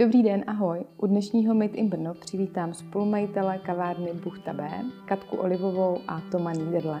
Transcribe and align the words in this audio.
Dobrý 0.00 0.22
den, 0.22 0.44
ahoj. 0.46 0.84
U 0.96 1.06
dnešního 1.06 1.54
Made 1.54 1.72
in 1.72 1.88
Brno 1.88 2.14
přivítám 2.14 2.74
spolumajitele 2.74 3.58
kavárny 3.58 4.12
Buchta 4.24 4.52
B, 4.52 4.70
Katku 5.04 5.36
Olivovou 5.36 5.98
a 6.08 6.20
Toma 6.30 6.52
Niederle. 6.52 7.00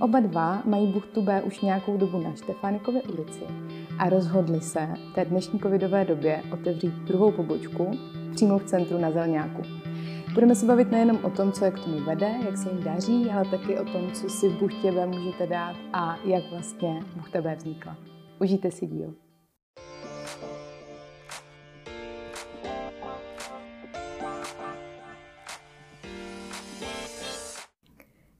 Oba 0.00 0.20
dva 0.20 0.62
mají 0.64 0.92
Buchtu 0.92 1.22
B 1.22 1.42
už 1.42 1.60
nějakou 1.60 1.96
dobu 1.96 2.18
na 2.18 2.34
Štefánikově 2.34 3.02
ulici 3.02 3.40
a 3.98 4.08
rozhodli 4.08 4.60
se 4.60 4.88
v 5.10 5.14
té 5.14 5.24
dnešní 5.24 5.60
covidové 5.60 6.04
době 6.04 6.42
otevřít 6.52 6.92
druhou 6.94 7.32
pobočku 7.32 7.90
přímo 8.34 8.58
v 8.58 8.64
centru 8.64 8.98
na 8.98 9.10
Zelňáku. 9.10 9.62
Budeme 10.34 10.54
se 10.54 10.66
bavit 10.66 10.90
nejenom 10.90 11.18
o 11.22 11.30
tom, 11.30 11.52
co 11.52 11.64
je 11.64 11.70
k 11.70 11.80
tomu 11.80 12.00
vede, 12.00 12.34
jak 12.44 12.56
se 12.58 12.70
jim 12.70 12.82
daří, 12.82 13.30
ale 13.30 13.44
taky 13.44 13.78
o 13.78 13.84
tom, 13.84 14.12
co 14.12 14.28
si 14.28 14.48
v 14.48 14.58
Buchtě 14.58 14.92
B 14.92 15.06
můžete 15.06 15.46
dát 15.46 15.76
a 15.92 16.18
jak 16.24 16.50
vlastně 16.50 17.00
Buchta 17.16 17.42
B 17.42 17.54
vznikla. 17.54 17.96
Užijte 18.38 18.70
si 18.70 18.86
díl. 18.86 19.14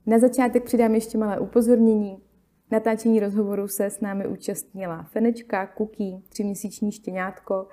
Na 0.09 0.19
začátek 0.19 0.65
přidám 0.65 0.95
ještě 0.95 1.19
malé 1.19 1.39
upozornění. 1.39 2.19
Natáčení 2.71 3.21
rozhovoru 3.21 3.69
se 3.69 3.87
s 3.87 4.01
námi 4.01 4.27
účastnila 4.27 5.03
Fenečka, 5.03 5.67
Kuky, 5.67 6.23
tříměsíční 6.29 6.93
štěňátko 6.93 7.67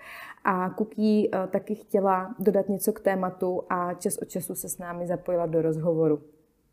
a 0.44 0.70
Kuky 0.70 1.30
eh, 1.34 1.48
taky 1.48 1.76
chtěla 1.76 2.36
dodat 2.40 2.70
něco 2.70 2.94
k 2.94 3.00
tématu 3.00 3.62
a 3.70 3.94
čas 3.94 4.18
od 4.18 4.30
času 4.30 4.56
se 4.56 4.70
s 4.70 4.78
námi 4.78 5.08
zapojila 5.08 5.46
do 5.46 5.62
rozhovoru. 5.62 6.22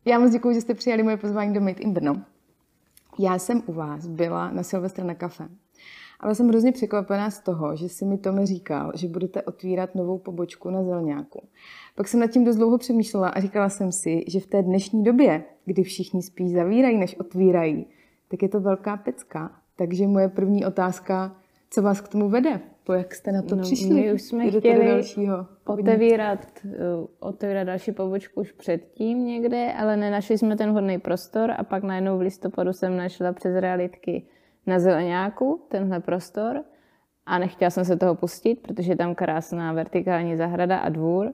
Já 0.05 0.19
moc 0.19 0.33
děkuji, 0.33 0.55
že 0.55 0.61
jste 0.61 0.75
přijali 0.75 1.03
moje 1.03 1.17
pozvání 1.17 1.55
do 1.55 1.61
Made 1.61 1.81
in 1.81 1.92
Brno. 1.92 2.23
Já 3.19 3.39
jsem 3.39 3.62
u 3.67 3.73
vás 3.73 4.06
byla 4.06 4.51
na 4.51 4.62
Silvestra 4.62 5.05
na 5.05 5.14
kafe. 5.14 5.48
Ale 6.23 6.34
jsem 6.34 6.48
hrozně 6.48 6.73
překvapená 6.73 7.31
z 7.31 7.41
toho, 7.41 7.77
že 7.77 7.89
si 7.89 8.05
mi 8.05 8.19
Tome 8.19 8.47
říkal, 8.47 8.92
že 8.95 9.09
budete 9.09 9.42
otvírat 9.42 9.95
novou 9.95 10.19
pobočku 10.19 10.70
na 10.70 10.84
Zelňáku. 10.84 11.42
Pak 11.95 12.09
jsem 12.09 12.20
nad 12.20 12.27
tím 12.27 12.45
dost 12.45 12.56
dlouho 12.56 12.79
přemýšlela 12.79 13.29
a 13.29 13.41
říkala 13.41 13.69
jsem 13.69 13.92
si, 13.92 14.25
že 14.29 14.41
v 14.41 14.47
té 14.47 14.62
dnešní 14.62 15.05
době, 15.05 15.45
kdy 15.64 15.83
všichni 15.83 16.23
spíš 16.23 16.53
zavírají, 16.53 16.98
než 16.98 17.17
otvírají, 17.20 17.87
tak 18.29 18.42
je 18.42 18.48
to 18.48 18.61
velká 18.61 18.97
pecka. 18.97 19.51
Takže 19.77 20.06
moje 20.06 20.29
první 20.29 20.67
otázka, 20.67 21.37
co 21.70 21.83
vás 21.83 22.01
k 22.01 22.09
tomu 22.09 22.29
vede? 22.29 22.61
Po 22.84 22.92
jak 22.92 23.14
jste 23.14 23.33
na 23.33 23.42
to 23.42 23.57
no, 23.57 23.62
přišli? 23.62 23.95
My 23.95 24.12
už 24.12 24.23
jsme 24.23 24.45
Jdete 24.45 24.59
chtěli 24.59 24.89
dalšího 24.89 25.47
otevírat, 25.67 26.47
uh, 26.64 26.73
otevírat 27.20 27.67
další 27.67 27.92
pobočku 27.92 28.41
už 28.41 28.53
předtím 28.53 29.27
někde, 29.27 29.73
ale 29.73 29.97
nenašli 29.97 30.39
jsme 30.39 30.57
ten 30.57 30.70
vhodný 30.70 30.98
prostor 30.98 31.55
a 31.59 31.64
pak 31.64 31.83
najednou 31.83 32.19
v 32.19 32.20
listopadu 32.20 32.73
jsem 32.73 32.97
našla 32.97 33.33
přes 33.33 33.57
realitky 33.57 34.27
na 34.66 34.78
Zeleňáku 34.78 35.60
tenhle 35.68 36.00
prostor 36.00 36.64
a 37.27 37.38
nechtěla 37.38 37.70
jsem 37.70 37.84
se 37.84 37.96
toho 37.96 38.14
pustit, 38.14 38.60
protože 38.62 38.92
je 38.92 38.96
tam 38.96 39.14
krásná 39.14 39.72
vertikální 39.72 40.36
zahrada 40.36 40.78
a 40.78 40.88
dvůr 40.88 41.32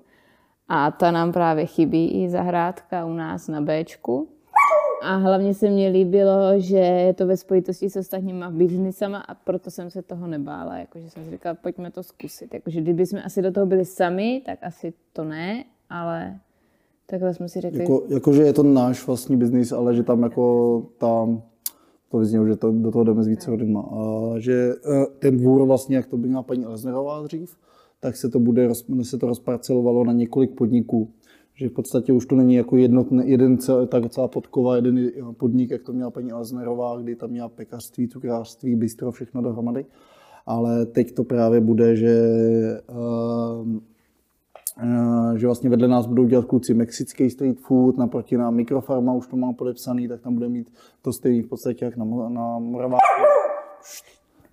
a 0.68 0.90
ta 0.90 1.10
nám 1.10 1.32
právě 1.32 1.66
chybí 1.66 2.22
i 2.22 2.28
zahrádka 2.28 3.04
u 3.04 3.12
nás 3.12 3.48
na 3.48 3.60
Bčku. 3.60 4.28
A 5.02 5.16
hlavně 5.16 5.54
se 5.54 5.70
mně 5.70 5.88
líbilo, 5.88 6.52
že 6.56 6.76
je 6.76 7.14
to 7.14 7.26
ve 7.26 7.36
spojitosti 7.36 7.90
s 7.90 7.96
ostatníma 7.96 8.50
biznisama 8.50 9.18
a 9.18 9.34
proto 9.34 9.70
jsem 9.70 9.90
se 9.90 10.02
toho 10.02 10.26
nebála. 10.26 10.78
Jakože 10.78 11.10
jsem 11.10 11.24
si 11.24 11.30
říkala, 11.30 11.54
pojďme 11.54 11.90
to 11.90 12.02
zkusit. 12.02 12.54
Jakože 12.54 12.80
kdyby 12.80 13.06
jsme 13.06 13.22
asi 13.22 13.42
do 13.42 13.52
toho 13.52 13.66
byli 13.66 13.84
sami, 13.84 14.42
tak 14.46 14.58
asi 14.62 14.92
to 15.12 15.24
ne, 15.24 15.64
ale 15.90 16.38
takhle 17.06 17.34
jsme 17.34 17.48
si 17.48 17.60
řekli. 17.60 17.80
Jako, 17.80 18.02
jakože 18.08 18.42
je 18.42 18.52
to 18.52 18.62
náš 18.62 19.06
vlastní 19.06 19.36
biznis, 19.36 19.72
ale 19.72 19.94
že 19.94 20.02
tam 20.02 20.22
jako 20.22 20.82
tam 20.98 21.42
to 22.11 22.19
vyznělo, 22.19 22.47
že 22.47 22.56
to, 22.56 22.73
do 22.73 22.91
toho 22.91 23.05
jdeme 23.05 23.23
s 23.23 23.27
více 23.27 23.51
lidma. 23.51 23.81
A 23.81 24.33
že 24.39 24.75
eh, 24.87 25.06
ten 25.19 25.37
dvůr 25.37 25.67
vlastně, 25.67 25.97
jak 25.97 26.06
to 26.06 26.17
by 26.17 26.28
měla 26.28 26.42
paní 26.42 26.67
Leznerová 26.67 27.23
dřív, 27.23 27.56
tak 28.01 28.17
se 28.17 28.29
to 28.29 28.41
bude, 28.41 28.69
se 29.02 29.19
to 29.19 29.27
rozparcelovalo 29.27 30.05
na 30.05 30.13
několik 30.13 30.51
podniků. 30.55 31.11
Že 31.55 31.68
v 31.68 31.73
podstatě 31.73 32.13
už 32.13 32.27
to 32.27 32.36
není 32.36 32.55
jako 32.55 32.77
jednotný, 32.77 33.30
jeden 33.30 33.58
cel, 33.58 33.86
tak 33.86 34.11
celá 34.11 34.29
podkova, 34.29 34.77
jeden 34.77 35.11
podnik, 35.33 35.70
jak 35.70 35.83
to 35.83 35.92
měla 35.92 36.11
paní 36.11 36.33
Leznerová, 36.33 37.01
kdy 37.01 37.17
tam 37.17 37.30
měla 37.30 37.48
pekařství, 37.48 38.08
cukrářství, 38.08 38.77
bistro, 38.77 39.13
všechno 39.13 39.42
dohromady. 39.42 39.86
Ale 40.47 40.86
teď 40.86 41.13
to 41.13 41.24
právě 41.24 41.61
bude, 41.61 41.97
že 41.97 42.23
uh, 42.91 43.79
že 45.36 45.46
vlastně 45.46 45.70
vedle 45.70 45.89
nás 45.89 46.06
budou 46.06 46.27
dělat 46.27 46.44
kluci 46.44 46.74
mexický 46.74 47.30
street 47.30 47.58
food, 47.58 47.96
naproti 47.96 48.36
nám 48.36 48.55
mikrofarma 48.55 49.12
už 49.12 49.27
to 49.27 49.36
má 49.36 49.52
podepsaný, 49.52 50.08
tak 50.08 50.20
tam 50.20 50.34
bude 50.34 50.48
mít 50.48 50.72
to 51.02 51.12
stejný 51.12 51.42
v 51.42 51.48
podstatě 51.48 51.84
jak 51.84 51.96
na, 51.96 52.05
na 52.28 52.58
Moraváku 52.58 53.22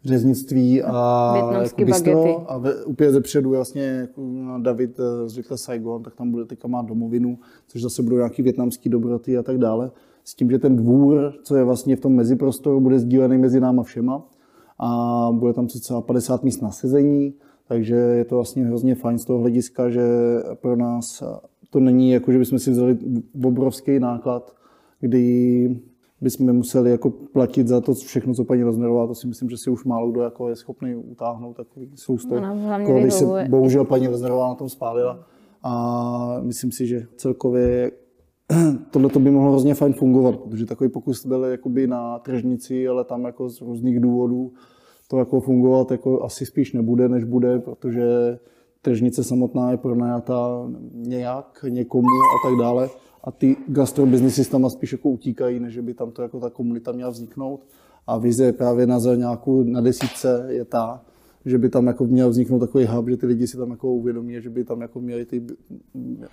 řeznictví 0.06 0.84
a 0.84 1.34
jako 1.62 1.86
bistro. 1.86 2.52
A 2.52 2.58
ve, 2.58 2.86
úplně 2.86 3.12
ze 3.12 3.22
předu 3.22 3.50
vlastně 3.50 3.84
jako 3.84 4.22
David 4.62 5.00
eh, 5.00 5.30
z 5.30 5.38
Little 5.38 5.58
Saigon, 5.58 6.04
tak 6.04 6.16
tam 6.16 6.32
bude 6.32 6.46
teďka 6.46 6.68
má 6.68 6.82
domovinu, 6.82 7.38
což 7.68 7.82
zase 7.82 8.04
budou 8.04 8.16
nějaký 8.16 8.42
větnamský 8.42 8.90
dobroty 8.90 9.38
a 9.38 9.44
tak 9.44 9.58
dále. 9.58 9.92
S 10.24 10.36
tím, 10.36 10.50
že 10.50 10.60
ten 10.60 10.76
dvůr, 10.76 11.34
co 11.44 11.56
je 11.56 11.64
vlastně 11.64 11.96
v 11.96 12.00
tom 12.00 12.16
meziprostoru, 12.16 12.80
bude 12.80 13.00
sdílený 13.00 13.38
mezi 13.38 13.60
náma 13.60 13.84
všema 13.84 14.24
a 14.80 15.30
bude 15.32 15.54
tam 15.54 15.68
cca 15.68 16.02
50 16.02 16.44
míst 16.44 16.62
na 16.62 16.72
sezení 16.72 17.34
takže 17.68 17.96
je 17.96 18.26
to 18.26 18.36
vlastně 18.36 18.66
hrozně 18.66 18.96
fajn 18.96 19.18
z 19.18 19.26
toho 19.26 19.40
hlediska, 19.40 19.90
že 19.90 20.08
pro 20.62 20.76
nás 20.76 21.24
to 21.70 21.80
není 21.80 22.12
jako, 22.12 22.32
že 22.32 22.40
bychom 22.40 22.60
si 22.60 22.72
vzali 22.72 22.98
obrovský 23.44 24.00
náklad, 24.00 24.56
kdy 25.00 25.70
bychom 26.22 26.54
museli 26.54 26.92
jako 26.92 27.10
platit 27.10 27.68
za 27.68 27.82
to 27.82 27.94
všechno, 27.94 28.34
co 28.34 28.44
paní 28.44 28.64
Roznerová, 28.64 29.08
to 29.08 29.16
si 29.16 29.28
myslím, 29.28 29.50
že 29.50 29.58
si 29.58 29.70
už 29.70 29.84
málo 29.86 30.12
kdo 30.12 30.22
jako 30.22 30.50
je 30.50 30.56
schopný 30.56 30.96
utáhnout 30.96 31.58
takový 31.58 31.92
sousto. 31.96 32.40
No, 32.40 32.58
když 33.00 33.14
se 33.14 33.26
bohužel 33.50 33.86
paní 33.86 34.08
Roznerová 34.08 34.48
na 34.48 34.56
tom 34.56 34.70
spálila. 34.70 35.20
A 35.64 36.40
myslím 36.42 36.72
si, 36.72 36.88
že 36.88 37.08
celkově 37.16 37.92
tohle 38.92 39.10
by 39.20 39.32
mohlo 39.32 39.52
hrozně 39.52 39.74
fajn 39.74 39.94
fungovat, 39.94 40.36
protože 40.36 40.66
takový 40.66 40.90
pokus 40.90 41.26
byl 41.26 41.44
jakoby 41.44 41.88
na 41.88 42.20
tržnici, 42.20 42.88
ale 42.88 43.04
tam 43.04 43.26
jako 43.26 43.50
z 43.50 43.62
různých 43.62 44.00
důvodů 44.00 44.54
to 45.08 45.20
jako 45.20 45.42
fungovat 45.42 45.92
jako 45.92 46.24
asi 46.24 46.46
spíš 46.46 46.74
nebude, 46.74 47.10
než 47.10 47.24
bude, 47.24 47.60
protože 47.60 48.40
tržnice 48.82 49.24
samotná 49.24 49.72
je 49.72 49.78
pronajatá 49.78 50.70
nějak 50.94 51.66
někomu 51.70 52.08
a 52.08 52.50
tak 52.50 52.60
dále. 52.60 52.90
A 53.24 53.32
ty 53.32 53.56
gastrobiznisy 53.68 54.50
tam 54.50 54.70
spíš 54.70 54.92
jako 54.92 55.10
utíkají, 55.10 55.60
než 55.60 55.80
by 55.80 55.94
tam 55.94 56.12
to 56.12 56.22
jako 56.22 56.40
ta 56.40 56.50
komunita 56.50 56.92
měla 56.92 57.10
vzniknout. 57.10 57.66
A 58.08 58.18
vize 58.18 58.54
právě 58.54 58.88
na 58.88 59.00
nějakou 59.16 59.64
na 59.64 59.82
desítce 59.82 60.46
je 60.50 60.66
ta, 60.66 61.02
že 61.46 61.58
by 61.58 61.70
tam 61.70 61.88
jako 61.88 62.06
měl 62.06 62.30
vzniknout 62.30 62.60
takový 62.60 62.86
hub, 62.86 63.10
že 63.10 63.18
ty 63.18 63.26
lidi 63.26 63.48
si 63.48 63.58
tam 63.58 63.72
jako 63.72 63.94
uvědomí, 63.94 64.42
že 64.42 64.50
by 64.50 64.64
tam 64.64 64.82
jako 64.82 65.02
měli 65.02 65.26
ty, 65.26 65.44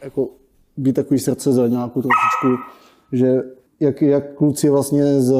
jako 0.03 0.31
být 0.77 0.93
takový 0.93 1.21
srdce 1.21 1.53
za 1.53 1.69
nějakou 1.69 2.03
trošičku, 2.03 2.63
že 3.13 3.43
jak, 3.83 4.03
jak 4.03 4.35
kluci 4.35 4.71
vlastně 4.71 5.21
z 5.21 5.33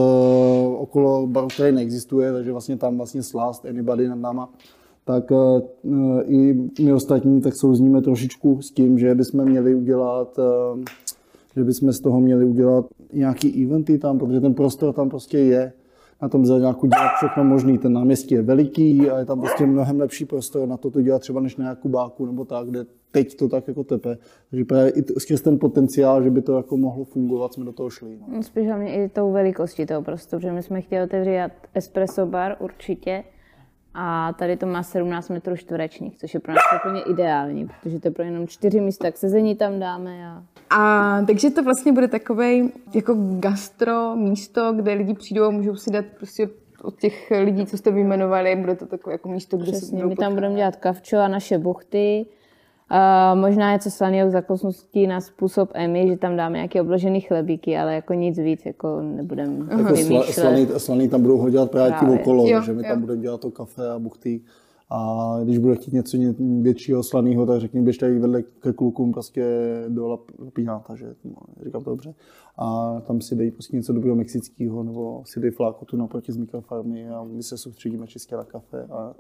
okolo 0.77 1.27
baru, 1.27 1.49
který 1.49 1.75
neexistuje, 1.75 2.33
takže 2.33 2.53
vlastně 2.53 2.77
tam 2.77 2.97
vlastně 2.97 3.23
Slast, 3.23 3.67
Anybody 3.67 4.09
nad 4.09 4.19
náma, 4.19 4.53
tak 5.05 5.31
uh, 5.31 5.61
i 6.27 6.69
my 6.83 6.93
ostatní 6.93 7.41
tak 7.41 7.57
souzníme 7.57 8.03
trošičku 8.03 8.63
s 8.63 8.71
tím, 8.71 8.99
že 8.99 9.15
bychom 9.15 9.45
měli 9.45 9.75
udělat, 9.75 10.39
uh, 10.39 10.81
že 11.57 11.65
bychom 11.65 11.93
z 11.93 12.01
toho 12.01 12.21
měli 12.21 12.45
udělat 12.45 12.87
nějaký 13.13 13.65
eventy 13.65 13.99
tam, 13.99 14.19
protože 14.19 14.41
ten 14.41 14.55
prostor 14.55 14.93
tam 14.93 15.09
prostě 15.09 15.39
je 15.39 15.73
na 16.23 16.29
tom 16.29 16.47
zelenáku 16.47 16.87
dělat 16.87 17.11
všechno 17.17 17.45
možný. 17.45 17.79
Ten 17.79 17.93
náměstí 17.93 18.35
je 18.35 18.43
veliký 18.43 19.11
a 19.11 19.19
je 19.19 19.25
tam 19.25 19.41
prostě 19.41 19.67
mnohem 19.67 20.01
lepší 20.01 20.25
prostor 20.25 20.69
na 20.69 20.77
to 20.77 20.91
to 20.91 21.03
dělat 21.03 21.19
třeba 21.19 21.41
než 21.41 21.57
na 21.57 21.69
Jakubáku 21.69 22.27
nebo 22.27 22.45
tak, 22.45 22.69
kde 22.69 22.85
teď 23.13 23.37
to 23.37 23.49
tak 23.49 23.69
jako 23.69 23.85
tepe. 23.85 24.19
Takže 24.51 24.65
právě 24.65 24.91
i 24.91 25.21
skrz 25.21 25.41
ten 25.41 25.59
potenciál, 25.59 26.23
že 26.23 26.31
by 26.31 26.43
to 26.43 26.57
jako 26.57 26.77
mohlo 26.77 27.05
fungovat, 27.05 27.55
jsme 27.55 27.65
do 27.65 27.73
toho 27.73 27.91
šli. 27.91 28.19
No. 28.21 28.27
no 28.37 28.43
spíš 28.43 28.67
hlavně 28.67 29.05
i 29.05 29.09
tou 29.09 29.33
velikostí 29.33 29.87
toho 29.87 30.03
prostoru, 30.03 30.43
že 30.43 30.53
my 30.53 30.63
jsme 30.63 30.81
chtěli 30.81 31.05
otevřít 31.05 31.53
espresso 31.75 32.27
bar 32.27 32.57
určitě, 32.61 33.25
a 33.95 34.33
tady 34.33 34.57
to 34.57 34.67
má 34.67 34.83
17 34.83 35.29
metrů 35.29 35.57
čtverečních, 35.57 36.19
což 36.19 36.35
je 36.35 36.41
pro 36.41 36.53
nás 36.53 36.63
úplně 36.81 37.03
ideální, 37.03 37.69
protože 37.69 38.01
to 38.01 38.09
je 38.09 38.13
pro 38.13 38.25
jenom 38.25 38.47
čtyři 38.47 38.81
místa 38.81 39.11
k 39.11 39.17
sezení 39.17 39.55
tam 39.55 39.79
dáme. 39.79 40.27
A... 40.27 40.43
a 40.71 41.23
takže 41.27 41.51
to 41.51 41.63
vlastně 41.63 41.93
bude 41.93 42.09
takové 42.09 42.55
jako 42.95 43.17
gastro 43.39 44.17
místo, 44.17 44.73
kde 44.73 44.93
lidi 44.93 45.15
přijdou 45.15 45.45
a 45.45 45.51
můžou 45.51 45.77
si 45.77 45.91
dát 45.91 46.05
prostě 46.17 46.49
od 46.83 47.01
těch 47.01 47.31
lidí, 47.31 47.67
co 47.67 47.79
jste 47.79 47.91
vyjmenovali, 47.91 48.57
bude 48.57 48.75
to 48.75 48.87
takové 48.87 49.15
jako 49.15 49.29
místo, 49.29 49.57
kde 49.57 49.73
Přesně, 49.73 50.01
se 50.01 50.07
my 50.07 50.17
tam 50.17 50.35
budeme 50.35 50.57
dělat 50.57 50.77
kavčo 50.77 51.19
a 51.19 51.29
naše 51.29 51.59
buchty, 51.59 52.27
Uh, 52.93 53.41
možná 53.41 53.73
něco 53.73 53.91
slaného 53.91 54.31
zakosnutí 54.31 55.07
na 55.07 55.21
způsob 55.21 55.71
Emy, 55.75 56.09
že 56.09 56.17
tam 56.17 56.37
dáme 56.37 56.55
nějaké 56.55 56.83
obložené 56.83 57.21
chlebíky, 57.21 57.77
ale 57.79 57.95
jako 57.95 58.15
nic 58.15 58.39
víc, 58.39 58.67
jako 58.67 59.01
nebudeme 59.03 59.67
jako 59.71 59.93
vymýšlet. 59.93 60.33
Slaný, 60.33 60.67
slaný 60.77 61.09
tam 61.09 61.23
budou 61.23 61.39
ho 61.39 61.51
dělat 61.51 61.71
právě, 61.71 61.93
právě. 61.99 62.21
okolo, 62.21 62.47
jo, 62.47 62.63
že 62.63 62.73
my 62.73 62.83
jo. 62.83 62.89
tam 62.89 63.01
budeme 63.01 63.23
dělat 63.23 63.41
to 63.41 63.51
kafe 63.51 63.91
a 63.91 63.99
buchty. 63.99 64.41
A 64.95 65.37
když 65.45 65.59
bude 65.59 65.75
chtít 65.75 65.93
něco 65.93 66.19
většího 66.61 67.03
slaného, 67.03 67.47
tak 67.47 67.61
řekni, 67.61 67.83
běž 67.83 67.99
tady 67.99 68.19
vedle 68.19 68.43
ke 68.43 68.73
klukům 68.73 69.13
prostě 69.13 69.45
do 69.89 70.19
Lapináta, 70.39 70.95
že 70.95 71.07
no, 71.25 71.37
říkám 71.65 71.85
to 71.85 71.91
dobře. 71.91 72.15
A 72.59 72.97
tam 73.01 73.21
si 73.21 73.35
dají 73.37 73.51
prostě 73.51 73.77
něco 73.77 73.93
dobrého 73.93 74.17
mexického, 74.17 74.83
nebo 74.83 75.23
si 75.27 75.41
dají 75.41 75.53
tu 75.85 75.97
naproti 75.97 76.33
z 76.33 76.37
mikrofarmy 76.37 77.09
a 77.09 77.25
my 77.25 77.43
se 77.43 77.59
soustředíme 77.59 78.07
čistě 78.07 78.37
na 78.37 78.45
kafe 78.45 78.83
a 78.91 79.15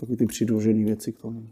taky 0.00 0.16
ty 0.16 0.26
přidružené 0.26 0.84
věci 0.84 1.12
k 1.12 1.18
tomu. 1.18 1.42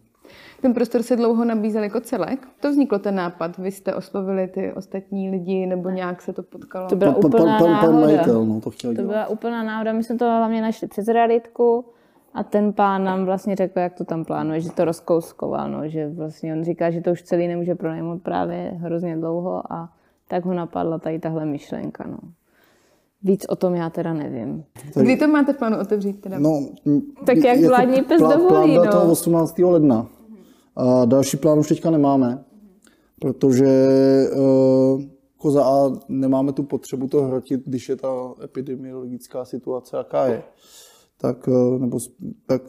Ten 0.62 0.74
prostor 0.74 1.02
se 1.02 1.16
dlouho 1.16 1.44
nabízel 1.44 1.82
jako 1.82 2.00
celek. 2.00 2.48
To 2.60 2.70
vzniklo 2.70 2.98
ten 2.98 3.14
nápad. 3.14 3.58
Vy 3.58 3.70
jste 3.70 3.94
oslovili 3.94 4.48
ty 4.48 4.72
ostatní 4.72 5.30
lidi, 5.30 5.66
nebo 5.66 5.90
nějak 5.90 6.22
se 6.22 6.32
to 6.32 6.42
potkalo? 6.42 6.88
To 6.88 6.96
byla 6.96 7.12
Pan- 7.12 7.20
pan- 7.22 7.30
úplná 7.40 7.58
pan- 7.58 7.62
pan 7.62 7.72
náhoda. 7.72 8.06
majitel, 8.06 8.44
no, 8.44 8.60
to 8.60 8.70
chtěl 8.70 8.90
To 8.90 8.94
dělat. 8.94 9.06
byla 9.08 9.26
úplná 9.26 9.62
náhoda. 9.62 9.92
My 9.92 10.04
jsme 10.04 10.16
to 10.16 10.24
hlavně 10.24 10.62
našli 10.62 10.88
přes 10.88 11.08
realitku 11.08 11.84
a 12.34 12.42
ten 12.42 12.72
pán 12.72 13.04
nám 13.04 13.24
vlastně 13.24 13.56
řekl, 13.56 13.78
jak 13.78 13.94
to 13.94 14.04
tam 14.04 14.24
plánuje, 14.24 14.60
že 14.60 14.70
to 14.72 14.84
rozkouskoval, 14.84 15.70
no, 15.70 15.88
že 15.88 16.08
vlastně 16.08 16.52
on 16.52 16.64
říká, 16.64 16.90
že 16.90 17.00
to 17.00 17.10
už 17.10 17.22
celý 17.22 17.48
nemůže 17.48 17.74
pronajmout 17.74 18.22
právě 18.22 18.72
hrozně 18.76 19.16
dlouho 19.16 19.72
a 19.72 19.88
tak 20.28 20.44
ho 20.44 20.54
napadla 20.54 20.98
tady 20.98 21.18
tahle 21.18 21.44
myšlenka. 21.44 22.04
No. 22.10 22.18
Víc 23.22 23.46
o 23.48 23.56
tom 23.56 23.74
já 23.74 23.90
teda 23.90 24.12
nevím. 24.12 24.64
Kdy 25.00 25.16
to 25.16 25.28
máte 25.28 25.52
v 25.52 25.56
plánu 25.58 25.78
otevřít 25.80 26.20
teda? 26.20 26.38
No, 26.38 26.60
Tak 27.26 27.36
jak 27.36 27.58
vládní 27.60 28.02
pes 28.02 28.20
dovolí, 28.22 28.46
plán 28.48 28.70
byl 28.70 28.84
no. 28.84 28.92
toho 28.92 29.12
18. 29.12 29.58
ledna. 29.58 30.06
A 30.76 31.04
další 31.04 31.36
plán 31.36 31.58
už 31.58 31.68
teďka 31.68 31.90
nemáme, 31.90 32.44
protože 33.20 33.66
uh, 34.36 35.02
koza 35.36 35.64
A 35.64 35.90
nemáme 36.08 36.52
tu 36.52 36.62
potřebu 36.62 37.08
to 37.08 37.22
hrotit, 37.22 37.60
když 37.66 37.88
je 37.88 37.96
ta 37.96 38.34
epidemiologická 38.44 39.44
situace, 39.44 39.96
jaká 39.96 40.26
je. 40.26 40.42
Tak, 41.20 41.48
uh, 41.48 41.78
nebo, 41.78 41.98
tak 42.46 42.62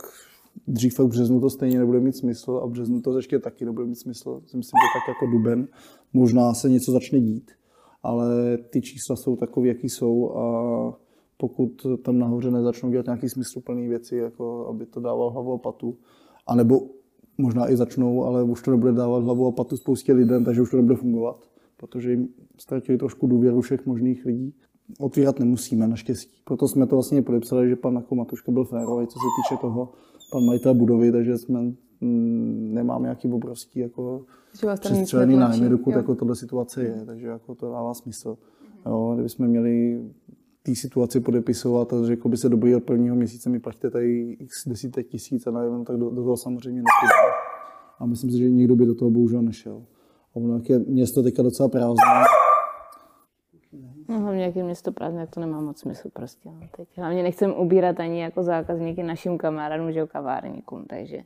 dřív 0.68 1.00
v 1.00 1.08
březnu 1.08 1.42
to 1.42 1.50
stejně 1.50 1.80
nebude 1.80 2.00
mít 2.00 2.18
smysl 2.18 2.60
a 2.64 2.66
v 2.66 2.70
březnu 2.70 3.02
to 3.02 3.18
ještě 3.18 3.40
taky 3.40 3.66
nebude 3.66 3.88
mít 3.88 4.00
smysl. 4.00 4.40
Myslím, 4.42 4.62
že 4.62 4.70
tak 4.70 5.16
jako 5.16 5.32
duben. 5.32 5.68
Možná 6.14 6.54
se 6.54 6.70
něco 6.70 6.92
začne 6.92 7.20
dít, 7.20 7.52
ale 8.04 8.58
ty 8.58 8.82
čísla 8.82 9.16
jsou 9.16 9.36
takové, 9.36 9.68
jaký 9.68 9.90
jsou 9.90 10.32
a 10.32 10.98
pokud 11.38 11.86
tam 12.04 12.20
nahoře 12.20 12.52
nezačnou 12.52 12.90
dělat 12.90 13.06
nějaké 13.06 13.30
smysluplné 13.30 13.88
věci, 13.88 14.16
jako 14.16 14.68
aby 14.68 14.86
to 14.86 15.00
dával 15.00 15.30
hlavu 15.30 15.54
a 15.54 15.58
patu, 15.58 15.98
anebo 16.48 16.80
možná 17.38 17.72
i 17.72 17.78
začnou, 17.78 18.24
ale 18.24 18.44
už 18.44 18.62
to 18.62 18.72
nebude 18.72 18.92
dávat 18.92 19.24
hlavu 19.24 19.48
a 19.48 19.52
patu 19.52 19.78
spoustě 19.78 20.14
lidem, 20.14 20.46
takže 20.46 20.62
už 20.62 20.72
to 20.72 20.78
nebude 20.78 20.96
fungovat, 20.96 21.50
protože 21.78 22.12
jim 22.12 22.28
ztratili 22.58 22.98
trošku 22.98 23.28
důvěru 23.28 23.62
všech 23.62 23.86
možných 23.86 24.26
lidí. 24.26 24.54
Otvírat 25.00 25.40
nemusíme, 25.40 25.88
naštěstí. 25.88 26.42
Proto 26.46 26.68
jsme 26.68 26.88
to 26.88 26.96
vlastně 26.96 27.22
podepsali, 27.22 27.70
že 27.70 27.76
pan 27.76 27.96
jako 27.96 28.16
Matuška 28.16 28.52
byl 28.52 28.64
férový, 28.66 29.08
co 29.08 29.20
se 29.20 29.26
týče 29.38 29.62
toho, 29.62 29.90
pan 30.32 30.46
majitel 30.46 30.74
budovy, 30.74 31.12
takže 31.12 31.38
jsme 31.38 31.62
mm, 32.02 32.70
nemáme 32.74 33.04
nějaký 33.04 33.32
obrovský 33.32 33.80
jako 33.80 34.26
přestřelený 34.80 35.36
nájmy, 35.36 35.70
dokud 35.70 35.92
Jo. 35.92 35.98
jako 35.98 36.16
tohle 36.16 36.36
situace 36.36 36.84
je, 36.84 37.04
takže 37.06 37.28
jako 37.28 37.56
to 37.56 37.72
dává 37.72 37.94
smysl. 37.94 38.38
Jo, 38.86 39.12
kdybychom 39.14 39.48
měli 39.48 40.02
té 40.68 40.76
situaci 40.76 41.20
podepisovat 41.20 41.94
a 41.94 42.06
řekl 42.06 42.30
by 42.30 42.38
se 42.38 42.50
dobrý 42.50 42.76
od 42.76 42.84
prvního 42.84 43.16
měsíce 43.16 43.50
mi 43.50 43.60
platíte 43.60 43.90
tady 43.90 44.38
x 44.40 44.68
desítek 44.68 45.08
tisíc 45.08 45.48
a 45.48 45.52
nevím, 45.52 45.86
tak 45.86 45.98
do, 45.98 46.10
do 46.10 46.24
toho 46.24 46.38
samozřejmě 46.38 46.82
nepůjde. 46.82 47.34
A 48.00 48.06
myslím 48.06 48.32
si, 48.32 48.38
že 48.38 48.50
nikdo 48.50 48.76
by 48.76 48.86
do 48.86 48.96
toho 48.96 49.12
bohužel 49.12 49.42
nešel. 49.42 49.84
A 50.34 50.36
ono 50.36 50.62
je 50.70 50.80
město 50.80 51.24
teďka 51.24 51.44
docela 51.44 51.70
prázdné, 51.70 52.04
No, 54.10 54.20
hlavně 54.20 54.44
jak 54.44 54.56
je 54.56 54.64
město 54.64 54.92
prázdné, 54.92 55.22
jak 55.22 55.30
to 55.30 55.40
nemá 55.40 55.62
moc 55.62 55.80
smysl 55.80 56.10
prostě. 56.14 56.50
No. 56.50 56.60
Teď 56.78 56.88
hlavně 56.98 57.24
nechcem 57.24 57.54
ubírat 57.58 58.00
ani 58.00 58.22
jako 58.22 58.44
zákazníky 58.44 59.04
našim 59.04 59.38
kamarádům, 59.38 59.92
že 59.92 60.00
jo, 60.00 60.08
kavárníkům, 60.08 60.86
takže... 60.86 61.24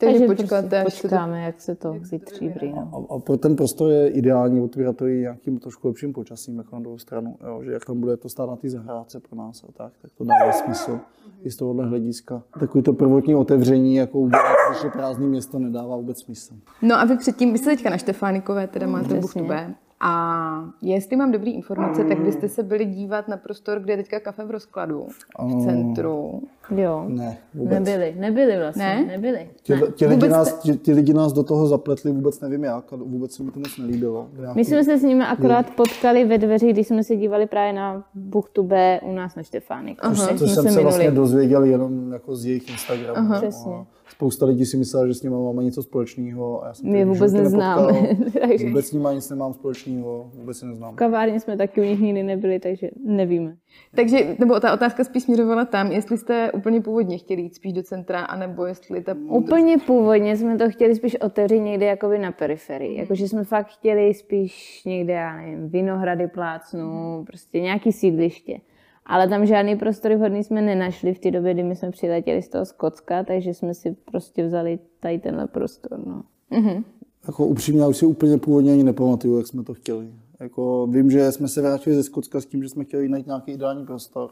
Takže 0.00 0.26
počkáte, 0.26 0.82
prostě 0.82 0.86
až 0.86 0.94
se 0.94 1.02
to- 1.02 1.08
počkáme, 1.08 1.42
jak 1.42 1.60
se 1.60 1.74
to 1.74 1.92
vytříbří. 2.10 2.72
No. 2.72 3.06
A, 3.10 3.14
a 3.14 3.18
pro 3.18 3.36
ten 3.36 3.56
prostor 3.56 3.90
je 3.90 4.08
ideální 4.08 4.60
otvírat 4.60 4.96
to 4.96 5.06
i 5.06 5.20
nějakým 5.20 5.58
trošku 5.58 5.88
lepším 5.88 6.12
počasím, 6.12 6.58
jako 6.58 6.76
na 6.76 6.80
druhou 6.82 6.98
stranu. 6.98 7.36
Jo, 7.46 7.62
že 7.64 7.72
jak 7.72 7.84
tam 7.84 8.00
bude 8.00 8.16
to 8.16 8.28
stát 8.28 8.46
na 8.50 8.56
té 8.56 8.68
zahrádce 8.70 9.20
pro 9.20 9.36
nás 9.36 9.64
a 9.68 9.72
tak, 9.72 9.92
tak 10.02 10.10
to 10.18 10.24
dává 10.24 10.52
smysl 10.52 11.00
i 11.42 11.50
z 11.50 11.56
tohohle 11.56 11.86
hlediska. 11.86 12.42
Takový 12.60 12.84
to 12.84 12.92
prvotní 12.92 13.34
otevření, 13.34 13.94
jako 13.94 14.18
udělat, 14.18 14.56
když 14.70 14.84
je 14.84 14.90
prázdné 14.90 15.26
město, 15.26 15.58
nedává 15.58 15.96
vůbec 15.96 16.20
smysl. 16.20 16.54
No 16.82 16.94
a 17.00 17.04
vy 17.04 17.16
předtím, 17.16 17.52
vy 17.52 17.58
jste 17.58 17.70
teďka 17.70 17.90
na 17.90 17.98
Štefánikové, 17.98 18.66
teda 18.66 18.86
máte 18.86 19.14
buchtu 19.14 19.44
B. 19.44 19.74
A 20.02 20.64
jestli 20.82 21.16
mám 21.16 21.32
dobrý 21.32 21.54
informace, 21.54 22.04
tak 22.04 22.20
byste 22.20 22.48
se 22.48 22.62
byli 22.62 22.84
dívat 22.84 23.28
na 23.28 23.36
prostor, 23.36 23.80
kde 23.80 23.92
je 23.92 23.96
teďka 23.96 24.20
kafe 24.20 24.44
v 24.44 24.50
rozkladu, 24.50 25.06
v 25.38 25.64
centru. 25.64 26.42
Jo, 26.76 27.04
Ne, 27.08 27.38
vůbec. 27.54 27.72
nebyli, 27.78 28.14
nebyli 28.18 28.58
vlastně, 28.58 28.84
Ne? 28.84 29.04
nebyli. 29.06 29.48
Ti, 29.62 29.72
ti, 29.94 30.06
lidi 30.06 30.28
nás, 30.28 30.58
ti, 30.58 30.76
ti 30.76 30.92
lidi 30.92 31.14
nás 31.14 31.32
do 31.32 31.42
toho 31.42 31.66
zapletli, 31.66 32.12
vůbec 32.12 32.40
nevím 32.40 32.64
jak, 32.64 32.92
a 32.92 32.96
vůbec 32.96 33.32
se 33.32 33.42
mi 33.42 33.50
to 33.50 33.58
moc 33.58 33.78
nelíbilo. 33.78 34.26
Nějaký- 34.40 34.56
My 34.56 34.64
jsme 34.64 34.84
se 34.84 34.98
s 34.98 35.02
nimi 35.02 35.24
akorát 35.24 35.70
potkali 35.70 36.24
ve 36.24 36.38
dveřích, 36.38 36.72
když 36.72 36.86
jsme 36.86 37.04
se 37.04 37.16
dívali 37.16 37.46
právě 37.46 37.72
na 37.72 38.04
buchtu 38.14 38.62
B 38.62 39.00
u 39.02 39.12
nás 39.12 39.34
na 39.36 39.42
Štefánik. 39.42 40.00
Jsme 40.04 40.16
jsem 40.16 40.38
se 40.38 40.62
se 40.70 40.82
vlastně 40.82 41.04
minuli. 41.04 41.16
dozvěděl 41.16 41.64
jenom 41.64 42.12
jako 42.12 42.36
z 42.36 42.46
jejich 42.46 42.70
Instagramu. 42.70 43.28
no. 43.28 43.36
Přesně. 43.36 43.72
A 43.74 43.86
Spousta 44.10 44.46
lidí 44.46 44.66
si 44.66 44.76
myslela, 44.76 45.06
že 45.06 45.14
s 45.14 45.22
nimi 45.22 45.34
máme 45.34 45.64
něco 45.64 45.82
společného. 45.82 46.64
A 46.64 46.66
já 46.66 46.74
jsem 46.74 46.90
My 46.90 46.98
je 46.98 47.04
vůbec 47.04 47.32
neznáme, 47.32 47.92
takže- 48.40 48.66
Vůbec 48.66 48.86
s 48.86 48.92
nimi 48.92 49.08
nic 49.14 49.30
nemám 49.30 49.52
společného, 49.54 50.30
vůbec 50.34 50.62
je 50.62 50.68
neznám. 50.68 50.92
V 50.92 50.96
kavárně 50.96 51.40
jsme 51.40 51.56
taky 51.56 51.80
u 51.80 51.84
nich 51.84 52.00
nikdy 52.00 52.22
nebyli, 52.22 52.60
takže 52.60 52.90
nevíme. 53.04 53.56
Takže, 53.94 54.36
nebo 54.38 54.60
ta 54.60 54.72
otázka 54.74 55.04
spíš 55.04 55.22
směřovala 55.22 55.64
tam, 55.64 55.92
jestli 55.92 56.18
jste 56.18 56.52
úplně 56.52 56.80
původně 56.80 57.18
chtěli 57.18 57.42
jít 57.42 57.54
spíš 57.54 57.72
do 57.72 57.82
centra, 57.82 58.20
anebo 58.20 58.66
jestli 58.66 59.02
ta... 59.02 59.16
Úplně 59.28 59.78
původně 59.78 60.36
jsme 60.36 60.58
to 60.58 60.70
chtěli 60.70 60.94
spíš 60.96 61.16
otevřít 61.20 61.60
někde 61.60 61.86
jakoby 61.86 62.18
na 62.18 62.32
periferii. 62.32 62.98
Jakože 62.98 63.28
jsme 63.28 63.44
fakt 63.44 63.66
chtěli 63.68 64.14
spíš 64.14 64.82
někde, 64.86 65.12
já 65.12 65.36
nevím, 65.36 65.68
Vinohrady 65.68 66.28
plácnu, 66.28 67.24
prostě 67.26 67.60
nějaký 67.60 67.92
sídliště. 67.92 68.58
Ale 69.10 69.28
tam 69.28 69.46
žádný 69.46 69.76
prostory 69.76 70.16
vhodný 70.16 70.44
jsme 70.44 70.62
nenašli 70.62 71.14
v 71.14 71.18
té 71.18 71.30
době, 71.30 71.54
kdy 71.54 71.62
my 71.62 71.76
jsme 71.76 71.90
přiletěli 71.90 72.42
z 72.42 72.48
toho 72.48 72.64
Skotska, 72.64 73.24
takže 73.24 73.54
jsme 73.54 73.74
si 73.74 73.96
prostě 74.10 74.46
vzali 74.46 74.78
tady 75.00 75.18
tenhle 75.18 75.46
prostor. 75.46 76.00
No. 76.06 76.22
Jako 77.26 77.46
upřímně, 77.46 77.80
já 77.80 77.88
už 77.88 77.96
si 77.96 78.06
úplně 78.06 78.38
původně 78.38 78.72
ani 78.72 78.84
nepamatuju, 78.84 79.36
jak 79.36 79.46
jsme 79.46 79.62
to 79.62 79.74
chtěli. 79.74 80.10
Jako, 80.40 80.86
vím, 80.86 81.10
že 81.10 81.32
jsme 81.32 81.48
se 81.48 81.62
vrátili 81.62 81.96
ze 81.96 82.02
Skotska 82.02 82.40
s 82.40 82.46
tím, 82.46 82.62
že 82.62 82.68
jsme 82.68 82.84
chtěli 82.84 83.08
najít 83.08 83.26
nějaký 83.26 83.52
ideální 83.52 83.86
prostor. 83.86 84.30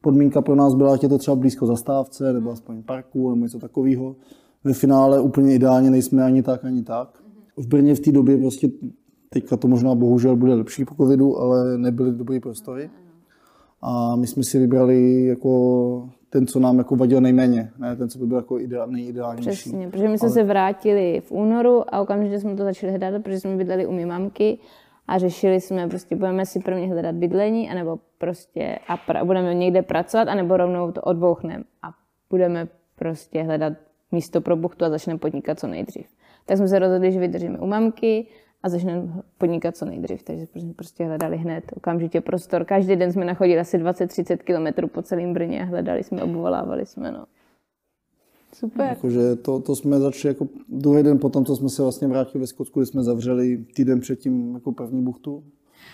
Podmínka 0.00 0.42
pro 0.42 0.54
nás 0.54 0.74
byla, 0.74 0.94
ať 0.94 1.02
je 1.02 1.08
to 1.08 1.18
třeba 1.18 1.34
blízko 1.34 1.66
zastávce, 1.66 2.32
nebo 2.32 2.50
aspoň 2.50 2.82
parku, 2.82 3.30
nebo 3.30 3.42
něco 3.42 3.58
takového. 3.58 4.16
Ve 4.64 4.72
finále 4.72 5.20
úplně 5.20 5.54
ideálně 5.54 5.90
nejsme 5.90 6.24
ani 6.24 6.42
tak, 6.42 6.64
ani 6.64 6.82
tak. 6.82 7.22
V 7.56 7.66
Brně 7.66 7.94
v 7.94 8.00
té 8.00 8.12
době 8.12 8.38
prostě, 8.38 8.68
teďka 9.30 9.56
to 9.56 9.68
možná 9.68 9.94
bohužel 9.94 10.36
bude 10.36 10.54
lepší 10.54 10.84
po 10.84 10.94
covidu, 10.94 11.38
ale 11.38 11.78
nebyly 11.78 12.12
dobré 12.12 12.40
prostory. 12.40 12.90
A 13.82 14.16
my 14.16 14.26
jsme 14.26 14.42
si 14.42 14.58
vybrali 14.58 15.24
jako 15.24 16.08
ten, 16.30 16.46
co 16.46 16.60
nám 16.60 16.78
jako 16.78 16.96
vadil 16.96 17.20
nejméně, 17.20 17.70
ne 17.78 17.96
ten, 17.96 18.08
co 18.08 18.18
by 18.18 18.26
byl 18.26 18.36
jako 18.36 18.60
ideál, 18.60 18.86
nejideálnější. 18.86 19.50
Přesně, 19.50 19.88
protože 19.88 20.08
my 20.08 20.18
jsme 20.18 20.28
se 20.28 20.44
vrátili 20.44 21.22
v 21.26 21.32
únoru 21.32 21.94
a 21.94 22.00
okamžitě 22.00 22.40
jsme 22.40 22.56
to 22.56 22.64
začali 22.64 22.92
hledat, 22.92 23.22
protože 23.22 23.40
jsme 23.40 23.56
bydleli 23.56 23.86
u 23.86 23.92
mé 23.92 24.06
mamky 24.06 24.58
a 25.08 25.18
řešili 25.18 25.60
jsme, 25.60 25.88
prostě 25.88 26.16
budeme 26.16 26.46
si 26.46 26.60
prvně 26.60 26.86
hledat 26.86 27.14
bydlení, 27.14 27.70
anebo 27.70 27.98
prostě 28.18 28.78
a 28.88 28.96
pra, 28.96 29.24
budeme 29.24 29.54
někde 29.54 29.82
pracovat, 29.82 30.28
anebo 30.28 30.56
rovnou 30.56 30.92
to 30.92 31.00
odbouchneme 31.00 31.64
a 31.82 31.86
budeme 32.30 32.68
prostě 32.96 33.42
hledat 33.42 33.72
místo 34.12 34.40
pro 34.40 34.56
buchtu 34.56 34.84
a 34.84 34.90
začneme 34.90 35.18
podnikat 35.18 35.60
co 35.60 35.66
nejdřív. 35.66 36.06
Tak 36.46 36.56
jsme 36.56 36.68
se 36.68 36.78
rozhodli, 36.78 37.12
že 37.12 37.20
vydržíme 37.20 37.58
u 37.58 37.66
mamky 37.66 38.26
a 38.62 38.68
začneme 38.68 39.22
podnikat 39.38 39.76
co 39.76 39.84
nejdřív. 39.84 40.22
Takže 40.22 40.46
jsme 40.46 40.72
prostě 40.74 41.04
hledali 41.04 41.36
hned 41.36 41.64
okamžitě 41.76 42.20
prostor. 42.20 42.64
Každý 42.64 42.96
den 42.96 43.12
jsme 43.12 43.24
nachodili 43.24 43.58
asi 43.60 43.78
20-30 43.78 44.36
kilometrů 44.36 44.88
po 44.88 45.02
celém 45.02 45.32
Brně 45.34 45.62
a 45.62 45.64
hledali 45.64 46.04
jsme, 46.04 46.22
obvolávali 46.22 46.86
jsme. 46.86 47.12
No. 47.12 47.24
Super. 48.54 48.86
Jakože 48.86 49.36
to, 49.36 49.60
to 49.60 49.76
jsme 49.76 49.98
začali 50.00 50.34
jako 50.34 50.48
druhý 50.68 51.02
den 51.02 51.18
potom, 51.18 51.44
co 51.44 51.56
jsme 51.56 51.68
se 51.68 51.82
vlastně 51.82 52.08
vrátili 52.08 52.40
ve 52.40 52.46
Skotsku, 52.46 52.80
kdy 52.80 52.86
jsme 52.86 53.02
zavřeli 53.02 53.64
týden 53.74 54.00
předtím 54.00 54.54
jako 54.54 54.72
první 54.72 55.02
buchtu. 55.02 55.44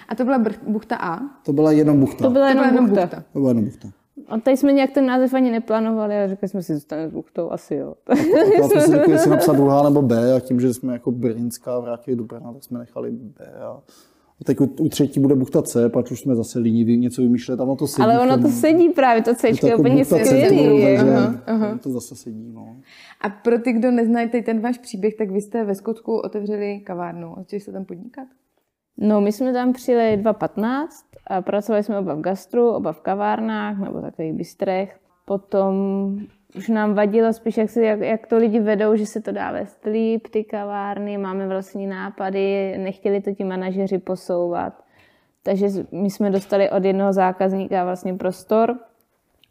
A 0.08 0.14
to 0.14 0.24
byla 0.24 0.38
br- 0.38 0.58
buchta 0.72 0.96
A? 0.96 1.20
To 1.44 1.52
byla 1.52 1.72
jenom 1.72 2.00
buchta. 2.00 2.24
To 2.24 2.30
byla 2.30 2.44
To 2.44 2.48
jenom, 2.48 2.62
byla 2.64 2.66
jenom 2.72 2.86
buchta. 2.88 3.02
buchta. 3.06 3.24
to 3.32 3.38
byla 3.38 3.50
jenom 3.50 3.64
buchta. 3.64 3.88
A 4.28 4.38
tady 4.38 4.56
jsme 4.56 4.72
nějak 4.72 4.90
ten 4.90 5.06
název 5.06 5.34
ani 5.34 5.50
neplánovali 5.50 6.16
a 6.16 6.28
řekli 6.28 6.48
jsme 6.48 6.62
si, 6.62 6.74
zůstaneme 6.74 7.08
s 7.08 7.12
buchtou, 7.12 7.50
asi 7.50 7.74
jo. 7.74 7.94
Akorát 8.06 8.70
jsme 8.70 8.80
si 8.80 8.90
řekli, 8.90 9.12
jestli 9.12 9.30
napsat 9.30 9.56
druhá 9.56 9.82
nebo 9.82 10.02
B 10.02 10.34
a 10.34 10.40
tím, 10.40 10.60
že 10.60 10.74
jsme 10.74 10.92
jako 10.92 11.10
Brněnská 11.10 11.80
vrátili 11.80 12.16
do 12.16 12.24
Brna, 12.24 12.52
tak 12.52 12.64
jsme 12.64 12.78
nechali 12.78 13.10
B. 13.10 13.44
A, 13.60 13.66
a 14.40 14.44
teď 14.44 14.60
u, 14.60 14.64
u 14.64 14.88
třetí 14.88 15.20
bude 15.20 15.34
buchta 15.34 15.62
C, 15.62 15.88
pak 15.88 16.10
už 16.10 16.20
jsme 16.20 16.34
zase 16.34 16.58
líniví 16.58 16.98
něco 16.98 17.22
vymýšlet, 17.22 17.56
tam 17.56 17.76
to 17.76 17.86
sedí. 17.86 18.04
Ale 18.04 18.20
ono 18.20 18.42
to 18.42 18.48
sedí 18.48 18.88
právě, 18.88 19.22
to 19.22 19.30
Je 19.30 19.36
C 19.36 19.52
to 19.60 19.66
je 19.66 19.70
jako 19.70 19.82
úplně 19.82 20.04
skvělý. 20.04 20.98
to 21.82 21.90
zase 21.90 22.16
sedí. 22.16 22.52
No. 22.54 22.76
A 23.20 23.28
pro 23.28 23.58
ty, 23.58 23.72
kdo 23.72 23.90
neznají 23.90 24.28
tady 24.28 24.42
ten 24.42 24.60
váš 24.60 24.78
příběh, 24.78 25.14
tak 25.14 25.30
vy 25.30 25.40
jste 25.40 25.64
ve 25.64 25.74
Skotsku 25.74 26.16
otevřeli 26.16 26.80
kavárnu. 26.80 27.38
A 27.38 27.40
začali 27.40 27.60
jste 27.60 27.72
tam 27.72 27.84
podnikat? 27.84 28.28
No, 28.96 29.20
my 29.20 29.32
jsme 29.32 29.52
tam 29.52 29.72
přijeli 29.72 30.22
2.15 30.22 30.86
a 31.26 31.42
pracovali 31.42 31.82
jsme 31.82 31.98
oba 31.98 32.14
v 32.14 32.20
gastru, 32.20 32.70
oba 32.70 32.92
v 32.92 33.00
kavárnách 33.00 33.78
nebo 33.78 34.00
takových 34.00 34.32
bistrech. 34.32 34.96
Potom 35.24 35.74
už 36.56 36.68
nám 36.68 36.94
vadilo 36.94 37.32
spíš, 37.32 37.56
jak, 37.56 37.70
se, 37.70 37.82
jak, 37.82 38.00
jak 38.00 38.26
to 38.26 38.36
lidi 38.36 38.60
vedou, 38.60 38.96
že 38.96 39.06
se 39.06 39.20
to 39.20 39.32
dá 39.32 39.52
vést 39.52 39.84
líp, 39.84 40.28
ty 40.28 40.44
kavárny, 40.44 41.18
máme 41.18 41.48
vlastní 41.48 41.86
nápady, 41.86 42.78
nechtěli 42.78 43.20
to 43.20 43.34
ti 43.34 43.44
manažeři 43.44 43.98
posouvat. 43.98 44.84
Takže 45.42 45.66
my 45.92 46.10
jsme 46.10 46.30
dostali 46.30 46.70
od 46.70 46.84
jednoho 46.84 47.12
zákazníka 47.12 47.84
vlastně 47.84 48.14
prostor, 48.14 48.78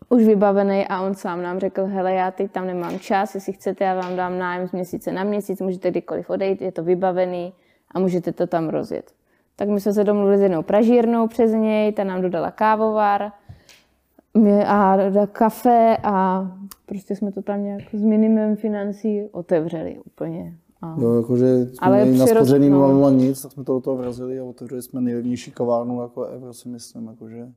už 0.10 0.24
vybavený 0.24 0.88
a 0.88 1.02
on 1.02 1.14
sám 1.16 1.42
nám 1.42 1.60
řekl, 1.60 1.86
hele, 1.86 2.14
já 2.14 2.32
teď 2.32 2.52
tam 2.52 2.68
nemám 2.68 3.00
čas, 3.00 3.36
jestli 3.36 3.54
chcete, 3.54 3.84
já 3.84 3.96
vám 3.96 4.16
dám 4.16 4.38
nájem 4.38 4.68
z 4.68 4.72
měsíce 4.72 5.12
na 5.12 5.24
měsíc, 5.24 5.62
můžete 5.62 5.92
kdykoliv 5.92 6.30
odejít, 6.30 6.62
je 6.62 6.72
to 6.72 6.84
vybavený 6.84 7.54
a 7.92 8.00
můžete 8.00 8.32
to 8.32 8.48
tam 8.48 8.70
rozjet. 8.70 9.12
Tak 9.56 9.70
my 9.70 9.80
jsme 9.80 9.94
se 9.94 10.04
domluvili 10.04 10.38
s 10.38 10.42
jednou 10.42 10.64
pražírnou 10.64 11.28
přes 11.28 11.52
něj, 11.52 11.92
ta 11.92 12.04
nám 12.04 12.22
dodala 12.22 12.52
kávovar 12.52 13.32
a 14.68 14.98
kafe 15.32 15.98
a 16.04 16.48
prostě 16.86 17.16
jsme 17.16 17.32
to 17.32 17.42
tam 17.42 17.64
nějak 17.64 17.82
s 17.94 18.04
minimem 18.04 18.56
financí 18.56 19.24
otevřeli 19.32 20.00
úplně. 20.06 20.58
A... 20.82 20.96
Jo, 21.02 21.16
jakože 21.16 21.66
jsme 21.66 21.78
Ale 21.80 22.06
měli 22.06 22.18
naspořený 22.18 22.70
no. 22.70 23.10
nic, 23.10 23.42
tak 23.42 23.52
jsme 23.52 23.64
to 23.64 23.74
do 23.74 23.80
toho 23.80 23.98
vrazili 23.98 24.40
a 24.40 24.44
otevřeli 24.44 24.82
jsme 24.82 25.02
nejlevnější 25.02 25.52
kavárnu 25.52 26.02
jako 26.02 26.24
ever, 26.24 26.54
si 26.54 26.70
myslím. 26.70 27.08
Jakože. 27.08 27.48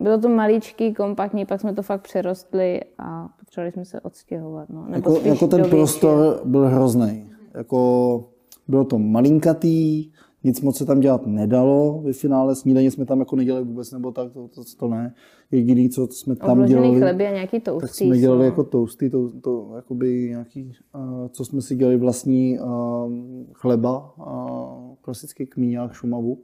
Bylo 0.00 0.18
to 0.18 0.28
maličký, 0.28 0.94
kompaktní, 0.94 1.46
pak 1.46 1.60
jsme 1.60 1.74
to 1.74 1.82
fakt 1.82 2.02
přerostli 2.02 2.80
a 2.98 3.28
potřebovali 3.38 3.72
jsme 3.72 3.84
se 3.84 4.00
odstěhovat. 4.00 4.68
No. 4.68 4.84
Nebo 4.88 5.14
jako, 5.14 5.28
jako 5.28 5.46
ten 5.46 5.70
prostor 5.70 6.40
byl 6.44 6.66
hrozný. 6.68 7.30
Jako, 7.54 8.24
bylo 8.68 8.84
to 8.84 8.98
malinkatý, 8.98 10.10
nic 10.44 10.60
moc 10.60 10.76
se 10.76 10.86
tam 10.86 11.00
dělat 11.00 11.26
nedalo. 11.26 12.02
Ve 12.04 12.12
finále 12.12 12.56
snídaně 12.56 12.90
jsme 12.90 13.06
tam 13.06 13.18
jako 13.18 13.36
nedělali 13.36 13.64
vůbec, 13.64 13.92
nebo 13.92 14.12
tak, 14.12 14.32
to, 14.32 14.48
to, 14.48 14.62
to 14.78 14.88
ne. 14.88 15.14
Jediný, 15.50 15.88
co 15.88 16.06
jsme 16.06 16.36
tam 16.36 16.50
Obložený 16.50 16.80
dělali, 16.80 17.00
chleby 17.00 17.26
a 17.26 17.30
nějaký 17.30 17.60
toasty. 17.60 17.86
Tak 17.86 17.94
jsme 17.94 18.18
dělali 18.18 18.38
no. 18.38 18.44
jako 18.44 18.64
toasty, 18.64 19.10
to, 19.10 19.30
to 19.40 19.72
jakoby 19.76 20.28
nějaký, 20.28 20.72
uh, 20.94 21.28
co 21.28 21.44
jsme 21.44 21.62
si 21.62 21.76
dělali 21.76 21.96
vlastní 21.96 22.58
uh, 22.58 23.12
chleba, 23.52 24.14
uh, 24.18 24.94
klasický 25.00 25.46
kmíňák 25.46 25.92
Šumavu 25.92 26.38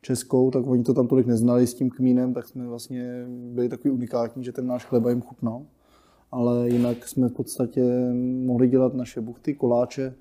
českou, 0.00 0.50
tak 0.50 0.66
oni 0.66 0.82
to 0.82 0.94
tam 0.94 1.06
tolik 1.06 1.26
neznali 1.26 1.66
s 1.66 1.74
tím 1.74 1.90
kmínem, 1.90 2.34
tak 2.34 2.48
jsme 2.48 2.66
vlastně 2.66 3.26
byli 3.28 3.68
takový 3.68 3.90
unikátní, 3.90 4.44
že 4.44 4.52
ten 4.52 4.66
náš 4.66 4.84
chleba 4.84 5.10
jim 5.10 5.20
chutnal. 5.20 5.62
Ale 6.32 6.68
jinak 6.68 7.08
jsme 7.08 7.28
v 7.28 7.32
podstatě 7.32 8.12
mohli 8.44 8.68
dělat 8.68 8.94
naše 8.94 9.20
buchty, 9.20 9.54
koláče 9.54 10.14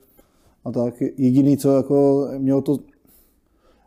a 0.66 0.72
tak. 0.72 1.02
Jediný, 1.02 1.58
co 1.58 1.72
jako 1.72 2.28
mělo 2.38 2.62
to 2.62 2.78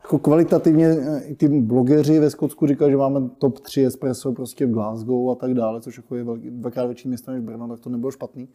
jako 0.07 0.19
kvalitativně 0.19 0.97
i 1.25 1.35
ty 1.35 1.49
blogeři 1.49 2.19
ve 2.19 2.31
Skotsku 2.31 2.67
říkají, 2.67 2.91
že 2.91 2.97
máme 2.97 3.29
top 3.39 3.61
3 3.61 3.87
espresso 3.87 4.33
prostě 4.33 4.67
v 4.67 4.71
Glasgow 4.71 5.31
a 5.31 5.35
tak 5.35 5.55
dále, 5.55 5.81
což 5.81 5.97
jako 5.97 6.17
je 6.17 6.25
dvakrát 6.51 6.87
větší 6.87 7.09
město 7.09 7.31
než 7.31 7.41
Brno, 7.41 7.69
tak 7.69 7.81
to 7.81 7.91
nebylo 7.91 8.11
špatný. 8.11 8.49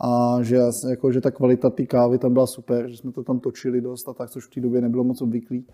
A 0.00 0.38
že, 0.42 0.58
jako, 0.88 1.12
že 1.12 1.20
ta 1.20 1.30
kvalita 1.30 1.70
té 1.70 1.86
kávy 1.86 2.18
tam 2.18 2.32
byla 2.32 2.46
super, 2.46 2.88
že 2.88 2.96
jsme 2.96 3.12
to 3.12 3.22
tam 3.22 3.40
točili 3.40 3.80
dost 3.80 4.08
a 4.08 4.12
tak, 4.12 4.30
což 4.30 4.46
v 4.46 4.54
té 4.54 4.60
době 4.60 4.80
nebylo 4.80 5.04
moc 5.04 5.22
obvyklý. 5.22 5.66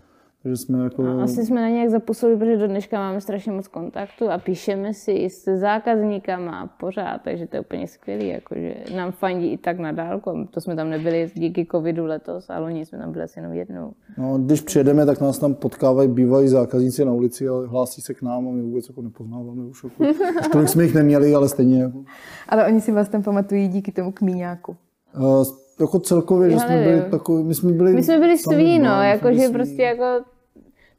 Takže 0.43 0.57
jsme 0.57 0.83
jako... 0.83 1.03
A 1.03 1.23
asi 1.23 1.45
jsme 1.45 1.61
na 1.61 1.69
nějak 1.69 1.89
zapůsobili, 1.89 2.39
protože 2.39 2.57
do 2.57 2.67
dneška 2.67 2.97
máme 2.97 3.21
strašně 3.21 3.51
moc 3.51 3.67
kontaktu 3.67 4.29
a 4.29 4.37
píšeme 4.37 4.93
si 4.93 5.29
s 5.29 5.57
zákazníkama 5.57 6.67
pořád, 6.79 7.21
takže 7.23 7.47
to 7.47 7.55
je 7.55 7.59
úplně 7.59 7.87
skvělé, 7.87 8.23
jakože 8.23 8.75
nám 8.95 9.11
fandí 9.11 9.51
i 9.51 9.57
tak 9.57 9.79
na 9.79 9.91
dálku. 9.91 10.47
To 10.51 10.61
jsme 10.61 10.75
tam 10.75 10.89
nebyli 10.89 11.31
díky 11.33 11.67
covidu 11.71 12.05
letos, 12.05 12.49
ale 12.49 12.65
oni 12.65 12.85
jsme 12.85 12.97
tam 12.99 13.11
byli 13.11 13.23
asi 13.23 13.39
jenom 13.39 13.53
jednou. 13.53 13.93
No, 14.17 14.37
když 14.37 14.61
přijedeme, 14.61 15.05
tak 15.05 15.21
nás 15.21 15.39
tam 15.39 15.53
potkávají, 15.53 16.09
bývají 16.09 16.47
zákazníci 16.47 17.05
na 17.05 17.11
ulici 17.11 17.49
a 17.49 17.53
hlásí 17.67 18.01
se 18.01 18.13
k 18.13 18.21
nám 18.21 18.47
a 18.47 18.51
my 18.51 18.61
vůbec 18.61 18.89
jako 18.89 19.01
nepoznáváme 19.01 19.63
už. 19.63 19.83
Jako, 19.83 20.03
už 20.09 20.47
tolik 20.51 20.69
jsme 20.69 20.83
jich 20.83 20.95
neměli, 20.95 21.35
ale 21.35 21.49
stejně. 21.49 21.81
Jako. 21.81 22.03
Ale 22.49 22.67
oni 22.67 22.81
si 22.81 22.91
vás 22.91 23.09
tam 23.09 23.23
pamatují 23.23 23.67
díky 23.67 23.91
tomu 23.91 24.11
kmíňáku. 24.11 24.75
Uh, 25.17 25.43
jako 25.79 25.99
celkově, 25.99 26.51
že 26.51 26.59
jsme 26.59 26.83
byli 26.83 27.01
takový, 27.11 27.43
my 27.43 27.55
jsme 27.55 27.71
byli... 27.71 27.93
My 27.93 28.03
jsme 28.03 28.19
byli 28.19 28.37
sví, 28.37 28.79
no, 28.79 29.03
jakože 29.03 29.49
prostě 29.49 29.81
jako 29.81 30.05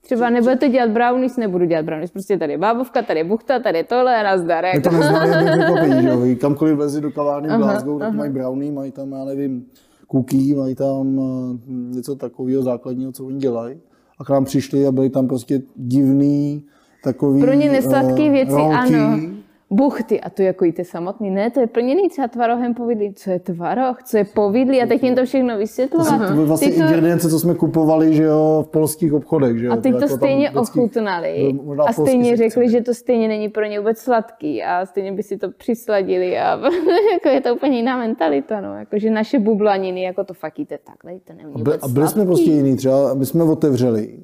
Třeba 0.04 0.30
nebudete 0.30 0.68
dělat 0.68 0.90
brownies, 0.90 1.36
nebudu 1.36 1.64
dělat 1.64 1.84
brownies. 1.84 2.10
Prostě 2.10 2.38
tady 2.38 2.52
je 2.52 2.58
bábovka, 2.58 3.02
tady 3.02 3.20
je 3.20 3.24
buchta, 3.24 3.58
tady 3.58 3.78
je 3.78 3.84
tohle, 3.84 4.22
nazdar. 4.22 4.64
Jako. 4.64 4.80
to 4.80 4.96
neznali, 4.96 6.30
jak 6.30 6.38
Kamkoliv 6.40 6.76
vlezi 6.76 7.00
do 7.00 7.10
kavárny 7.10 7.48
v 7.48 7.56
Glasgow, 7.56 7.98
tak 7.98 8.14
mají 8.14 8.32
brownie, 8.32 8.72
mají 8.72 8.92
tam, 8.92 9.12
já 9.12 9.24
nevím, 9.24 9.66
cookie, 10.10 10.56
mají 10.56 10.74
tam 10.74 11.18
uh, 11.18 11.56
něco 11.68 12.16
takového 12.16 12.62
základního, 12.62 13.12
co 13.12 13.24
oni 13.24 13.38
dělají. 13.38 13.76
A 14.18 14.24
k 14.24 14.30
nám 14.30 14.44
přišli 14.44 14.86
a 14.86 14.92
byli 14.92 15.10
tam 15.10 15.28
prostě 15.28 15.62
divný, 15.76 16.64
takový 17.04 17.40
Pro 17.40 17.52
ně 17.52 17.72
nesladké 17.72 18.22
uh, 18.22 18.30
věci, 18.32 18.52
ano 18.54 19.33
buchty 19.70 20.20
a 20.20 20.30
to 20.30 20.42
jako 20.42 20.64
jíte 20.64 20.84
samotný. 20.84 21.30
Ne, 21.30 21.50
to 21.50 21.60
je 21.60 21.66
plněný 21.66 22.08
třeba 22.08 22.28
tvarohem 22.28 22.74
povidlí. 22.74 23.14
Co 23.14 23.30
je 23.30 23.38
tvaroh, 23.38 24.02
co 24.02 24.16
je 24.16 24.24
povidlí 24.24 24.82
a 24.82 24.86
teď 24.86 25.02
jim 25.02 25.14
to 25.14 25.24
všechno 25.24 25.58
vysvětlovat. 25.58 26.28
To 26.28 26.34
byly 26.34 26.46
vlastně 26.46 26.68
to... 26.68 26.80
ingredience, 26.80 27.28
co 27.28 27.38
jsme 27.38 27.54
kupovali 27.54 28.14
že 28.14 28.22
jo, 28.22 28.64
v 28.68 28.70
polských 28.70 29.12
obchodech. 29.12 29.58
Že 29.58 29.66
jo? 29.66 29.72
A 29.72 29.76
teď 29.76 29.92
to 29.92 30.00
jako 30.00 30.16
stejně 30.16 30.50
vždycky, 30.50 30.78
ochutnali 30.80 31.54
a 31.86 31.92
stejně 31.92 32.36
řekli, 32.36 32.70
že 32.70 32.80
to 32.80 32.94
stejně 32.94 33.28
není 33.28 33.48
pro 33.48 33.64
ně 33.64 33.78
vůbec 33.78 33.98
sladký 33.98 34.62
a 34.62 34.86
stejně 34.86 35.12
by 35.12 35.22
si 35.22 35.36
to 35.36 35.50
přisladili 35.50 36.38
a 36.38 36.60
jako 37.12 37.28
je 37.28 37.40
to 37.40 37.54
úplně 37.54 37.76
jiná 37.76 37.98
mentalita. 37.98 38.60
No. 38.60 38.78
Jako, 38.78 38.98
že 38.98 39.10
naše 39.10 39.38
bublaniny, 39.38 40.02
jako 40.02 40.24
to 40.24 40.34
fakt 40.34 40.58
jíte 40.58 40.78
takhle, 40.84 41.20
to 41.20 41.32
není 41.32 41.52
vůbec 41.52 41.82
A 41.82 41.88
byli 41.88 42.08
jsme 42.08 42.24
prostě 42.24 42.50
jiný, 42.50 42.76
třeba 42.76 43.14
my 43.14 43.26
jsme 43.26 43.44
otevřeli 43.44 44.18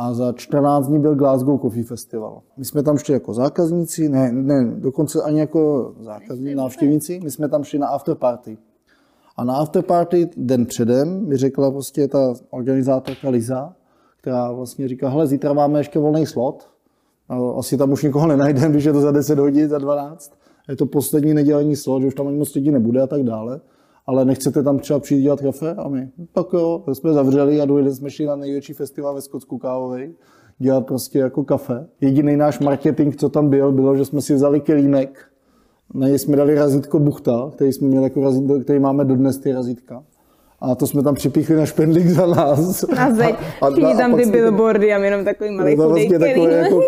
a 0.00 0.14
za 0.14 0.32
14 0.32 0.86
dní 0.86 0.98
byl 0.98 1.14
Glasgow 1.14 1.60
Coffee 1.60 1.84
Festival. 1.84 2.42
My 2.56 2.64
jsme 2.64 2.82
tam 2.82 2.98
šli 2.98 3.14
jako 3.14 3.34
zákazníci, 3.34 4.08
ne, 4.08 4.32
ne 4.32 4.64
dokonce 4.64 5.22
ani 5.22 5.40
jako 5.40 5.92
zákazníci, 6.00 6.54
návštěvníci, 6.54 7.20
my 7.24 7.30
jsme 7.30 7.48
tam 7.48 7.64
šli 7.64 7.78
na 7.78 7.86
afterparty. 7.86 8.58
A 9.36 9.44
na 9.44 9.56
afterparty 9.56 10.30
den 10.36 10.66
předem 10.66 11.28
mi 11.28 11.36
řekla 11.36 11.70
prostě 11.70 12.08
ta 12.08 12.34
organizátorka 12.50 13.28
Liza, 13.28 13.72
která 14.16 14.52
vlastně 14.52 14.88
říká, 14.88 15.08
hele, 15.08 15.26
zítra 15.26 15.52
máme 15.52 15.80
ještě 15.80 15.98
volný 15.98 16.26
slot, 16.26 16.68
asi 17.56 17.76
tam 17.76 17.92
už 17.92 18.02
nikoho 18.02 18.26
nenajdeme, 18.26 18.68
když 18.68 18.84
je 18.84 18.92
to 18.92 19.00
za 19.00 19.12
10 19.12 19.38
hodin, 19.38 19.68
za 19.68 19.78
12. 19.78 20.32
Je 20.68 20.76
to 20.76 20.86
poslední 20.86 21.34
nedělení 21.34 21.76
slot, 21.76 22.02
že 22.02 22.08
už 22.08 22.14
tam 22.14 22.28
ani 22.28 22.36
moc 22.36 22.54
lidí 22.54 22.70
nebude 22.70 23.02
a 23.02 23.06
tak 23.06 23.22
dále 23.22 23.60
ale 24.06 24.24
nechcete 24.24 24.62
tam 24.62 24.78
třeba 24.78 24.98
přijít 24.98 25.22
dělat 25.22 25.40
kafe? 25.40 25.74
A 25.74 25.88
my, 25.88 26.08
tak 26.32 26.46
jo, 26.52 26.82
jsme 26.92 27.12
zavřeli 27.12 27.60
a 27.60 27.64
druhý 27.64 27.94
jsme 27.94 28.10
šli 28.10 28.26
na 28.26 28.36
největší 28.36 28.72
festival 28.72 29.14
ve 29.14 29.20
Skotsku 29.20 29.58
kávový, 29.58 30.14
dělat 30.58 30.86
prostě 30.86 31.18
jako 31.18 31.44
kafe. 31.44 31.86
Jediný 32.00 32.36
náš 32.36 32.58
marketing, 32.58 33.16
co 33.16 33.28
tam 33.28 33.48
byl, 33.48 33.72
bylo, 33.72 33.96
že 33.96 34.04
jsme 34.04 34.20
si 34.20 34.34
vzali 34.34 34.60
kelímek, 34.60 35.26
na 35.94 36.08
něj 36.08 36.18
jsme 36.18 36.36
dali 36.36 36.54
razítko 36.54 36.98
buchta, 36.98 37.50
který 37.54 37.72
jsme 37.72 37.88
měli 37.88 38.04
jako 38.04 38.20
razítko, 38.20 38.60
který 38.60 38.78
máme 38.78 39.04
dodnes 39.04 39.38
ty 39.38 39.52
razítka. 39.52 40.02
A 40.60 40.74
to 40.74 40.86
jsme 40.86 41.02
tam 41.02 41.14
připíchli 41.14 41.56
na 41.56 41.66
špendlík 41.66 42.06
za 42.06 42.26
nás. 42.26 42.84
A 42.84 43.10
zeď, 43.14 43.34
a, 43.62 43.66
a, 43.66 43.92
a, 43.92 43.96
tam 43.96 44.16
ty 44.16 44.26
billboardy 44.26 44.92
a 44.92 44.98
jenom 44.98 45.24
takový 45.24 45.50
malý 45.50 45.76
no, 45.76 45.88
vlastně 45.88 46.18
takový 46.18 46.42
jako. 46.42 46.80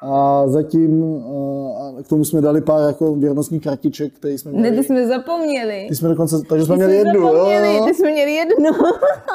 A 0.00 0.42
zatím 0.46 1.04
a 1.04 1.65
k 2.04 2.08
tomu 2.08 2.24
jsme 2.24 2.40
dali 2.40 2.60
pár 2.60 2.86
jako 2.86 3.14
věrnostních 3.14 3.62
kartiček, 3.62 4.14
které 4.14 4.38
jsme 4.38 4.52
měli. 4.52 4.70
Ne, 4.70 4.76
ty 4.76 4.84
jsme 4.84 5.06
zapomněli. 5.06 5.86
Ty 5.88 5.94
jsme 5.94 6.08
dokonce, 6.08 6.36
takže 6.48 6.64
jsme 6.64 6.74
ty 6.74 6.78
měli 6.78 6.96
jednu. 6.96 7.22
Zapomněli, 7.22 7.74
jo, 7.76 7.84
Ty 7.84 7.94
jsme 7.94 8.12
měli 8.12 8.32
jednu. 8.32 8.68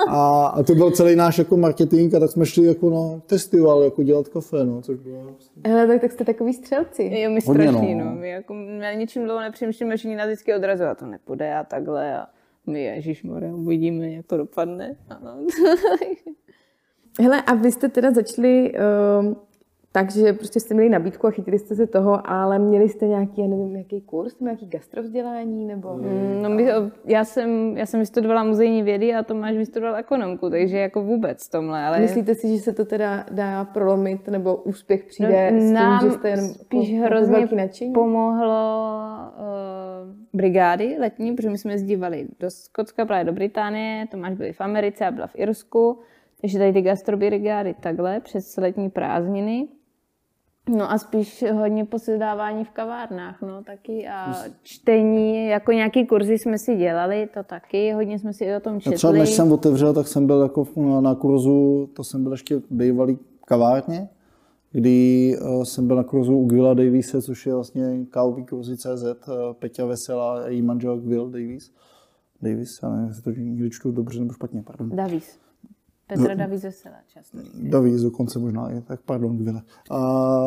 a, 0.08 0.46
a, 0.48 0.64
to 0.64 0.76
byl 0.76 0.92
celý 0.92 1.16
náš 1.16 1.38
jako 1.38 1.58
marketing 1.58 2.16
a 2.16 2.20
tak 2.20 2.32
jsme 2.32 2.46
šli 2.46 2.66
jako 2.66 2.90
na 2.90 3.22
festival, 3.28 3.84
jako 3.84 4.04
dělat 4.04 4.28
kafe, 4.28 4.66
no, 4.66 4.82
což 4.82 4.98
bylo. 4.98 5.36
Hele, 5.66 5.88
tak, 5.88 6.02
tak 6.02 6.12
jste 6.12 6.26
takový 6.26 6.54
střelci. 6.54 7.12
Jo, 7.14 7.32
my 7.32 7.42
strašní, 7.42 7.96
no. 7.96 8.06
no. 8.06 8.12
My 8.12 8.30
jako 8.30 8.54
na 8.80 8.94
ničím 8.94 9.24
dlouho 9.24 9.42
nepřemýšlíme, 9.42 9.98
že 9.98 10.16
nás 10.16 10.28
vždycky 10.28 10.54
odrazuje 10.56 10.90
a 10.90 10.96
to 10.96 11.06
nepůjde 11.06 11.54
a 11.54 11.64
takhle 11.64 12.18
a 12.18 12.28
my 12.68 12.84
ježišmore, 12.84 13.54
uvidíme, 13.54 14.12
jak 14.12 14.28
to 14.28 14.38
dopadne. 14.38 14.96
Ano. 15.10 15.38
Hele, 17.20 17.42
a 17.42 17.54
vy 17.54 17.72
jste 17.72 17.90
teda 17.90 18.12
začali 18.12 18.74
uh, 18.74 19.34
takže 19.94 20.34
prostě 20.34 20.60
jste 20.60 20.74
měli 20.74 20.90
nabídku 20.90 21.28
a 21.28 21.32
chytili 21.32 21.60
jste 21.60 21.76
se 21.76 21.88
toho, 21.88 22.30
ale 22.30 22.60
měli 22.60 22.90
jste 22.90 23.08
nějaký, 23.08 23.42
já 23.42 23.48
nevím, 23.48 23.76
jaký 23.76 24.02
kurz, 24.02 24.40
nějaký 24.40 24.68
gastrovzdělání 24.68 25.66
nebo... 25.66 25.94
Mm, 25.98 26.42
no 26.42 26.50
my, 26.50 26.68
já, 27.06 27.26
jsem, 27.26 27.78
já 27.78 27.86
jsem 27.86 28.00
vystudovala 28.00 28.44
muzejní 28.44 28.84
vědy 28.84 29.14
a 29.16 29.24
Tomáš 29.24 29.56
vystudoval 29.56 29.96
ekonomku, 29.96 30.50
takže 30.50 30.78
jako 30.78 31.04
vůbec 31.04 31.50
tomhle. 31.50 31.84
Ale... 31.84 32.00
Myslíte 32.00 32.36
si, 32.36 32.58
že 32.58 32.64
se 32.64 32.74
to 32.74 32.86
teda 32.86 33.26
dá 33.32 33.66
prolomit 33.66 34.28
nebo 34.28 34.56
úspěch 34.56 35.04
přijde 35.04 35.52
no, 35.52 35.60
s 35.60 35.64
tím, 35.64 35.74
nám 35.74 36.06
že 36.06 36.12
jste 36.12 36.30
jen 36.30 36.48
spíš 36.48 36.92
po, 36.92 37.06
hrozně 37.06 37.48
pomohlo 37.94 39.02
uh, 39.38 40.16
brigády 40.34 40.96
letní, 41.00 41.36
protože 41.36 41.50
my 41.50 41.58
jsme 41.58 41.72
jezdívali 41.72 42.28
do 42.40 42.50
Skotska, 42.50 43.06
právě 43.06 43.26
do 43.26 43.34
Británie, 43.34 44.08
Tomáš 44.12 44.34
byl 44.34 44.54
v 44.54 44.62
Americe 44.62 45.06
a 45.06 45.12
byla 45.12 45.28
v 45.28 45.36
Irsku, 45.36 46.00
takže 46.42 46.60
tady 46.60 46.74
ty 46.74 46.82
gastrobrigády 46.82 47.76
takhle 47.80 48.20
přes 48.20 48.58
letní 48.58 48.90
prázdniny. 48.90 49.68
No 50.78 50.92
a 50.92 50.98
spíš 50.98 51.46
hodně 51.54 51.86
posedávání 51.86 52.66
v 52.66 52.70
kavárnách, 52.70 53.42
no 53.42 53.64
taky 53.64 54.08
a 54.08 54.36
čtení, 54.64 55.48
jako 55.48 55.72
nějaký 55.72 56.08
kurzy 56.08 56.38
jsme 56.38 56.58
si 56.58 56.76
dělali, 56.76 57.30
to 57.34 57.44
taky, 57.44 57.92
hodně 57.92 58.20
jsme 58.20 58.34
si 58.34 58.56
o 58.56 58.60
tom 58.60 58.80
četli. 58.80 58.94
Já 58.94 58.98
třeba 58.98 59.14
než 59.14 59.30
jsem 59.30 59.52
otevřel, 59.52 59.94
tak 59.94 60.08
jsem 60.08 60.28
byl 60.28 60.42
jako 60.42 60.68
na 61.02 61.16
kurzu, 61.16 61.90
to 61.94 62.04
jsem 62.04 62.24
byl 62.24 62.32
ještě 62.32 62.62
bývalý 62.70 63.18
kavárně, 63.46 64.10
kdy 64.72 65.32
eh, 65.42 65.66
jsem 65.66 65.88
byl 65.88 65.96
na 65.96 66.04
kurzu 66.04 66.38
u 66.38 66.46
Gwilla 66.46 66.74
Davise, 66.74 67.22
což 67.22 67.46
je 67.46 67.54
vlastně 67.54 68.06
kávový 68.10 68.46
kurzy 68.46 68.78
CZ, 68.78 69.04
eh, 69.04 69.34
Peťa 69.60 69.86
Vesela 69.86 70.44
a 70.44 70.48
její 70.48 70.62
manžel 70.62 71.00
Will 71.00 71.30
Davis. 71.30 71.72
Davis, 72.42 72.80
já 72.84 72.90
nevím, 72.90 73.08
jestli 73.08 73.24
to 73.24 73.30
někdy 73.30 73.70
čtu 73.70 73.92
dobře 73.92 74.20
nebo 74.20 74.34
špatně, 74.34 74.64
pardon. 74.64 74.90
Davis. 74.96 75.40
Petra 76.16 76.36
Davíz 76.36 76.64
Vesela 76.64 76.96
často. 77.14 77.38
Davíz 77.54 78.02
dokonce 78.02 78.40
možná 78.40 78.70
je, 78.70 78.82
tak 78.82 79.00
pardon, 79.06 79.38
Gwille. 79.38 79.62
A, 79.90 79.98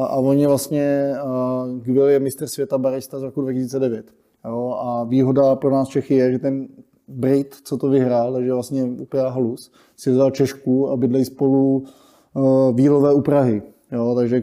a 0.05 0.17
oni 0.17 0.47
vlastně, 0.47 1.15
a 1.17 1.65
Gwille 1.83 2.13
je 2.13 2.21
mistr 2.21 2.47
světa 2.47 2.79
barista 2.79 3.19
z 3.19 3.23
roku 3.23 3.41
2009. 3.41 4.07
Jo, 4.45 4.77
a 4.81 5.05
výhoda 5.05 5.57
pro 5.57 5.71
nás 5.71 5.89
Čechy 5.89 6.15
je, 6.15 6.33
že 6.33 6.39
ten 6.39 6.69
Brit, 7.09 7.55
co 7.65 7.77
to 7.77 7.89
vyhrál, 7.89 8.33
takže 8.33 8.53
vlastně 8.53 8.85
úplně 8.85 9.23
halus, 9.23 9.73
si 9.97 10.11
vzal 10.11 10.31
Češku 10.31 10.91
a 10.91 10.97
bydlejí 10.97 11.25
spolu 11.25 11.85
uh, 12.35 12.77
výlové 12.77 13.15
u 13.15 13.21
Prahy. 13.21 13.63
Jo, 13.93 14.15
takže 14.15 14.43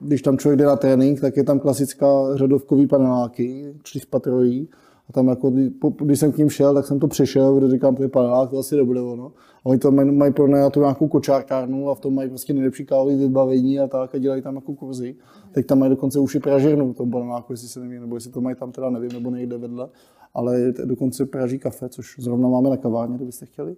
když 0.00 0.22
tam 0.22 0.38
člověk 0.38 0.58
jde 0.58 0.64
na 0.64 0.76
trénink, 0.76 1.20
tak 1.20 1.36
je 1.36 1.44
tam 1.44 1.60
klasická 1.60 2.06
řadovkový 2.34 2.86
paneláky, 2.86 3.74
čtyřpatrový. 3.82 4.68
A 5.08 5.12
tam 5.12 5.28
jako, 5.28 5.52
když 6.00 6.20
jsem 6.20 6.32
k 6.32 6.38
ním 6.38 6.50
šel, 6.50 6.74
tak 6.74 6.86
jsem 6.86 6.98
to 6.98 7.08
přešel, 7.08 7.56
kde 7.56 7.70
říkám, 7.70 7.96
to 7.96 8.02
je 8.02 8.08
panelák, 8.08 8.50
to 8.50 8.58
asi 8.58 8.76
nebude 8.76 9.00
ono. 9.00 9.32
A 9.64 9.66
oni 9.66 9.78
tam 9.78 9.94
mají, 9.94 10.10
mají 10.10 10.32
tu 10.32 10.46
nějakou 10.80 11.08
kočárkárnu 11.08 11.90
a 11.90 11.94
v 11.94 12.00
tom 12.00 12.14
mají 12.14 12.28
prostě 12.28 12.52
nejlepší 12.52 12.86
kávové 12.86 13.16
vybavení 13.16 13.80
a 13.80 13.86
tak 13.86 14.14
a 14.14 14.18
dělají 14.18 14.42
tam 14.42 14.54
jako 14.54 14.74
kurzy. 14.74 15.16
Teď 15.52 15.66
tam 15.66 15.78
mají 15.78 15.90
dokonce 15.90 16.18
už 16.18 16.34
i 16.34 16.40
pražírnu 16.40 16.92
v 16.92 16.96
tom 16.96 17.10
paneláku, 17.10 17.52
jestli 17.52 17.68
se 17.68 17.80
nevím, 17.80 18.00
nebo 18.00 18.16
jestli 18.16 18.30
to 18.30 18.40
mají 18.40 18.56
tam 18.56 18.72
teda 18.72 18.90
nevím, 18.90 19.12
nebo 19.12 19.30
nejde 19.30 19.58
vedle. 19.58 19.88
Ale 20.34 20.72
dokonce 20.84 21.26
praží 21.26 21.58
kafe, 21.58 21.88
což 21.88 22.16
zrovna 22.18 22.48
máme 22.48 22.70
na 22.70 22.76
kavárně, 22.76 23.16
kdybyste 23.16 23.46
chtěli. 23.46 23.76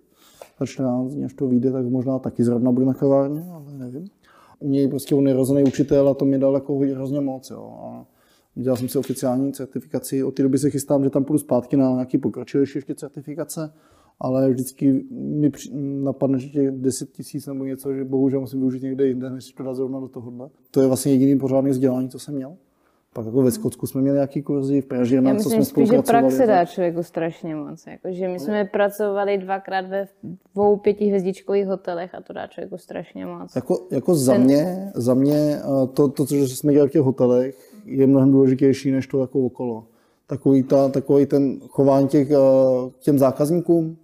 Za 0.60 0.66
14 0.66 1.12
dní, 1.12 1.24
až 1.24 1.34
to 1.34 1.46
vyjde, 1.46 1.72
tak 1.72 1.86
možná 1.86 2.18
taky 2.18 2.44
zrovna 2.44 2.72
bude 2.72 2.86
na 2.86 2.94
kavárně, 2.94 3.44
ale 3.52 3.64
nevím 3.78 4.04
u 4.60 4.68
něj 4.68 4.88
prostě 4.88 5.14
on 5.14 5.28
je 5.28 5.64
učitel 5.64 6.08
a 6.08 6.14
to 6.14 6.24
mě 6.24 6.38
dal 6.38 6.54
jako 6.54 6.78
hrozně 6.78 7.20
moc. 7.20 7.50
Jo. 7.50 7.74
A 7.82 8.06
dělal 8.54 8.76
jsem 8.76 8.88
si 8.88 8.98
oficiální 8.98 9.52
certifikaci, 9.52 10.24
od 10.24 10.34
té 10.34 10.42
doby 10.42 10.58
se 10.58 10.70
chystám, 10.70 11.04
že 11.04 11.10
tam 11.10 11.24
půjdu 11.24 11.38
zpátky 11.38 11.76
na 11.76 11.92
nějaký 11.92 12.18
pokročilejší 12.18 12.78
ještě 12.78 12.94
certifikace, 12.94 13.72
ale 14.20 14.50
vždycky 14.50 15.04
mi 15.10 15.50
napadne, 16.02 16.38
že 16.38 16.48
těch 16.48 16.70
10 16.70 17.10
tisíc 17.10 17.46
nebo 17.46 17.64
něco, 17.64 17.94
že 17.94 18.04
bohužel 18.04 18.40
musím 18.40 18.60
využít 18.60 18.82
někde 18.82 19.06
jinde, 19.06 19.30
než 19.30 19.52
to 19.52 19.62
dá 19.62 19.74
zrovna 19.74 20.00
do 20.00 20.08
tohohle. 20.08 20.48
To 20.70 20.80
je 20.80 20.86
vlastně 20.86 21.12
jediný 21.12 21.38
pořádný 21.38 21.70
vzdělání, 21.70 22.08
co 22.08 22.18
jsem 22.18 22.34
měl. 22.34 22.56
Pak 23.12 23.26
jako 23.26 23.42
ve 23.42 23.50
Skotsku 23.50 23.86
jsme 23.86 24.00
měli 24.00 24.14
nějaký 24.14 24.42
kurzy, 24.42 24.80
v 24.80 24.86
Praži, 24.86 25.20
na 25.20 25.34
co 25.34 25.50
jsme 25.50 25.64
spíš, 25.64 25.88
že 25.88 26.02
praxe 26.02 26.46
dá 26.46 26.64
člověku 26.64 27.02
strašně 27.02 27.54
moc. 27.56 27.86
Jako, 27.86 28.08
že 28.10 28.28
my 28.28 28.38
jsme 28.38 28.64
pracovali 28.64 29.38
dvakrát 29.38 29.86
ve 29.86 30.08
dvou 30.54 30.76
pětihvězdičkových 30.76 31.66
hotelech 31.66 32.14
a 32.14 32.20
to 32.20 32.32
dá 32.32 32.46
člověku 32.46 32.78
strašně 32.78 33.26
moc. 33.26 33.56
Jako, 33.56 33.86
jako 33.90 34.14
za, 34.14 34.32
Ten... 34.32 34.42
mě, 34.42 34.92
za 34.94 35.14
mě 35.14 35.58
to, 35.94 36.08
to, 36.08 36.26
co 36.26 36.34
jsme 36.34 36.72
dělali 36.72 36.88
v 36.88 36.92
těch 36.92 37.02
hotelech, 37.02 37.69
je 37.84 38.06
mnohem 38.06 38.32
důležitější 38.32 38.90
než 38.90 39.06
to 39.06 39.20
jako 39.20 39.40
okolo. 39.40 39.84
Takový, 40.26 40.62
ta, 40.62 40.88
takový 40.88 41.26
ten 41.26 41.60
chování 41.68 42.08
těch, 42.08 42.30
těm 43.00 43.18
zákazníkům, 43.18 43.96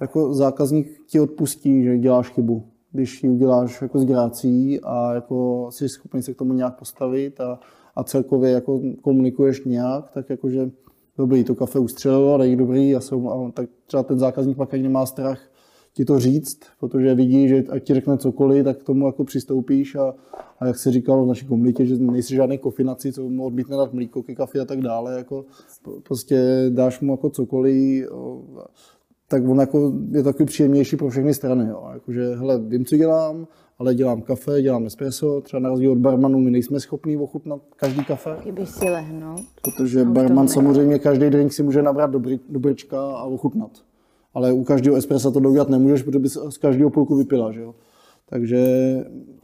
jako 0.00 0.34
zákazník 0.34 0.86
ti 1.06 1.20
odpustí, 1.20 1.82
že 1.82 1.98
děláš 1.98 2.30
chybu. 2.30 2.62
Když 2.92 3.24
ji 3.24 3.30
uděláš 3.30 3.82
jako 3.82 3.98
s 3.98 4.04
grácí 4.04 4.80
a 4.80 5.14
jako 5.14 5.68
jsi 5.70 5.88
schopný 5.88 6.22
se 6.22 6.34
k 6.34 6.36
tomu 6.36 6.52
nějak 6.52 6.78
postavit 6.78 7.40
a 7.40 7.60
a 7.98 8.04
celkově 8.04 8.50
jako 8.50 8.80
komunikuješ 9.02 9.64
nějak, 9.64 10.10
tak 10.10 10.30
jakože 10.30 10.70
dobrý, 11.16 11.44
to 11.44 11.54
kafe 11.54 11.78
ustřelilo, 11.78 12.34
ale 12.34 12.56
dobrý, 12.56 12.96
a, 12.96 13.00
jsou, 13.00 13.30
a 13.30 13.50
tak 13.52 13.68
třeba 13.86 14.02
ten 14.02 14.18
zákazník 14.18 14.56
pak 14.56 14.74
ani 14.74 14.82
nemá 14.82 15.06
strach 15.06 15.40
ti 15.98 16.04
to 16.04 16.18
říct, 16.18 16.60
protože 16.80 17.14
vidí, 17.14 17.48
že 17.48 17.64
ať 17.70 17.82
ti 17.82 17.94
řekne 17.94 18.18
cokoliv, 18.18 18.64
tak 18.64 18.78
k 18.78 18.84
tomu 18.84 19.06
jako 19.06 19.24
přistoupíš 19.24 19.94
a, 19.94 20.14
a 20.60 20.66
jak 20.66 20.78
se 20.78 20.92
říkalo 20.92 21.24
v 21.24 21.28
naší 21.28 21.46
komunitě, 21.46 21.86
že 21.86 21.96
nejsi 21.96 22.34
žádný 22.34 22.58
kofinaci, 22.58 23.12
co 23.12 23.28
mu 23.28 23.44
odmítne 23.44 23.76
dát 23.76 23.92
mlíko 23.92 24.22
ke 24.22 24.34
kafe 24.34 24.60
a 24.60 24.64
tak 24.64 24.80
dále, 24.80 25.16
jako 25.16 25.44
prostě 26.02 26.66
dáš 26.68 27.00
mu 27.00 27.12
jako 27.12 27.30
cokoliv, 27.30 28.08
tak 29.28 29.48
on 29.48 29.60
jako 29.60 29.92
je 30.10 30.22
takový 30.22 30.46
příjemnější 30.46 30.96
pro 30.96 31.10
všechny 31.10 31.34
strany. 31.34 31.68
Jo. 31.68 31.88
Jakože, 31.92 32.34
hele, 32.34 32.58
vím, 32.58 32.84
co 32.84 32.96
dělám, 32.96 33.46
ale 33.78 33.94
dělám 33.94 34.22
kafe, 34.22 34.62
dělám 34.62 34.86
espresso, 34.86 35.40
třeba 35.40 35.60
na 35.60 35.68
rozdíl 35.68 35.92
od 35.92 35.98
barmanů 35.98 36.40
my 36.40 36.50
nejsme 36.50 36.80
schopní 36.80 37.16
ochutnat 37.16 37.60
každý 37.76 38.04
kafe. 38.04 38.36
Kdyby 38.42 38.66
si 38.66 38.84
lehnout. 38.84 39.40
Protože 39.62 40.04
no, 40.04 40.12
barman 40.12 40.48
samozřejmě 40.48 40.98
každý 40.98 41.30
drink 41.30 41.52
si 41.52 41.62
může 41.62 41.82
nabrat 41.82 42.10
do, 42.10 42.22
do 42.48 42.60
brčka 42.60 43.00
a 43.00 43.22
ochutnat. 43.22 43.87
Ale 44.38 44.52
u 44.52 44.64
každého 44.64 44.96
espressa 44.96 45.30
to 45.30 45.40
dodělat 45.40 45.68
nemůžeš, 45.68 46.02
protože 46.02 46.18
bys 46.18 46.38
z 46.48 46.58
každého 46.58 46.90
půlku 46.90 47.16
vypila, 47.16 47.52
že 47.52 47.60
jo. 47.60 47.74
Takže 48.28 48.58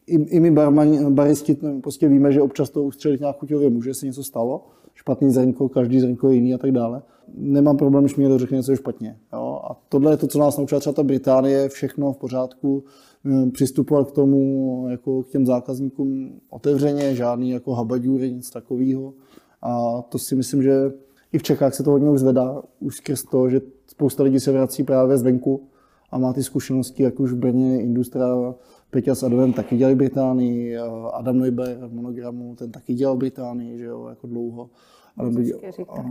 i, 0.07 0.15
i 0.15 0.41
my 0.41 0.51
barman, 0.51 1.15
baristi 1.15 1.57
prostě 1.83 2.09
víme, 2.09 2.33
že 2.33 2.43
občas 2.43 2.71
to 2.71 2.83
ustřelit 2.83 3.21
nějak 3.21 3.37
chuťově 3.39 3.71
může, 3.71 3.95
se 3.95 4.07
něco 4.07 4.25
stalo, 4.25 4.67
špatný 4.95 5.31
zrnko, 5.31 5.69
každý 5.69 6.01
zrnko 6.01 6.29
je 6.29 6.35
jiný 6.35 6.55
a 6.55 6.59
tak 6.59 6.73
dále. 6.73 7.03
Nemám 7.35 7.77
problém, 7.77 8.05
když 8.05 8.17
mi 8.17 8.23
někdo 8.23 8.39
řekne 8.39 8.57
něco 8.57 8.73
je 8.73 8.77
špatně. 8.77 9.17
Jo? 9.33 9.61
A 9.71 9.81
tohle 9.89 10.13
je 10.13 10.17
to, 10.17 10.27
co 10.27 10.39
nás 10.39 10.59
naučila 10.59 10.81
třeba 10.81 10.95
ta 10.95 11.03
Británie, 11.03 11.69
všechno 11.69 12.13
v 12.13 12.17
pořádku, 12.17 12.85
Eh, 13.27 13.51
přistupovat 13.51 14.11
k 14.11 14.15
tomu, 14.15 14.87
jako 14.91 15.23
k 15.23 15.29
těm 15.29 15.47
zákazníkům 15.47 16.41
otevřeně, 16.51 17.15
žádný 17.15 17.51
jako 17.51 17.75
habaďůry, 17.75 18.33
nic 18.33 18.51
takového. 18.51 19.15
A 19.63 20.03
to 20.03 20.19
si 20.19 20.37
myslím, 20.37 20.63
že 20.63 20.93
i 21.35 21.39
v 21.39 21.43
Čechách 21.43 21.75
se 21.75 21.83
to 21.83 21.91
hodně 21.91 22.11
už 22.11 22.21
zvedá, 22.21 22.63
už 22.81 22.97
skrz 22.97 23.23
to, 23.23 23.51
že 23.51 23.61
spousta 23.87 24.23
lidí 24.23 24.41
se 24.41 24.53
vrací 24.53 24.83
právě 24.83 25.19
zvenku 25.19 25.69
a 26.11 26.19
má 26.19 26.33
ty 26.33 26.43
zkušenosti, 26.43 27.03
jak 27.03 27.21
už 27.21 27.33
v 27.33 27.37
Brně 27.37 27.83
Industria, 27.83 28.55
Peťa 28.91 29.15
s 29.15 29.23
Adamem 29.23 29.53
taky 29.53 29.77
dělali 29.77 29.95
Británii, 29.95 30.77
Adam 31.13 31.39
Neuber 31.39 31.79
v 31.89 31.95
monogramu, 31.95 32.55
ten 32.55 32.71
taky 32.71 32.95
dělal 32.95 33.17
Británii, 33.17 33.79
že 33.79 33.85
jo, 33.85 34.07
jako 34.09 34.27
dlouho. 34.27 34.71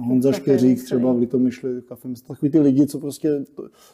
Honza 0.07 0.31
Škeřík 0.31 0.83
třeba 0.83 1.13
v 1.13 1.17
Litomyšli, 1.17 1.81
kafe. 1.81 2.09
Takový 2.27 2.51
ty 2.51 2.59
lidi, 2.59 2.87
co 2.87 2.99
prostě, 2.99 3.43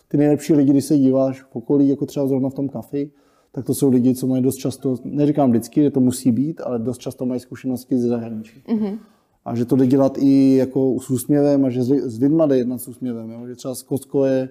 ty 0.07 0.17
nejlepší 0.17 0.53
lidi, 0.53 0.71
když 0.71 0.85
se 0.85 0.97
díváš 0.97 1.41
v 1.41 1.55
okolí, 1.55 1.89
jako 1.89 2.05
třeba 2.05 2.27
zrovna 2.27 2.49
v 2.49 2.53
tom 2.53 2.69
kafi, 2.69 3.11
tak 3.51 3.65
to 3.65 3.73
jsou 3.73 3.89
lidi, 3.89 4.15
co 4.15 4.27
mají 4.27 4.43
dost 4.43 4.55
často, 4.55 4.95
neříkám 5.03 5.49
vždycky, 5.49 5.83
že 5.83 5.91
to 5.91 5.99
musí 5.99 6.31
být, 6.31 6.61
ale 6.61 6.79
dost 6.79 6.97
často 6.97 7.25
mají 7.25 7.39
zkušenosti 7.39 7.97
ze 7.97 8.07
zahraničí. 8.07 8.63
Mm-hmm. 8.67 8.97
A 9.45 9.55
že 9.55 9.65
to 9.65 9.75
jde 9.75 9.87
dělat 9.87 10.17
i 10.17 10.55
jako 10.55 10.99
s 10.99 11.09
úsměvem 11.09 11.65
a 11.65 11.69
že 11.69 11.83
s 11.83 12.19
lidma 12.19 12.45
jde 12.45 12.57
jednat 12.57 12.81
s 12.81 12.87
úsměvem. 12.87 13.31
Jo? 13.31 13.47
Že 13.47 13.55
třeba 13.55 13.75
Skotsko 13.75 14.25
je, 14.25 14.49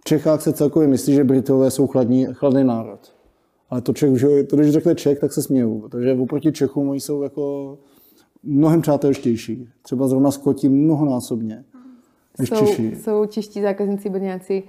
v 0.00 0.04
Čechách 0.04 0.42
se 0.42 0.52
celkově 0.52 0.88
myslí, 0.88 1.14
že 1.14 1.24
Britové 1.24 1.70
jsou 1.70 1.86
chladní, 1.86 2.26
chladný 2.32 2.64
národ. 2.64 3.14
Ale 3.70 3.80
to, 3.80 3.92
Čech, 3.92 4.16
že, 4.16 4.44
to, 4.44 4.56
když 4.56 4.70
řekne 4.70 4.94
Čech, 4.94 5.18
tak 5.18 5.32
se 5.32 5.42
smějou, 5.42 5.80
protože 5.80 6.12
oproti 6.14 6.52
Čechům 6.52 6.88
oni 6.88 7.00
jsou 7.00 7.22
jako 7.22 7.78
mnohem 8.42 8.82
přátelštější. 8.82 9.68
Třeba 9.82 10.08
zrovna 10.08 10.30
Skoti 10.30 10.68
mnohonásobně 10.68 11.64
než 12.40 12.48
jsou, 12.48 12.66
Češi. 12.66 12.96
Jsou 12.96 13.26
čeští 13.26 13.62
zákazníci 13.62 14.10
brňáci 14.10 14.62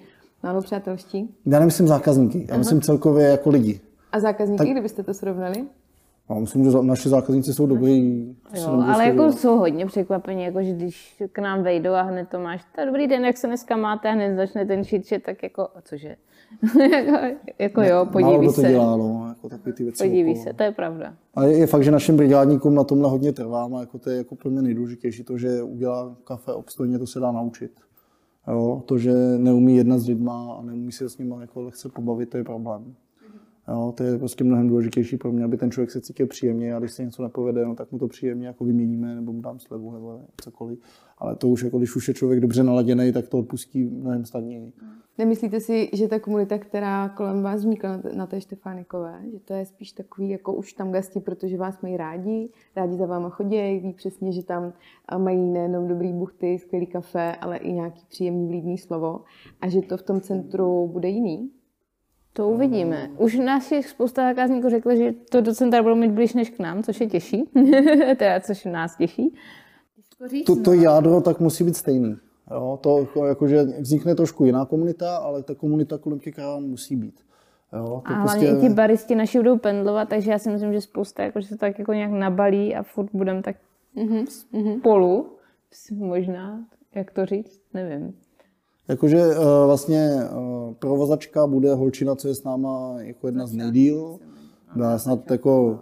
málo 0.44 0.62
přátelští? 0.62 1.30
Já 1.46 1.60
nemyslím 1.60 1.88
zákazníky, 1.88 2.40
já 2.40 2.48
Aha. 2.50 2.58
myslím 2.58 2.82
celkově 2.82 3.26
jako 3.28 3.50
lidi. 3.50 3.82
A 4.12 4.20
zákazníky, 4.20 4.58
tak, 4.58 4.68
kdybyste 4.68 5.04
to 5.04 5.14
srovnali? 5.14 5.66
Já 6.34 6.40
myslím, 6.40 6.64
že 6.64 6.78
naše 6.82 7.10
zákazníci 7.10 7.54
jsou 7.54 7.66
dobrý. 7.66 8.28
Jo, 8.54 8.84
ale 8.88 9.06
jako 9.06 9.32
jsou 9.32 9.58
hodně 9.58 9.86
překvapení, 9.86 10.44
jako 10.44 10.64
že 10.64 10.72
když 10.72 11.24
k 11.32 11.40
nám 11.40 11.64
vejdou 11.64 11.92
a 11.92 12.02
hned 12.02 12.30
to 12.30 12.40
máš, 12.40 12.66
tak 12.76 12.86
dobrý 12.86 13.08
den, 13.08 13.26
jak 13.26 13.38
se 13.38 13.48
dneska 13.48 13.78
máte, 13.78 14.10
a 14.10 14.12
hned 14.12 14.36
začne 14.36 14.66
ten 14.66 14.84
šit, 14.84 15.24
tak 15.26 15.44
jako, 15.44 15.68
cože? 15.84 16.16
jako, 17.60 17.82
jo, 17.82 18.08
podívej 18.12 18.50
se. 18.50 18.62
to 18.62 18.68
dělá, 18.68 18.98
no, 18.98 19.26
jako 19.30 19.50
takový 19.50 19.74
ty 19.74 19.84
věci. 19.84 20.04
Podívej 20.04 20.36
se, 20.36 20.54
to 20.54 20.64
je 20.64 20.72
pravda. 20.72 21.14
A 21.36 21.44
je, 21.44 21.58
je, 21.58 21.68
fakt, 21.68 21.84
že 21.84 21.92
našim 21.92 22.18
brigádníkům 22.18 22.76
na 22.76 22.84
tomhle 22.84 23.10
hodně 23.10 23.34
trváme, 23.34 23.80
jako 23.80 24.00
to 24.00 24.10
je 24.10 24.18
jako 24.18 24.36
pro 24.36 24.50
mě 24.50 24.62
nejdůležitější, 24.62 25.24
to, 25.24 25.38
že 25.38 25.64
udělá 25.64 26.16
kafe 26.24 26.54
obstojně, 26.54 27.00
to 27.00 27.08
se 27.08 27.20
dá 27.20 27.32
naučit. 27.32 27.72
Jo, 28.48 28.84
to, 28.86 28.98
že 28.98 29.14
neumí 29.38 29.76
jednat 29.76 30.00
s 30.00 30.08
lidma 30.08 30.56
a 30.60 30.62
neumí 30.62 30.92
se 30.92 31.10
s 31.10 31.18
nimi 31.18 31.36
jako 31.42 31.62
lehce 31.62 31.90
pobavit, 31.90 32.30
to 32.30 32.38
je 32.38 32.44
problém. 32.44 32.96
Jo, 33.72 33.94
to 33.98 34.04
je 34.04 34.18
prostě 34.18 34.44
mnohem 34.44 34.68
důležitější 34.68 35.18
pro 35.18 35.32
mě, 35.32 35.44
aby 35.44 35.58
ten 35.58 35.72
člověk 35.72 35.92
se 35.92 36.02
cítil 36.02 36.28
příjemně 36.28 36.76
a 36.76 36.80
když 36.80 36.92
se 36.92 37.04
něco 37.06 37.24
nepovede, 37.24 37.66
no, 37.66 37.76
tak 37.76 37.92
mu 37.92 38.00
to 38.00 38.08
příjemně 38.08 38.48
jako 38.48 38.66
vyměníme 38.66 39.16
nebo 39.16 39.34
mu 39.34 39.42
dám 39.42 39.60
slevu 39.60 39.92
nebo 39.92 40.22
cokoliv. 40.42 40.80
Ale 41.18 41.36
to 41.36 41.48
už 41.48 41.64
jako 41.64 41.78
když 41.78 41.96
už 41.96 42.08
je 42.08 42.14
člověk 42.14 42.40
dobře 42.40 42.64
naladěný, 42.64 43.12
tak 43.12 43.30
to 43.30 43.40
odpustí 43.40 43.84
mnohem 43.84 44.26
snadněji. 44.26 44.74
Nemyslíte 45.18 45.60
si, 45.60 45.90
že 45.94 46.08
ta 46.08 46.20
komunita, 46.20 46.58
která 46.58 47.10
kolem 47.10 47.44
vás 47.44 47.60
vznikla 47.60 48.02
na 48.16 48.28
té 48.28 48.42
Štefánikové, 48.42 49.22
že 49.32 49.40
to 49.40 49.54
je 49.54 49.66
spíš 49.66 49.92
takový 49.92 50.30
jako 50.30 50.54
už 50.54 50.74
tam 50.74 50.92
gasti, 50.92 51.20
protože 51.20 51.58
vás 51.58 51.82
mají 51.82 51.98
rádi, 51.98 52.50
rádi 52.76 52.98
za 52.98 53.06
váma 53.06 53.30
chodí, 53.30 53.80
ví 53.80 53.94
přesně, 53.94 54.32
že 54.32 54.44
tam 54.44 54.74
mají 55.18 55.50
nejenom 55.50 55.88
dobrý 55.88 56.14
buchty, 56.14 56.60
skvělý 56.60 56.86
kafe, 56.86 57.36
ale 57.36 57.58
i 57.58 57.74
nějaký 57.74 58.06
příjemný 58.10 58.48
vlídný 58.48 58.78
slovo 58.78 59.22
a 59.62 59.70
že 59.70 59.82
to 59.82 59.98
v 59.98 60.04
tom 60.04 60.22
centru 60.22 60.88
bude 60.88 61.10
jiný? 61.10 61.52
To 62.34 62.50
uvidíme. 62.50 63.10
Už 63.18 63.38
nás 63.38 63.72
je 63.72 63.84
spousta 63.84 64.22
zákazníků 64.22 64.70
řekl, 64.70 64.96
že 64.96 65.14
to 65.30 65.42
do 65.42 65.54
centra 65.54 65.84
budou 65.84 65.96
mít 65.96 66.12
blíž 66.12 66.34
než 66.34 66.50
k 66.50 66.60
nám, 66.60 66.84
což 66.84 67.02
je 67.02 67.08
těžší, 67.08 67.44
teda 68.18 68.40
což 68.40 68.66
nás 68.66 68.98
těší. 68.98 69.36
To, 70.46 70.62
to 70.62 70.74
jádro 70.74 71.22
tak 71.22 71.40
musí 71.40 71.64
být 71.64 71.78
stejný. 71.78 72.16
Jo, 72.52 72.80
to 72.82 73.00
jako, 73.00 73.26
jakože 73.26 73.64
vznikne 73.64 74.16
trošku 74.16 74.46
jiná 74.46 74.66
komunita, 74.66 75.18
ale 75.18 75.44
ta 75.44 75.56
komunita 75.56 75.98
kolem 75.98 76.20
těch 76.20 76.36
krávan 76.36 76.64
musí 76.64 76.96
být. 76.96 77.20
Jo, 77.74 78.02
to 78.08 78.14
a 78.14 78.16
hlavně 78.16 78.48
prostě... 78.48 78.66
i 78.66 78.70
ti 78.70 78.74
baristi 78.76 79.16
naši 79.16 79.38
budou 79.38 79.58
pendlovat, 79.58 80.10
takže 80.10 80.32
já 80.32 80.40
si 80.40 80.50
myslím, 80.50 80.74
že 80.74 80.82
spousta 80.82 81.24
jako, 81.24 81.42
že 81.42 81.48
se 81.48 81.58
tak 81.58 81.80
jako 81.80 81.94
nějak 81.94 82.12
nabalí 82.12 82.76
a 82.76 82.84
furt 82.84 83.10
budeme 83.14 83.42
tak 83.42 83.56
mm-hmm. 83.96 84.26
spolu, 84.80 85.38
možná, 85.92 86.66
jak 86.96 87.12
to 87.12 87.26
říct, 87.26 87.62
nevím. 87.74 88.14
Jakože 88.92 89.28
uh, 89.28 89.44
vlastně 89.66 90.16
uh, 90.38 90.74
provozačka 90.74 91.48
bude 91.48 91.74
holčina, 91.74 92.16
co 92.16 92.28
je 92.28 92.36
s 92.36 92.44
náma 92.44 92.96
jako 92.98 93.28
jedna 93.28 93.48
z 93.48 93.54
nejdíl. 93.54 94.20
Byla 94.76 95.00
snad 95.00 95.32
jako, 95.32 95.80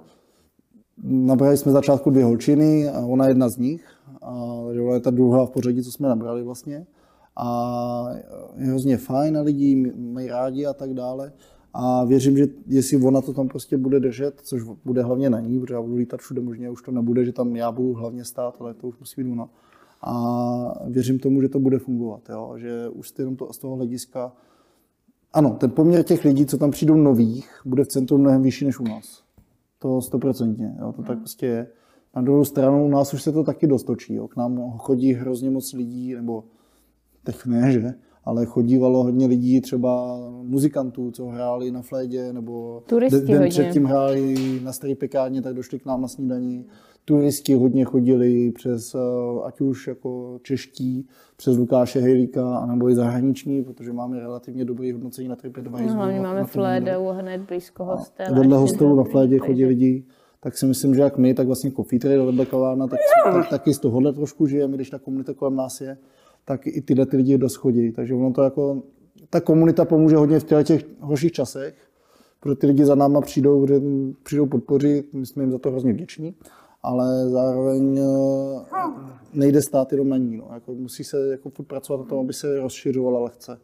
nabrali 1.04 1.58
jsme 1.58 1.72
začátku 1.72 2.10
dvě 2.10 2.24
holčiny 2.24 2.89
a 2.89 3.00
ona 3.00 3.26
je 3.26 3.32
jedna 3.32 3.50
z 3.50 3.58
nich. 3.58 3.86
A, 4.22 4.63
že 4.74 4.82
ona 4.82 4.93
je 4.93 5.00
ta 5.00 5.10
druhá 5.10 5.45
v 5.45 5.50
pořadí, 5.50 5.84
co 5.84 5.91
jsme 5.91 6.10
nabrali 6.10 6.43
vlastně. 6.43 6.88
A 7.36 8.10
je 8.58 8.67
hrozně 8.67 8.98
fajn 8.98 9.38
a 9.38 9.41
lidi 9.41 9.93
mají 9.98 10.28
rádi 10.28 10.65
a 10.65 10.74
tak 10.74 10.93
dále. 10.93 11.32
A 11.74 12.06
věřím, 12.06 12.38
že 12.38 12.48
jestli 12.67 12.98
ona 12.98 13.22
to 13.22 13.34
tam 13.34 13.48
prostě 13.48 13.78
bude 13.78 14.00
držet, 14.00 14.41
což 14.43 14.62
bude 14.86 15.04
hlavně 15.04 15.30
na 15.30 15.39
ní, 15.39 15.60
protože 15.60 15.74
já 15.74 15.82
budu 15.82 15.95
lítat 15.95 16.19
všude 16.19 16.41
možně, 16.41 16.69
už 16.69 16.82
to 16.82 16.91
nebude, 16.91 17.26
že 17.26 17.32
tam 17.32 17.56
já 17.56 17.72
budu 17.72 17.93
hlavně 17.93 18.26
stát, 18.26 18.58
ale 18.60 18.74
to 18.74 18.88
už 18.88 19.00
musí 19.00 19.24
být 19.24 19.32
ona. 19.32 19.50
A 20.02 20.88
věřím 20.88 21.20
tomu, 21.20 21.42
že 21.42 21.50
to 21.50 21.60
bude 21.60 21.80
fungovat, 21.80 22.30
jo? 22.30 22.54
že 22.58 22.90
už 22.90 23.14
jenom 23.18 23.36
to, 23.36 23.54
z 23.54 23.58
toho 23.58 23.76
hlediska, 23.76 24.34
ano, 25.34 25.50
ten 25.50 25.72
poměr 25.72 26.04
těch 26.04 26.26
lidí, 26.26 26.46
co 26.46 26.58
tam 26.58 26.72
přijdou 26.72 26.96
nových, 26.96 27.62
bude 27.66 27.84
v 27.84 27.88
centru 27.88 28.18
mnohem 28.18 28.42
vyšší 28.42 28.66
než 28.66 28.80
u 28.80 28.84
nás. 28.84 29.24
To 29.80 30.02
stoprocentně, 30.02 30.76
to 30.80 31.02
tak 31.02 31.10
hmm. 31.10 31.20
prostě 31.20 31.46
je. 31.46 31.68
Na 32.16 32.22
druhou 32.22 32.46
stranu 32.46 32.86
u 32.86 32.90
nás 32.90 33.14
už 33.14 33.24
se 33.24 33.32
to 33.32 33.44
taky 33.44 33.68
dostočí. 33.68 34.14
Jo? 34.14 34.28
K 34.28 34.36
nám 34.36 34.72
chodí 34.78 35.14
hrozně 35.14 35.50
moc 35.50 35.74
lidí, 35.74 36.16
nebo 36.16 36.44
teď 37.24 37.46
ne, 37.46 37.72
že? 37.72 37.94
Ale 38.26 38.46
chodívalo 38.46 39.04
hodně 39.04 39.28
lidí, 39.28 39.62
třeba 39.62 40.18
muzikantů, 40.44 41.12
co 41.12 41.26
hráli 41.26 41.72
na 41.72 41.82
flédě, 41.82 42.34
nebo 42.34 42.84
Turisti 42.86 43.20
den 43.20 43.38
hodně. 43.38 43.50
předtím 43.50 43.86
hráli 43.86 44.36
na 44.64 44.74
starý 44.74 44.96
pekárně, 44.96 45.42
tak 45.42 45.54
došli 45.54 45.80
k 45.80 45.86
nám 45.86 46.02
na 46.02 46.08
snídaní. 46.08 46.66
Turisti 47.06 47.54
hodně 47.54 47.86
chodili 47.86 48.52
přes, 48.52 48.96
eh, 48.96 49.00
ať 49.46 49.62
už 49.62 49.88
jako 49.88 50.40
čeští, 50.44 51.08
přes 51.38 51.58
Lukáše 51.58 52.00
Hejlíka, 52.00 52.58
anebo 52.58 52.90
i 52.90 52.96
zahraniční, 52.96 53.64
protože 53.64 53.94
máme 53.94 54.20
relativně 54.20 54.66
dobrý 54.66 54.92
hodnocení 54.92 55.28
na 55.28 55.36
TripAdvisor. 55.36 55.88
No, 55.88 55.94
hlavně 55.94 56.20
máme 56.20 56.44
Flédu 56.44 57.08
hned 57.12 57.42
blízko 57.42 57.86
hostelu. 57.86 58.36
Vedle 58.36 58.58
hostelu 58.58 58.96
na 58.96 59.04
Flédě 59.04 59.38
chodí 59.46 59.66
lidi 59.66 60.04
tak 60.40 60.58
si 60.58 60.66
myslím, 60.66 60.96
že 60.96 61.02
jak 61.02 61.18
my, 61.18 61.34
tak 61.34 61.48
vlastně 61.48 61.72
Coffee 61.72 62.00
Trade, 62.00 62.46
kavárna, 62.46 62.88
tak, 62.88 63.00
tak, 63.24 63.50
taky 63.50 63.74
z 63.74 63.80
tohohle 63.80 64.14
trošku 64.14 64.48
žijeme, 64.48 64.76
když 64.76 64.90
ta 64.90 65.00
komunita 65.00 65.34
kolem 65.34 65.56
nás 65.56 65.82
je 65.82 65.98
tak 66.50 66.68
i 66.68 66.82
tyhle 66.82 67.06
ty 67.06 67.18
lidi 67.18 67.38
doschodí. 67.38 67.92
Takže 67.92 68.14
ono 68.14 68.34
to 68.34 68.44
jako, 68.44 68.84
ta 69.30 69.42
komunita 69.42 69.86
pomůže 69.86 70.16
hodně 70.16 70.40
v 70.40 70.64
těch 70.64 70.86
horších 71.00 71.32
časech, 71.32 71.76
protože 72.40 72.56
ty 72.56 72.68
lidi 72.68 72.86
za 72.86 72.96
náma 72.96 73.22
přijdou, 73.22 73.66
přijdou 74.24 74.46
podpořit, 74.46 75.14
my 75.14 75.26
jsme 75.26 75.44
jim 75.44 75.52
za 75.52 75.58
to 75.58 75.70
hrozně 75.70 75.94
vděční, 75.94 76.36
ale 76.84 77.30
zároveň 77.30 77.98
eh, 77.98 78.62
nejde 79.34 79.62
stát 79.62 79.92
jenom 79.92 80.10
na 80.10 80.18
ní. 80.18 80.38
No. 80.38 80.50
Jako 80.54 80.74
musí 80.74 81.04
se 81.04 81.28
jako 81.32 81.50
furt 81.50 81.66
pracovat 81.66 81.98
na 82.00 82.06
tom, 82.06 82.20
aby 82.20 82.34
se 82.34 82.60
rozšiřovala 82.60 83.20
lehce. 83.20 83.60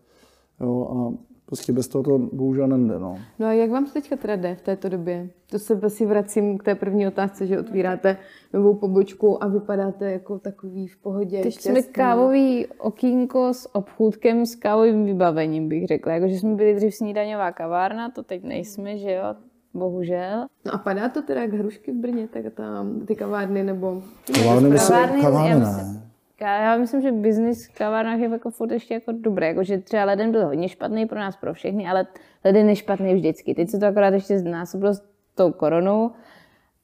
Jo, 0.61 0.87
a 0.91 1.13
prostě 1.45 1.73
bez 1.73 1.87
toho 1.87 2.03
to 2.03 2.17
bohužel 2.17 2.67
nejde. 2.67 2.99
No. 2.99 3.19
no 3.39 3.47
a 3.47 3.53
jak 3.53 3.69
vám 3.69 3.87
se 3.87 3.93
teďka 3.93 4.15
teda 4.15 4.35
jde 4.35 4.55
v 4.55 4.61
této 4.61 4.89
době? 4.89 5.29
To 5.49 5.59
se 5.59 5.79
asi 5.83 6.05
vracím 6.05 6.57
k 6.57 6.63
té 6.63 6.75
první 6.75 7.07
otázce, 7.07 7.47
že 7.47 7.59
otvíráte 7.59 8.17
novou 8.53 8.73
pobočku 8.73 9.43
a 9.43 9.47
vypadáte 9.47 10.11
jako 10.11 10.39
takový 10.39 10.87
v 10.87 10.97
pohodě. 10.97 11.41
Teď 11.41 11.61
jsme 11.61 11.81
kávový 11.81 12.67
okýnko 12.67 13.53
s 13.53 13.75
obchůdkem 13.75 14.45
s 14.45 14.55
kávovým 14.55 15.05
vybavením, 15.05 15.69
bych 15.69 15.87
řekla. 15.87 16.13
Jako, 16.13 16.27
že 16.27 16.39
jsme 16.39 16.55
byli 16.55 16.75
dřív 16.75 16.95
snídaňová 16.95 17.51
kavárna, 17.51 18.09
to 18.09 18.23
teď 18.23 18.43
nejsme, 18.43 18.97
že 18.97 19.11
jo? 19.11 19.35
Bohužel. 19.73 20.45
No 20.65 20.73
a 20.73 20.77
padá 20.77 21.09
to 21.09 21.21
teda 21.21 21.41
jak 21.41 21.53
hrušky 21.53 21.91
v 21.91 21.95
Brně, 21.95 22.27
tak 22.27 22.53
tam 22.53 22.99
ty 23.05 23.15
kavárny 23.15 23.63
nebo... 23.63 24.01
Kavárny, 24.33 24.77
kavárny, 24.77 25.21
kavárny 25.21 25.59
ne. 25.59 26.01
Já 26.41 26.77
myslím, 26.77 27.01
že 27.01 27.11
biznis 27.11 27.67
v 27.67 27.73
kavárnách 27.73 28.19
je 28.19 28.29
jako 28.29 28.51
furt 28.51 28.71
ještě 28.71 28.93
jako 28.93 29.11
dobré, 29.11 29.47
jako 29.47 29.63
že 29.63 29.77
třeba 29.77 30.05
leden 30.05 30.31
byl 30.31 30.45
hodně 30.45 30.69
špatný 30.69 31.05
pro 31.05 31.19
nás, 31.19 31.35
pro 31.35 31.53
všechny, 31.53 31.87
ale 31.87 32.07
leden 32.45 32.69
je 32.69 32.75
špatný 32.75 33.13
vždycky. 33.13 33.55
Teď 33.55 33.69
se 33.69 33.79
to 33.79 33.85
akorát 33.85 34.13
ještě 34.13 34.39
znásobilo 34.39 34.93
s 34.93 35.03
tou 35.35 35.51
koronou, 35.51 36.11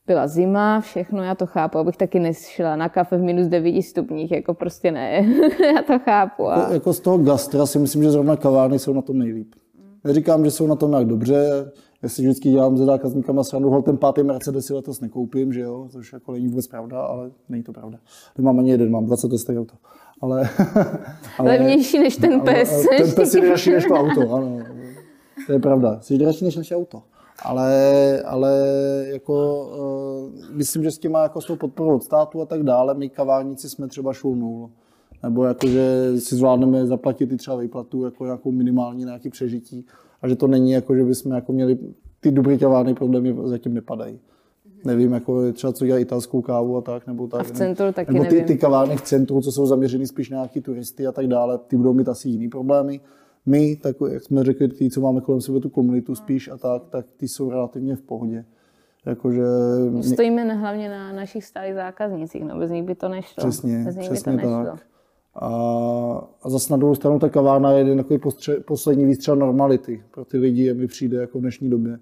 byla 0.07 0.27
zima, 0.27 0.81
všechno, 0.81 1.23
já 1.23 1.35
to 1.35 1.45
chápu, 1.45 1.77
abych 1.77 1.97
taky 1.97 2.19
nešla 2.19 2.75
na 2.75 2.89
kafe 2.89 3.17
v 3.17 3.21
minus 3.21 3.47
9 3.47 3.81
stupních, 3.81 4.31
jako 4.31 4.53
prostě 4.53 4.91
ne, 4.91 5.13
já 5.75 5.81
to 5.81 5.99
chápu. 5.99 6.49
A... 6.49 6.59
Jako, 6.59 6.73
jako 6.73 6.93
z 6.93 6.99
toho 6.99 7.17
gastra 7.17 7.65
si 7.65 7.79
myslím, 7.79 8.03
že 8.03 8.11
zrovna 8.11 8.35
kavárny 8.35 8.79
jsou 8.79 8.93
na 8.93 9.01
tom 9.01 9.19
nejlíp. 9.19 9.55
Neříkám, 10.03 10.45
že 10.45 10.51
jsou 10.51 10.67
na 10.67 10.75
tom 10.75 10.93
jak 10.93 11.05
dobře, 11.05 11.71
já 12.01 12.09
si 12.09 12.21
vždycky 12.21 12.49
dělám 12.49 12.77
se 12.77 12.85
zákazníkama 12.85 13.43
srandu, 13.43 13.69
hol 13.69 13.81
ten 13.81 13.97
pátý 13.97 14.23
Mercedes 14.23 14.65
si 14.65 14.73
letos 14.73 15.01
nekoupím, 15.01 15.53
že 15.53 15.61
jo, 15.61 15.87
což 15.91 16.13
jako 16.13 16.31
není 16.31 16.47
vůbec 16.47 16.67
pravda, 16.67 17.01
ale 17.01 17.31
není 17.49 17.63
to 17.63 17.73
pravda. 17.73 17.97
Nemám 18.37 18.59
ani 18.59 18.71
jeden, 18.71 18.91
mám 18.91 19.05
20 19.05 19.29
testek 19.29 19.57
auto. 19.57 19.73
Ale, 20.21 20.49
ale, 21.37 21.51
Levnější 21.51 21.99
než 21.99 22.17
ten 22.17 22.41
pes. 22.41 22.71
Ale, 22.71 22.97
ten 22.97 23.11
pes 23.15 23.35
je 23.35 23.41
dražší 23.41 23.71
než 23.71 23.85
to 23.85 23.93
auto, 23.93 24.33
ano. 24.33 24.59
To 25.47 25.53
je 25.53 25.59
pravda, 25.59 25.99
jsi 26.01 26.17
dražší 26.17 26.45
než 26.45 26.55
naše 26.55 26.75
auto. 26.75 27.03
Ale, 27.43 28.21
ale 28.21 28.51
jako, 29.05 29.65
uh, 30.29 30.55
myslím, 30.55 30.83
že 30.83 30.91
s 30.91 30.97
tím 30.97 31.11
má 31.11 31.23
jako 31.23 31.41
svou 31.41 31.55
podporu 31.55 31.95
od 31.95 32.03
státu 32.03 32.41
a 32.41 32.45
tak 32.45 32.63
dále. 32.63 32.93
My 32.93 33.09
kavárníci 33.09 33.69
jsme 33.69 33.87
třeba 33.87 34.11
nul. 34.23 34.69
Nebo 35.23 35.43
jako, 35.43 35.67
že 35.67 36.13
si 36.19 36.35
zvládneme 36.35 36.85
zaplatit 36.85 37.31
i 37.31 37.37
třeba 37.37 37.57
výplatu 37.57 38.05
jako 38.05 38.25
nějakou 38.25 38.51
minimální 38.51 39.05
nějaký 39.05 39.29
přežití 39.29 39.85
a 40.21 40.27
že 40.27 40.35
to 40.35 40.47
není 40.47 40.71
jako, 40.71 40.95
že 40.95 41.03
bychom 41.03 41.31
jako 41.31 41.53
měli 41.53 41.77
ty 42.19 42.31
dobrý 42.31 42.57
kavárny 42.57 42.93
problémy 42.93 43.35
zatím 43.43 43.73
nepadají. 43.73 44.19
Nevím, 44.85 45.11
jako 45.13 45.51
třeba 45.51 45.73
co 45.73 45.85
dělají 45.85 46.01
italskou 46.01 46.41
kávu 46.41 46.77
a 46.77 46.81
tak, 46.81 47.07
nebo 47.07 47.27
tak. 47.27 47.39
A 47.39 47.43
v 47.43 47.51
centru 47.51 47.91
taky 47.93 48.13
Nebo 48.13 48.25
ty, 48.25 48.31
nevím. 48.31 48.47
ty 48.47 48.57
kavárny 48.57 48.97
v 48.97 49.01
centru, 49.01 49.41
co 49.41 49.51
jsou 49.51 49.65
zaměřený 49.65 50.07
spíš 50.07 50.29
na 50.29 50.37
nějaký 50.37 50.61
turisty 50.61 51.07
a 51.07 51.11
tak 51.11 51.27
dále, 51.27 51.57
ty 51.57 51.77
budou 51.77 51.93
mít 51.93 52.09
asi 52.09 52.29
jiný 52.29 52.49
problémy. 52.49 52.99
My, 53.45 53.75
tak 53.75 53.95
jak 54.11 54.23
jsme 54.23 54.43
řekli, 54.43 54.67
ty, 54.67 54.89
co 54.89 55.01
máme 55.01 55.21
kolem 55.21 55.41
sebe 55.41 55.59
tu 55.59 55.69
komunitu 55.69 56.15
spíš 56.15 56.47
a 56.47 56.57
tak, 56.57 56.83
tak 56.89 57.05
ty 57.17 57.27
jsou 57.27 57.49
relativně 57.49 57.95
v 57.95 58.01
pohodě. 58.01 58.45
Jakože... 59.05 59.43
Stojíme 60.01 60.53
hlavně 60.53 60.89
na 60.89 61.13
našich 61.13 61.45
stálých 61.45 61.73
zákaznicích, 61.73 62.43
no 62.43 62.59
bez 62.59 62.71
nich 62.71 62.83
by 62.83 62.95
to 62.95 63.09
nešlo. 63.09 63.49
Přesně, 63.49 63.83
bez 63.85 63.95
nich 63.95 64.05
přesně 64.09 64.31
by 64.31 64.41
to 64.41 64.47
nešlo. 64.47 64.65
tak. 64.65 64.90
A, 65.35 65.49
zase 66.45 66.73
na 66.73 66.77
druhou 66.77 66.95
stranu 66.95 67.19
ta 67.19 67.29
kavárna 67.29 67.71
je 67.71 67.77
jeden 67.77 67.97
takový 67.97 68.19
postře, 68.19 68.59
poslední 68.59 69.05
výstřel 69.05 69.35
normality 69.35 70.03
pro 70.11 70.25
ty 70.25 70.37
lidi, 70.37 70.73
mi 70.73 70.87
přijde 70.87 71.17
jako 71.17 71.37
v 71.37 71.41
dnešní 71.41 71.69
době. 71.69 71.99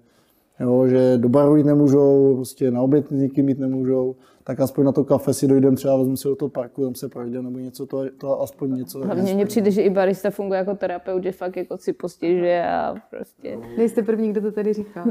Jo, 0.60 0.88
že 0.88 1.18
do 1.18 1.28
baru 1.28 1.56
jít 1.56 1.66
nemůžou, 1.66 2.34
prostě 2.34 2.70
na 2.70 2.80
oběd 2.80 3.10
nikým 3.10 3.48
jít 3.48 3.58
nemůžou, 3.58 4.16
tak 4.44 4.60
aspoň 4.60 4.84
na 4.84 4.92
to 4.92 5.04
kafe 5.04 5.34
si 5.34 5.46
dojdeme 5.46 5.76
třeba, 5.76 5.96
vezmu 5.96 6.16
si 6.16 6.28
do 6.28 6.36
toho 6.36 6.48
parku, 6.48 6.84
tam 6.84 6.94
se 6.94 7.08
projde, 7.08 7.42
nebo 7.42 7.58
něco, 7.58 7.86
to, 7.86 8.04
to 8.18 8.42
aspoň 8.42 8.74
něco. 8.74 8.98
Hlavně 8.98 9.34
mně 9.34 9.46
přijde, 9.46 9.70
že 9.70 9.82
i 9.82 9.90
barista 9.90 10.30
funguje 10.30 10.58
jako 10.58 10.74
terapeut, 10.74 11.22
že 11.22 11.32
fakt 11.32 11.56
jako 11.56 11.78
si 11.78 11.92
postěžuje 11.92 12.66
a 12.66 12.94
prostě... 13.10 13.58
Nejste 13.78 14.02
první, 14.02 14.30
kdo 14.30 14.40
to 14.40 14.52
tady 14.52 14.72
říká. 14.72 15.04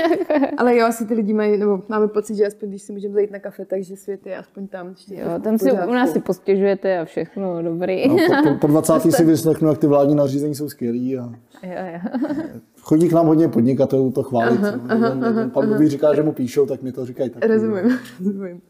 Ale 0.56 0.76
jo, 0.76 0.86
asi 0.86 1.06
ty 1.06 1.14
lidi 1.14 1.32
mají, 1.32 1.58
nebo 1.58 1.82
máme 1.88 2.08
pocit, 2.08 2.34
že 2.34 2.46
aspoň 2.46 2.68
když 2.68 2.82
si 2.82 2.92
můžeme 2.92 3.14
zajít 3.14 3.30
na 3.30 3.38
kafe, 3.38 3.64
takže 3.64 3.96
svět 3.96 4.26
je 4.26 4.36
aspoň 4.36 4.66
tam. 4.66 4.94
Jo, 5.10 5.26
tam 5.42 5.58
si 5.58 5.72
u 5.72 5.92
nás 5.92 6.12
si 6.12 6.20
postěžujete 6.20 6.98
a 6.98 7.04
všechno, 7.04 7.62
dobrý. 7.62 8.08
No, 8.08 8.16
po, 8.16 8.50
po, 8.50 8.58
po 8.60 8.66
20. 8.66 8.92
si 9.10 9.24
vyslechnu, 9.24 9.68
jak 9.68 9.78
ty 9.78 9.86
vládní 9.86 10.14
nařízení 10.14 10.54
jsou 10.54 10.68
skvělý. 10.68 11.18
A... 11.18 11.32
Jo, 11.62 11.72
jo. 11.92 12.00
Chodí 12.88 13.08
k 13.08 13.12
nám 13.12 13.26
hodně 13.26 13.48
podnikatelů 13.48 14.10
to 14.10 14.22
chválit. 14.22 14.60
Aha, 14.64 14.80
aha, 14.88 15.16
aha, 15.22 15.48
pan 15.48 15.68
Bobí 15.68 15.88
říká, 15.88 16.14
že 16.14 16.22
mu 16.22 16.32
píšou, 16.32 16.66
tak 16.66 16.82
mi 16.82 16.92
to 16.92 17.06
říkají 17.06 17.30
taky. 17.30 17.46
Rozumím, 17.46 17.98
rozumím. 18.18 18.60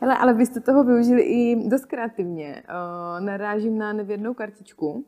Hele, 0.00 0.16
ale 0.16 0.34
vy 0.34 0.46
jste 0.46 0.60
toho 0.60 0.84
využili 0.84 1.22
i 1.22 1.68
dost 1.68 1.84
kreativně. 1.84 2.62
Uh, 2.68 3.24
narážím 3.24 3.78
na 3.78 3.92
nevěrnou 3.92 4.34
kartičku. 4.34 5.04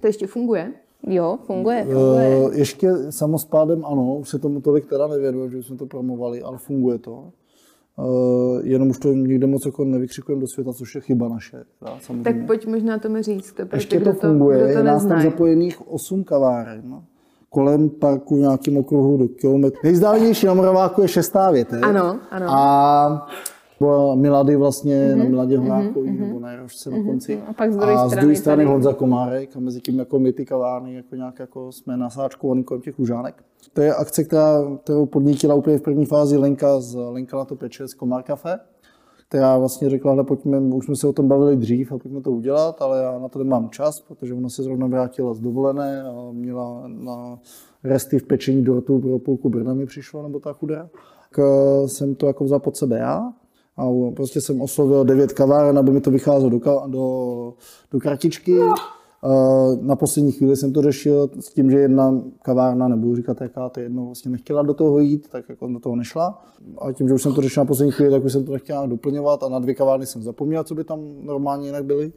To 0.00 0.06
ještě 0.06 0.26
funguje? 0.26 0.72
Jo, 1.06 1.38
funguje, 1.46 1.84
funguje. 1.84 2.38
Uh, 2.38 2.54
ještě 2.54 2.90
samospádem 3.10 3.84
ano, 3.84 4.16
už 4.16 4.28
se 4.28 4.38
tomu 4.38 4.60
tolik 4.60 4.86
teda 4.86 5.06
nevěnuju, 5.06 5.48
že 5.48 5.62
jsme 5.62 5.76
to 5.76 5.86
promovali, 5.86 6.42
ale 6.42 6.58
funguje 6.58 6.98
to. 6.98 7.32
Uh, 7.96 8.60
jenom 8.62 8.90
už 8.90 8.98
to 8.98 9.12
někde 9.12 9.46
moc 9.46 9.66
jako 9.66 9.84
nevykřikujeme 9.84 10.40
do 10.40 10.46
světa, 10.46 10.72
což 10.72 10.94
je 10.94 11.00
chyba 11.00 11.28
naše. 11.28 11.64
Teda, 11.78 11.98
tak 12.24 12.46
pojď 12.46 12.66
možná 12.66 12.98
to 12.98 13.08
mi 13.08 13.22
říct. 13.22 13.52
To 13.52 13.62
ještě 13.72 14.00
to 14.00 14.12
funguje, 14.12 14.58
to, 14.58 14.72
to 14.72 14.78
je 14.78 14.84
nás 14.84 15.06
tam 15.06 15.22
zapojených 15.22 15.88
8 15.88 16.24
kaváren. 16.24 16.82
No 16.84 17.04
kolem 17.50 17.90
parku 17.90 18.36
v 18.36 18.38
nějakým 18.38 18.76
okruhu 18.76 19.16
do 19.16 19.28
kilometru. 19.28 19.80
Nejzdálenější 19.84 20.46
na 20.46 20.54
Moraváku 20.54 21.02
je 21.02 21.08
šestá 21.08 21.50
větev. 21.50 21.82
Ano, 21.82 22.18
ano. 22.30 22.46
A 22.48 23.28
byla 23.80 24.14
Milady 24.14 24.56
vlastně 24.56 24.94
mm-hmm. 24.94 25.18
na 25.18 25.24
Miladě 25.24 25.58
Horákový, 25.58 26.10
mm-hmm. 26.10 26.26
nebo 26.26 26.40
na 26.40 26.50
Jarošce 26.52 26.90
mm-hmm. 26.90 26.98
na 26.98 27.10
konci. 27.10 27.42
A 27.46 27.52
pak 27.52 27.72
z 27.72 27.76
druhé 27.76 27.96
strany, 27.96 28.10
z 28.10 28.16
druhé 28.16 28.36
strany 28.36 28.64
Honza 28.64 28.92
Komárek 28.92 29.56
a 29.56 29.60
mezi 29.60 29.80
tím 29.80 29.98
jako 29.98 30.18
my 30.18 30.32
ty 30.32 30.46
kavárny 30.46 30.94
jako 30.94 31.16
nějak 31.16 31.38
jako 31.38 31.72
jsme 31.72 31.96
nasáčkovaný 31.96 32.64
kolem 32.64 32.80
těch 32.80 32.98
užánek. 32.98 33.34
To 33.72 33.80
je 33.80 33.94
akce, 33.94 34.24
která, 34.24 34.62
kterou 34.84 35.06
podnítila 35.06 35.54
úplně 35.54 35.78
v 35.78 35.82
první 35.82 36.06
fázi 36.06 36.36
Lenka 36.36 36.80
z 36.80 36.94
Lenka 36.94 37.36
na 37.36 37.44
to 37.44 37.56
peče 37.56 37.88
z 37.88 37.94
Komár 37.94 38.22
Cafe 38.22 38.58
která 39.28 39.58
vlastně 39.58 39.90
řekla, 39.90 40.16
že 40.16 40.22
pojďme, 40.22 40.58
už 40.60 40.84
jsme 40.84 40.96
se 40.96 41.06
o 41.06 41.12
tom 41.12 41.28
bavili 41.28 41.56
dřív 41.56 41.92
a 41.92 41.98
pojďme 41.98 42.20
to 42.20 42.32
udělat, 42.32 42.82
ale 42.82 43.02
já 43.02 43.18
na 43.18 43.28
to 43.28 43.38
nemám 43.38 43.70
čas, 43.70 44.00
protože 44.00 44.34
ona 44.34 44.48
se 44.48 44.62
zrovna 44.62 44.86
vrátila 44.86 45.34
z 45.34 45.40
dovolené 45.40 46.02
a 46.02 46.32
měla 46.32 46.82
na 46.86 47.38
resty 47.84 48.18
v 48.18 48.26
pečení 48.26 48.64
dortu 48.64 48.98
pro 48.98 49.18
půlku 49.18 49.48
Brna 49.48 49.74
mi 49.74 49.86
přišlo, 49.86 50.22
nebo 50.22 50.40
ta 50.40 50.52
chudá. 50.52 50.88
Tak 51.30 51.38
eh, 51.38 51.88
jsem 51.88 52.14
to 52.14 52.26
jako 52.26 52.44
vzal 52.44 52.60
pod 52.60 52.76
sebe 52.76 52.98
já 52.98 53.32
a 53.76 53.86
prostě 54.16 54.40
jsem 54.40 54.60
oslovil 54.60 55.04
devět 55.04 55.32
kaváren, 55.32 55.78
aby 55.78 55.90
mi 55.90 56.00
to 56.00 56.10
vycházelo 56.10 56.50
do, 56.50 56.60
do, 56.86 57.54
do 57.92 58.00
kartičky. 58.00 58.58
Na 59.80 59.96
poslední 59.96 60.32
chvíli 60.32 60.56
jsem 60.56 60.72
to 60.72 60.82
řešil 60.82 61.30
s 61.40 61.52
tím, 61.52 61.70
že 61.70 61.78
jedna 61.78 62.22
kavárna, 62.42 62.88
nebudu 62.88 63.16
říkat 63.16 63.40
jaká, 63.40 63.68
to 63.68 63.80
je 63.80 63.84
jedno, 63.84 64.04
vlastně 64.04 64.30
nechtěla 64.30 64.62
do 64.62 64.74
toho 64.74 64.98
jít, 64.98 65.28
tak 65.28 65.48
jako 65.48 65.66
do 65.66 65.78
toho 65.78 65.96
nešla. 65.96 66.42
A 66.78 66.92
tím, 66.92 67.08
že 67.08 67.14
už 67.14 67.22
jsem 67.22 67.34
to 67.34 67.42
řešil 67.42 67.60
na 67.60 67.66
poslední 67.66 67.92
chvíli, 67.92 68.10
tak 68.10 68.24
už 68.24 68.32
jsem 68.32 68.44
to 68.44 68.52
nechtěl 68.52 68.88
doplňovat 68.88 69.42
a 69.42 69.48
na 69.48 69.58
dvě 69.58 69.74
kavárny 69.74 70.06
jsem 70.06 70.22
zapomněl, 70.22 70.64
co 70.64 70.74
by 70.74 70.84
tam 70.84 71.00
normálně 71.20 71.68
jinak 71.68 71.84
byly. 71.84 72.12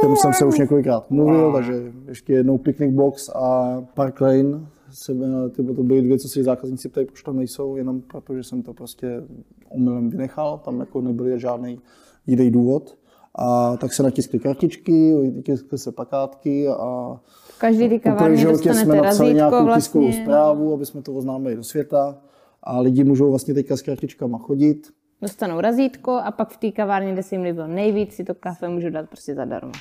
Těm 0.00 0.16
jsem 0.16 0.32
se 0.32 0.44
už 0.44 0.58
několikrát 0.58 1.10
mluvil, 1.10 1.52
takže 1.52 1.92
ještě 2.08 2.32
jednou 2.32 2.58
Picnic 2.58 2.94
Box 2.94 3.28
a 3.34 3.80
Park 3.94 4.20
Lane, 4.20 4.66
se, 4.90 5.14
ty, 5.50 5.64
to 5.64 5.82
byly 5.82 6.02
dvě, 6.02 6.18
co 6.18 6.28
si 6.28 6.42
zákazníci 6.42 6.88
ptají, 6.88 7.06
proč 7.06 7.22
tam 7.22 7.36
nejsou, 7.36 7.76
jenom 7.76 8.00
protože 8.00 8.44
jsem 8.44 8.62
to 8.62 8.74
prostě 8.74 9.24
omylem 9.68 10.10
vynechal, 10.10 10.58
tam 10.64 10.80
jako 10.80 11.00
nebyl 11.00 11.38
žádný 11.38 11.78
jiný 12.26 12.50
důvod. 12.50 12.96
A 13.34 13.76
tak 13.76 13.92
se 13.92 14.02
natiskly 14.02 14.38
kartičky, 14.38 15.14
natiskly 15.36 15.78
se 15.78 15.92
plakátky 15.92 16.68
a 16.68 17.20
každý 17.58 17.88
ty 17.88 18.00
kavárně 18.00 18.44
dostanete 18.44 18.84
jsme 18.84 18.96
napsali 18.96 19.34
nějakou 19.34 19.64
vlastně. 19.64 19.82
tiskovou 19.82 20.12
zprávu, 20.12 20.74
aby 20.74 20.86
jsme 20.86 21.02
to 21.02 21.14
oznámili 21.14 21.56
do 21.56 21.64
světa 21.64 22.18
a 22.62 22.80
lidi 22.80 23.04
můžou 23.04 23.30
vlastně 23.30 23.54
teďka 23.54 23.76
s 23.76 23.82
kartičkama 23.82 24.38
chodit. 24.38 24.92
Dostanou 25.22 25.60
razítko 25.60 26.10
a 26.10 26.30
pak 26.30 26.50
v 26.50 26.56
té 26.56 26.70
kavárně, 26.70 27.12
kde 27.12 27.22
si 27.22 27.34
jim 27.34 27.42
líbilo 27.42 27.66
nejvíc, 27.66 28.14
si 28.14 28.24
to 28.24 28.34
kafe 28.34 28.68
můžu 28.68 28.90
dát 28.90 29.08
prostě 29.08 29.34
zadarmo. 29.34 29.72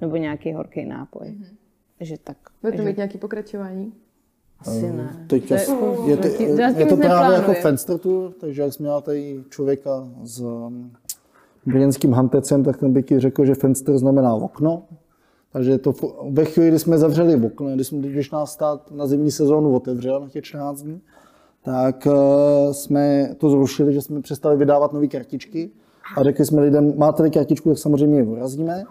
Nebo 0.00 0.16
nějaký 0.16 0.52
horký 0.52 0.84
nápoj. 0.84 1.26
Mm-hmm. 1.28 1.56
Takže 1.98 2.16
tak. 2.24 2.36
Budete 2.62 2.82
mít 2.82 2.96
nějaké 2.96 3.18
pokračování? 3.18 3.92
Asi 4.58 4.92
ne. 4.92 5.24
Teď 5.26 5.48
to 5.48 5.54
je, 5.54 5.60
je, 6.06 6.18
je, 6.38 6.48
je, 6.48 6.74
je 6.76 6.86
to 6.86 6.96
právě 6.96 7.36
jako 7.36 7.54
Fenster 7.54 7.98
Tour, 7.98 8.32
takže 8.40 8.62
jak 8.62 8.72
jsme 8.72 8.82
měla 8.82 9.00
tady 9.00 9.44
člověka 9.50 10.08
z 10.22 10.44
brněnským 11.66 12.12
hantecem, 12.12 12.64
tak 12.64 12.76
ten 12.76 12.92
by 12.92 13.02
ti 13.02 13.20
řekl, 13.20 13.44
že 13.44 13.54
fenster 13.54 13.98
znamená 13.98 14.34
okno. 14.34 14.82
Takže 15.52 15.78
to 15.78 15.94
ve 16.30 16.44
chvíli, 16.44 16.68
kdy 16.68 16.78
jsme 16.78 16.98
zavřeli 16.98 17.46
okno, 17.46 17.74
když, 17.74 17.86
jsme, 17.86 17.98
když 17.98 18.30
nás 18.30 18.52
stát 18.52 18.90
na 18.90 19.06
zimní 19.06 19.30
sezónu 19.30 19.74
otevřel 19.76 20.20
na 20.20 20.28
těch 20.28 20.44
14 20.44 20.82
dní, 20.82 21.00
tak 21.64 22.06
uh, 22.06 22.72
jsme 22.72 23.34
to 23.38 23.50
zrušili, 23.50 23.92
že 23.92 24.00
jsme 24.00 24.22
přestali 24.22 24.56
vydávat 24.56 24.92
nové 24.92 25.06
kartičky 25.06 25.70
a 26.16 26.22
řekli 26.22 26.46
jsme 26.46 26.60
lidem, 26.62 26.94
máte 26.96 27.30
kartičku, 27.30 27.68
tak 27.68 27.78
samozřejmě 27.78 28.18
ji 28.18 28.26
urazíme, 28.26 28.84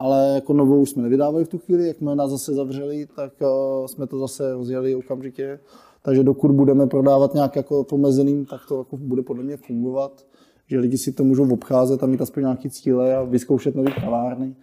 ale 0.00 0.32
jako 0.34 0.52
novou 0.52 0.86
jsme 0.86 1.02
nevydávali 1.02 1.44
v 1.44 1.48
tu 1.48 1.58
chvíli, 1.58 1.88
jak 1.88 1.96
jsme 1.96 2.14
nás 2.14 2.30
zase 2.30 2.54
zavřeli, 2.54 3.06
tak 3.16 3.32
uh, 3.40 3.86
jsme 3.86 4.06
to 4.06 4.18
zase 4.18 4.52
rozjeli 4.52 4.94
okamžitě. 4.94 5.58
Takže 6.02 6.22
dokud 6.22 6.50
budeme 6.50 6.86
prodávat 6.86 7.34
nějak 7.34 7.56
jako 7.56 7.84
pomezeným, 7.84 8.46
tak 8.46 8.60
to 8.68 8.78
jako 8.78 8.96
bude 8.96 9.22
podle 9.22 9.42
mě 9.44 9.56
fungovat 9.56 10.26
že 10.66 10.78
lidi 10.78 10.98
si 10.98 11.12
to 11.12 11.24
můžou 11.24 11.52
obcházet 11.52 12.02
a 12.02 12.06
mít 12.06 12.20
aspoň 12.20 12.42
nějaké 12.42 12.70
cíle 12.70 13.16
a 13.16 13.22
vyzkoušet 13.22 13.74
nové 13.74 13.90
kavárny. 13.90 14.56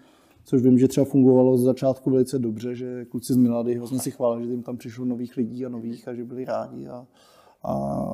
Což 0.46 0.62
vím, 0.62 0.80
že 0.80 0.88
třeba 0.88 1.06
fungovalo 1.06 1.58
z 1.58 1.64
začátku 1.64 2.10
velice 2.10 2.40
dobře, 2.40 2.76
že 2.76 3.06
kluci 3.06 3.34
z 3.34 3.38
Milady 3.38 3.76
hrozně 3.76 4.00
si 4.00 4.12
chválili, 4.12 4.46
že 4.46 4.52
jim 4.52 4.64
tam 4.64 4.78
přišlo 4.78 5.06
nových 5.06 5.38
lidí 5.38 5.66
a 5.66 5.70
nových 5.70 6.08
a 6.08 6.14
že 6.14 6.24
byli 6.24 6.46
rádi. 6.46 6.88
A, 6.88 7.06
a 7.64 8.06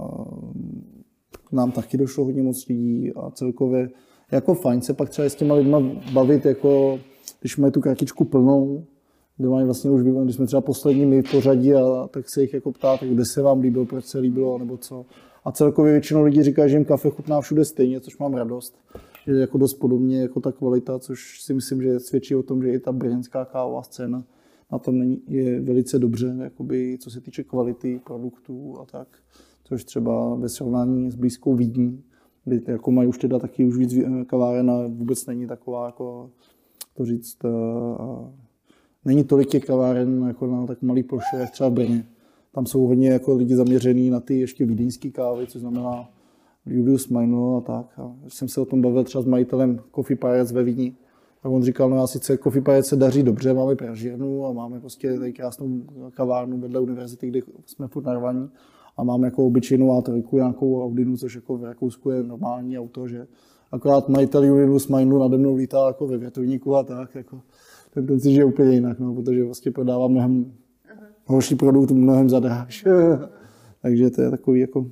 nám 1.52 1.72
taky 1.72 1.98
došlo 1.98 2.26
hodně 2.26 2.44
moc 2.44 2.68
lidí 2.68 3.14
a 3.14 3.32
celkově 3.32 3.90
jako 4.32 4.54
fajn 4.54 4.82
se 4.82 4.94
pak 4.94 5.10
třeba 5.10 5.30
s 5.30 5.36
těma 5.36 5.56
lidma 5.56 5.82
bavit, 6.14 6.46
jako 6.46 7.00
když 7.40 7.58
mají 7.58 7.74
tu 7.74 7.82
kartičku 7.82 8.26
plnou, 8.26 8.86
kde 9.38 9.50
mají 9.50 9.66
vlastně 9.66 9.92
už, 9.92 10.04
když 10.24 10.36
jsme 10.36 10.46
třeba 10.46 10.62
poslední 10.62 11.06
my 11.06 11.24
pořadí 11.24 11.74
a 11.74 12.08
tak 12.12 12.30
se 12.30 12.42
jich 12.42 12.54
jako 12.54 12.72
ptá, 12.72 12.98
tak 12.98 13.10
kde 13.10 13.26
se 13.26 13.42
vám 13.42 13.60
líbilo, 13.60 13.86
proč 13.86 14.06
se 14.06 14.20
líbilo, 14.20 14.58
nebo 14.58 14.78
co. 14.78 15.06
A 15.44 15.52
celkově 15.52 15.92
většinou 15.92 16.24
lidí 16.24 16.44
říká, 16.44 16.68
že 16.68 16.76
jim 16.76 16.86
kafe 16.86 17.10
chutná 17.10 17.42
všude 17.42 17.66
stejně, 17.66 18.00
což 18.00 18.18
mám 18.18 18.34
radost. 18.34 18.76
Že 19.28 19.34
jako 19.34 19.58
dost 19.58 19.74
podobně 19.74 20.22
jako 20.22 20.40
ta 20.40 20.52
kvalita, 20.52 21.00
což 21.00 21.42
si 21.42 21.54
myslím, 21.54 21.82
že 21.82 22.00
svědčí 22.00 22.36
o 22.36 22.44
tom, 22.44 22.64
že 22.64 22.70
i 22.70 22.80
ta 22.80 22.92
brněnská 22.92 23.46
kávová 23.46 23.84
scéna 23.84 24.24
na 24.72 24.80
tom 24.80 25.00
není, 25.00 25.22
je 25.28 25.62
velice 25.62 26.00
dobře, 26.00 26.36
jakoby, 26.44 26.98
co 27.02 27.12
se 27.12 27.22
týče 27.22 27.44
kvality 27.44 28.02
produktů 28.06 28.80
a 28.80 28.86
tak. 28.86 29.08
Což 29.64 29.84
třeba 29.84 30.36
ve 30.36 30.50
srovnání 30.50 31.12
s 31.12 31.16
blízkou 31.16 31.56
Vídní, 31.56 32.04
kdy 32.46 32.62
jako 32.68 32.92
mají 32.92 33.10
už 33.10 33.18
teda 33.18 33.40
taky 33.40 33.66
už 33.66 33.78
víc 33.78 33.96
kaváren 34.28 34.72
a 34.72 34.88
vůbec 34.88 35.26
není 35.26 35.48
taková, 35.48 35.86
jako 35.86 36.30
to 36.94 37.06
říct, 37.06 37.44
uh, 37.44 38.28
není 39.06 39.24
tolik 39.24 39.50
těch 39.50 39.66
kaváren 39.66 40.24
jako 40.28 40.48
na 40.48 40.68
tak 40.68 40.82
malý 40.82 41.04
ploše, 41.04 41.38
jak 41.38 41.52
třeba 41.52 41.70
v 41.70 41.74
Brně. 41.74 42.06
Tam 42.52 42.66
jsou 42.66 42.88
hodně 42.88 43.10
jako 43.10 43.36
lidi 43.36 43.56
zaměřený 43.56 44.10
na 44.10 44.20
ty 44.20 44.40
ještě 44.40 44.66
vídeňské 44.66 45.10
kávy, 45.10 45.48
což 45.48 45.62
znamená 45.62 46.10
Julius 46.66 47.08
Meinl 47.08 47.56
a 47.58 47.62
tak. 47.62 48.00
A 48.00 48.16
jsem 48.28 48.48
se 48.48 48.62
o 48.62 48.66
tom 48.66 48.82
bavil 48.82 49.04
třeba 49.04 49.22
s 49.22 49.26
majitelem 49.26 49.80
Coffee 49.96 50.18
Pirates 50.18 50.52
ve 50.52 50.64
Vídni. 50.64 50.96
Tak 51.44 51.52
on 51.52 51.64
říkal, 51.64 51.90
no 51.90 51.96
já 51.96 52.08
sice 52.08 52.38
Coffee 52.38 52.62
Pirates 52.62 52.88
se 52.88 52.96
daří 52.96 53.24
dobře, 53.24 53.54
máme 53.54 53.76
pražírnu 53.76 54.46
a 54.46 54.54
máme 54.54 54.80
prostě 54.80 55.18
tady 55.18 55.34
krásnou 55.34 55.82
kavárnu 56.14 56.60
vedle 56.60 56.80
univerzity, 56.80 57.28
kde 57.28 57.40
jsme 57.66 57.88
furt 57.88 58.04
narvaní 58.04 58.50
a 58.98 59.04
máme 59.04 59.28
jako 59.28 59.46
obyčejnou 59.46 59.88
A3, 59.88 60.24
nějakou 60.36 60.84
Audinu, 60.84 61.18
což 61.18 61.36
jako 61.36 61.58
v 61.58 61.64
Rakousku 61.64 62.10
je 62.10 62.24
normální 62.24 62.80
auto, 62.80 63.08
že 63.08 63.28
akorát 63.72 64.10
majitel 64.10 64.44
Julius 64.44 64.88
Meinl 64.88 65.20
nade 65.20 65.38
mnou 65.38 65.56
lítá 65.56 65.88
jako 65.88 66.08
ve 66.08 66.18
větrníku 66.18 66.76
a 66.76 66.84
tak, 66.84 67.16
jako 67.16 67.42
ten, 67.94 68.08
ten 68.08 68.20
si 68.20 68.32
žije 68.32 68.46
úplně 68.46 68.74
jinak, 68.74 69.00
no, 69.00 69.14
protože 69.14 69.44
vlastně 69.44 69.72
prodává 69.72 70.08
mnohem 70.08 70.54
horší 71.30 71.56
produkt 71.56 71.92
mnohem 71.92 72.30
zadráž. 72.30 72.86
Takže 73.82 74.10
to 74.10 74.22
je 74.22 74.32
takový 74.32 74.60
jako 74.60 74.86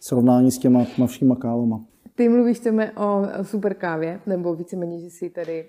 srovnání 0.00 0.50
s 0.50 0.58
těma 0.58 0.84
tmavšíma 0.84 1.36
kávama. 1.36 1.80
Ty 2.14 2.28
mluvíš 2.28 2.56
chceme 2.56 2.92
o 2.92 3.22
super 3.42 3.74
kávě, 3.74 4.20
nebo 4.26 4.54
víceméně, 4.54 5.00
že 5.00 5.10
si 5.10 5.30
tady 5.30 5.66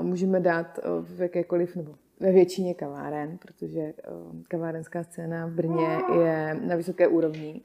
uh, 0.00 0.06
můžeme 0.06 0.40
dát 0.40 0.78
uh, 0.78 1.04
v 1.04 1.20
jakékoliv, 1.20 1.76
nebo 1.76 1.94
ve 2.20 2.32
většině 2.32 2.74
kaváren, 2.74 3.38
protože 3.38 3.80
uh, 3.80 4.42
kavárenská 4.48 5.02
scéna 5.02 5.46
v 5.46 5.50
Brně 5.50 5.98
je 6.22 6.60
na 6.66 6.76
vysoké 6.76 7.08
úrovni. 7.08 7.60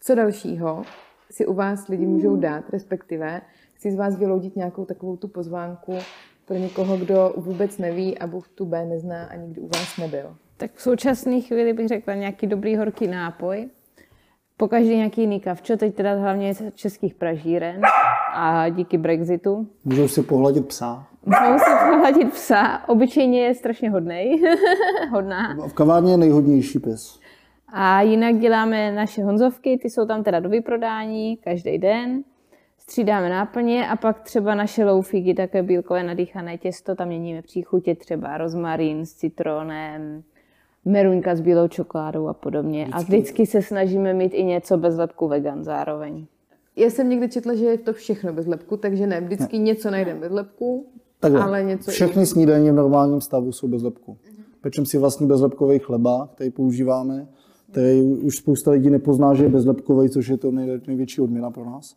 Co 0.00 0.14
dalšího 0.14 0.82
si 1.30 1.46
u 1.46 1.54
vás 1.54 1.88
lidi 1.88 2.06
můžou 2.06 2.36
dát, 2.36 2.70
respektive 2.70 3.40
chci 3.74 3.92
z 3.92 3.96
vás 3.96 4.18
vyloudit 4.18 4.56
nějakou 4.56 4.84
takovou 4.84 5.16
tu 5.16 5.28
pozvánku 5.28 5.92
pro 6.46 6.56
někoho, 6.56 6.96
kdo 6.96 7.32
vůbec 7.36 7.78
neví 7.78 8.18
a 8.18 8.26
Bůh 8.26 8.48
tu 8.48 8.64
B 8.64 8.84
nezná 8.84 9.24
a 9.24 9.36
nikdy 9.36 9.60
u 9.60 9.66
vás 9.66 9.96
nebyl? 9.96 10.36
Tak 10.56 10.70
v 10.74 10.82
současné 10.82 11.40
chvíli 11.40 11.72
bych 11.72 11.88
řekla 11.88 12.14
nějaký 12.14 12.46
dobrý 12.46 12.76
horký 12.76 13.06
nápoj. 13.06 13.68
Po 14.56 14.68
každý 14.68 14.96
nějaký 14.96 15.20
jiný 15.20 15.40
kavčo, 15.40 15.76
teď 15.76 15.94
teda 15.94 16.14
hlavně 16.14 16.54
z 16.54 16.72
českých 16.74 17.14
pražíren 17.14 17.80
a 18.34 18.68
díky 18.68 18.98
Brexitu. 18.98 19.68
Můžou 19.84 20.08
si 20.08 20.22
pohladit 20.22 20.68
psa. 20.68 21.06
Můžou 21.26 21.58
si 21.58 21.70
pohladit 21.90 22.32
psa. 22.32 22.88
Obyčejně 22.88 23.44
je 23.44 23.54
strašně 23.54 23.90
hodnej. 23.90 24.42
Hodná. 25.10 25.56
V 25.68 25.72
kavárně 25.72 26.12
je 26.12 26.16
nejhodnější 26.16 26.78
pes. 26.78 27.20
A 27.72 28.02
jinak 28.02 28.38
děláme 28.38 28.92
naše 28.92 29.24
honzovky, 29.24 29.78
ty 29.82 29.90
jsou 29.90 30.06
tam 30.06 30.22
teda 30.22 30.40
do 30.40 30.48
vyprodání 30.48 31.36
každý 31.36 31.78
den 31.78 32.24
střídáme 32.90 33.28
náplně 33.28 33.88
a 33.88 33.96
pak 33.96 34.20
třeba 34.20 34.54
naše 34.54 34.84
loufigy, 34.84 35.34
také 35.34 35.62
bílkové 35.62 36.02
nadýchané 36.02 36.58
těsto, 36.58 36.94
tam 36.94 37.08
měníme 37.08 37.42
příchutě, 37.42 37.94
třeba 37.94 38.38
rozmarín 38.38 39.06
s 39.06 39.14
citronem, 39.14 40.22
meruňka 40.84 41.36
s 41.36 41.40
bílou 41.40 41.68
čokoládou 41.68 42.26
a 42.26 42.34
podobně. 42.34 42.84
Vždycky. 42.84 42.98
A 42.98 43.02
vždycky 43.02 43.46
se 43.46 43.62
snažíme 43.62 44.14
mít 44.14 44.34
i 44.34 44.44
něco 44.44 44.76
bez 44.78 44.96
lepku 44.96 45.28
vegan 45.28 45.64
zároveň. 45.64 46.26
Já 46.76 46.90
jsem 46.90 47.08
někdy 47.08 47.28
četla, 47.28 47.54
že 47.54 47.64
je 47.64 47.78
to 47.78 47.92
všechno 47.92 48.32
bez 48.32 48.46
lepku, 48.46 48.76
takže 48.76 49.06
ne, 49.06 49.20
vždycky 49.20 49.58
ne. 49.58 49.64
něco 49.64 49.90
najdeme 49.90 50.20
bez 50.20 50.32
lepku, 50.32 50.86
Takhle. 51.20 51.42
ale 51.42 51.64
něco 51.64 51.90
Všechny 51.90 52.22
i... 52.22 52.26
snídaně 52.26 52.72
v 52.72 52.74
normálním 52.74 53.20
stavu 53.20 53.52
jsou 53.52 53.68
bez 53.68 53.82
lepku. 53.82 54.12
Uh-huh. 54.12 54.42
Pečem 54.60 54.86
si 54.86 54.98
vlastně 54.98 55.26
bezlepkový 55.26 55.78
chleba, 55.78 56.28
který 56.34 56.50
používáme, 56.50 57.26
který 57.70 58.02
už 58.02 58.36
spousta 58.36 58.70
lidí 58.70 58.90
nepozná, 58.90 59.34
že 59.34 59.44
je 59.44 59.48
bezlepkový, 59.48 60.10
což 60.10 60.28
je 60.28 60.36
to 60.36 60.50
největší 60.86 61.20
odměna 61.20 61.50
pro 61.50 61.64
nás. 61.64 61.96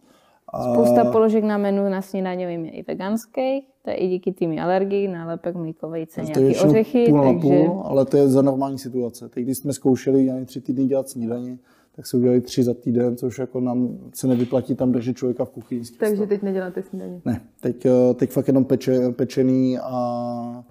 Spousta 0.74 1.12
položek 1.12 1.44
na 1.44 1.58
menu 1.58 1.90
na 1.90 2.02
snídaňovým 2.02 2.66
je 2.66 2.72
i 2.72 2.84
veganských, 2.84 3.68
to 3.82 3.90
je 3.90 3.96
i 3.96 4.08
díky 4.08 4.32
tými 4.32 4.60
alergii, 4.60 5.08
nálepek, 5.08 5.56
mlíkové 5.56 5.92
vejce, 5.92 6.22
nějaký 6.22 6.60
ořechy. 6.60 7.06
Půl 7.10 7.34
takže... 7.34 7.48
půl, 7.48 7.82
ale 7.86 8.06
to 8.06 8.18
je 8.18 8.28
za 8.28 8.42
normální 8.42 8.80
situace. 8.80 9.30
Teď, 9.30 9.44
když 9.44 9.58
jsme 9.58 9.74
zkoušeli 9.74 10.30
ani 10.30 10.46
tři 10.46 10.62
týdny 10.62 10.86
dělat 10.86 11.10
snídaně, 11.10 11.58
tak 11.96 12.08
se 12.08 12.18
udělali 12.18 12.42
tři 12.42 12.64
za 12.64 12.74
týden, 12.74 13.18
což 13.18 13.40
jako 13.40 13.60
nám 13.60 13.98
se 14.14 14.28
nevyplatí 14.28 14.76
tam 14.76 14.92
držet 14.92 15.18
člověka 15.18 15.46
v 15.46 15.50
kuchyni. 15.50 15.82
Takže 16.00 16.28
teď 16.28 16.42
neděláte 16.42 16.84
snídaně? 16.84 17.22
Ne, 17.26 17.42
teď, 17.62 17.86
eh, 17.86 18.14
teď 18.14 18.30
fakt 18.30 18.48
jenom 18.48 18.66
peče, 18.66 19.10
pečený 19.10 19.80
a 19.80 20.64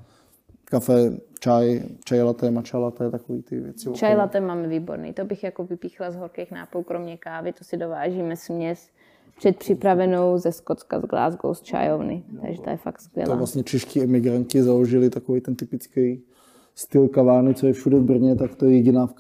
kafe, 0.64 1.12
čaj, 1.41 1.83
čaj 2.05 2.23
latte, 2.23 2.51
matcha 2.51 2.79
latte, 2.79 3.11
takový 3.11 3.43
ty 3.43 3.61
věci. 3.61 3.91
Čaj 3.93 4.17
latte 4.17 4.41
máme 4.41 4.69
výborný, 4.69 5.12
to 5.12 5.25
bych 5.25 5.45
jako 5.45 5.64
vypíchla 5.64 6.11
z 6.11 6.17
horkých 6.17 6.51
nápojů, 6.51 6.85
kromě 6.85 7.17
kávy, 7.17 7.53
to 7.53 7.64
si 7.64 7.77
dovážíme 7.77 8.37
směs 8.37 8.91
předpřipravenou 9.38 10.38
ze 10.38 10.53
Skotska, 10.53 11.01
z 11.01 11.03
Glasgow, 11.03 11.55
z 11.55 11.62
čajovny. 11.62 12.24
Takže 12.42 12.62
to 12.62 12.70
je 12.70 12.77
fakt 12.77 13.01
skvělá. 13.01 13.31
To 13.31 13.38
vlastně 13.38 13.62
čeští 13.62 14.03
emigranti 14.03 14.62
založili 14.62 15.11
takový 15.11 15.40
ten 15.40 15.57
typický 15.57 16.22
styl 16.74 17.09
kavárny, 17.09 17.55
co 17.55 17.66
je 17.66 17.72
všude 17.72 17.98
v 17.98 18.05
Brně, 18.05 18.37
tak 18.37 18.55
to 18.55 18.64
je 18.64 18.77
jediná 18.77 19.07
v, 19.07 19.14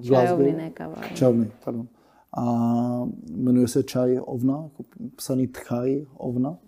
v 0.00 0.02
Čajovny, 0.02 0.52
ne 0.52 0.70
kavárny. 0.70 1.16
Čajovny, 1.16 1.50
pardon. 1.64 1.88
A 2.36 2.44
jmenuje 3.30 3.68
se 3.68 3.82
čaj 3.82 4.20
ovna, 4.20 4.62
jako 4.62 4.84
psaný 5.16 5.46
tchaj 5.46 6.06
ovna. 6.16 6.58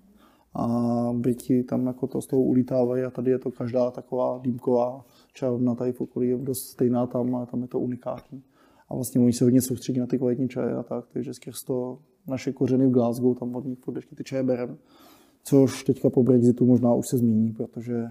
a 0.54 0.66
Briti 1.12 1.62
tam 1.62 1.86
jako 1.86 2.06
to 2.06 2.20
z 2.20 2.26
toho 2.26 2.42
ulítávají 2.42 3.02
a 3.04 3.10
tady 3.10 3.30
je 3.30 3.38
to 3.38 3.50
každá 3.50 3.90
taková 3.90 4.40
dýmková 4.42 5.04
čarovna 5.32 5.74
tady 5.74 5.92
v 5.92 6.00
okolí 6.00 6.28
je 6.28 6.36
dost 6.36 6.68
stejná 6.68 7.06
tam 7.06 7.36
a 7.36 7.46
tam 7.46 7.62
je 7.62 7.68
to 7.68 7.80
unikátní. 7.80 8.42
A 8.88 8.94
vlastně 8.94 9.20
oni 9.20 9.32
se 9.32 9.44
hodně 9.44 9.62
soustředí 9.62 10.00
na 10.00 10.06
ty 10.06 10.18
kvalitní 10.18 10.48
čaje 10.48 10.74
a 10.74 10.82
tak, 10.82 11.04
takže 11.12 11.34
skrz 11.34 11.62
to 11.64 11.98
naše 12.26 12.52
kořeny 12.52 12.86
v 12.86 12.90
Glasgow, 12.90 13.38
tam 13.38 13.56
od 13.56 13.64
nich 13.64 13.78
ty 14.14 14.24
čaje 14.24 14.42
bereme. 14.42 14.76
Což 15.42 15.84
teďka 15.84 16.10
po 16.10 16.22
Brexitu 16.22 16.66
možná 16.66 16.94
už 16.94 17.08
se 17.08 17.18
zmíní, 17.18 17.52
protože 17.52 18.10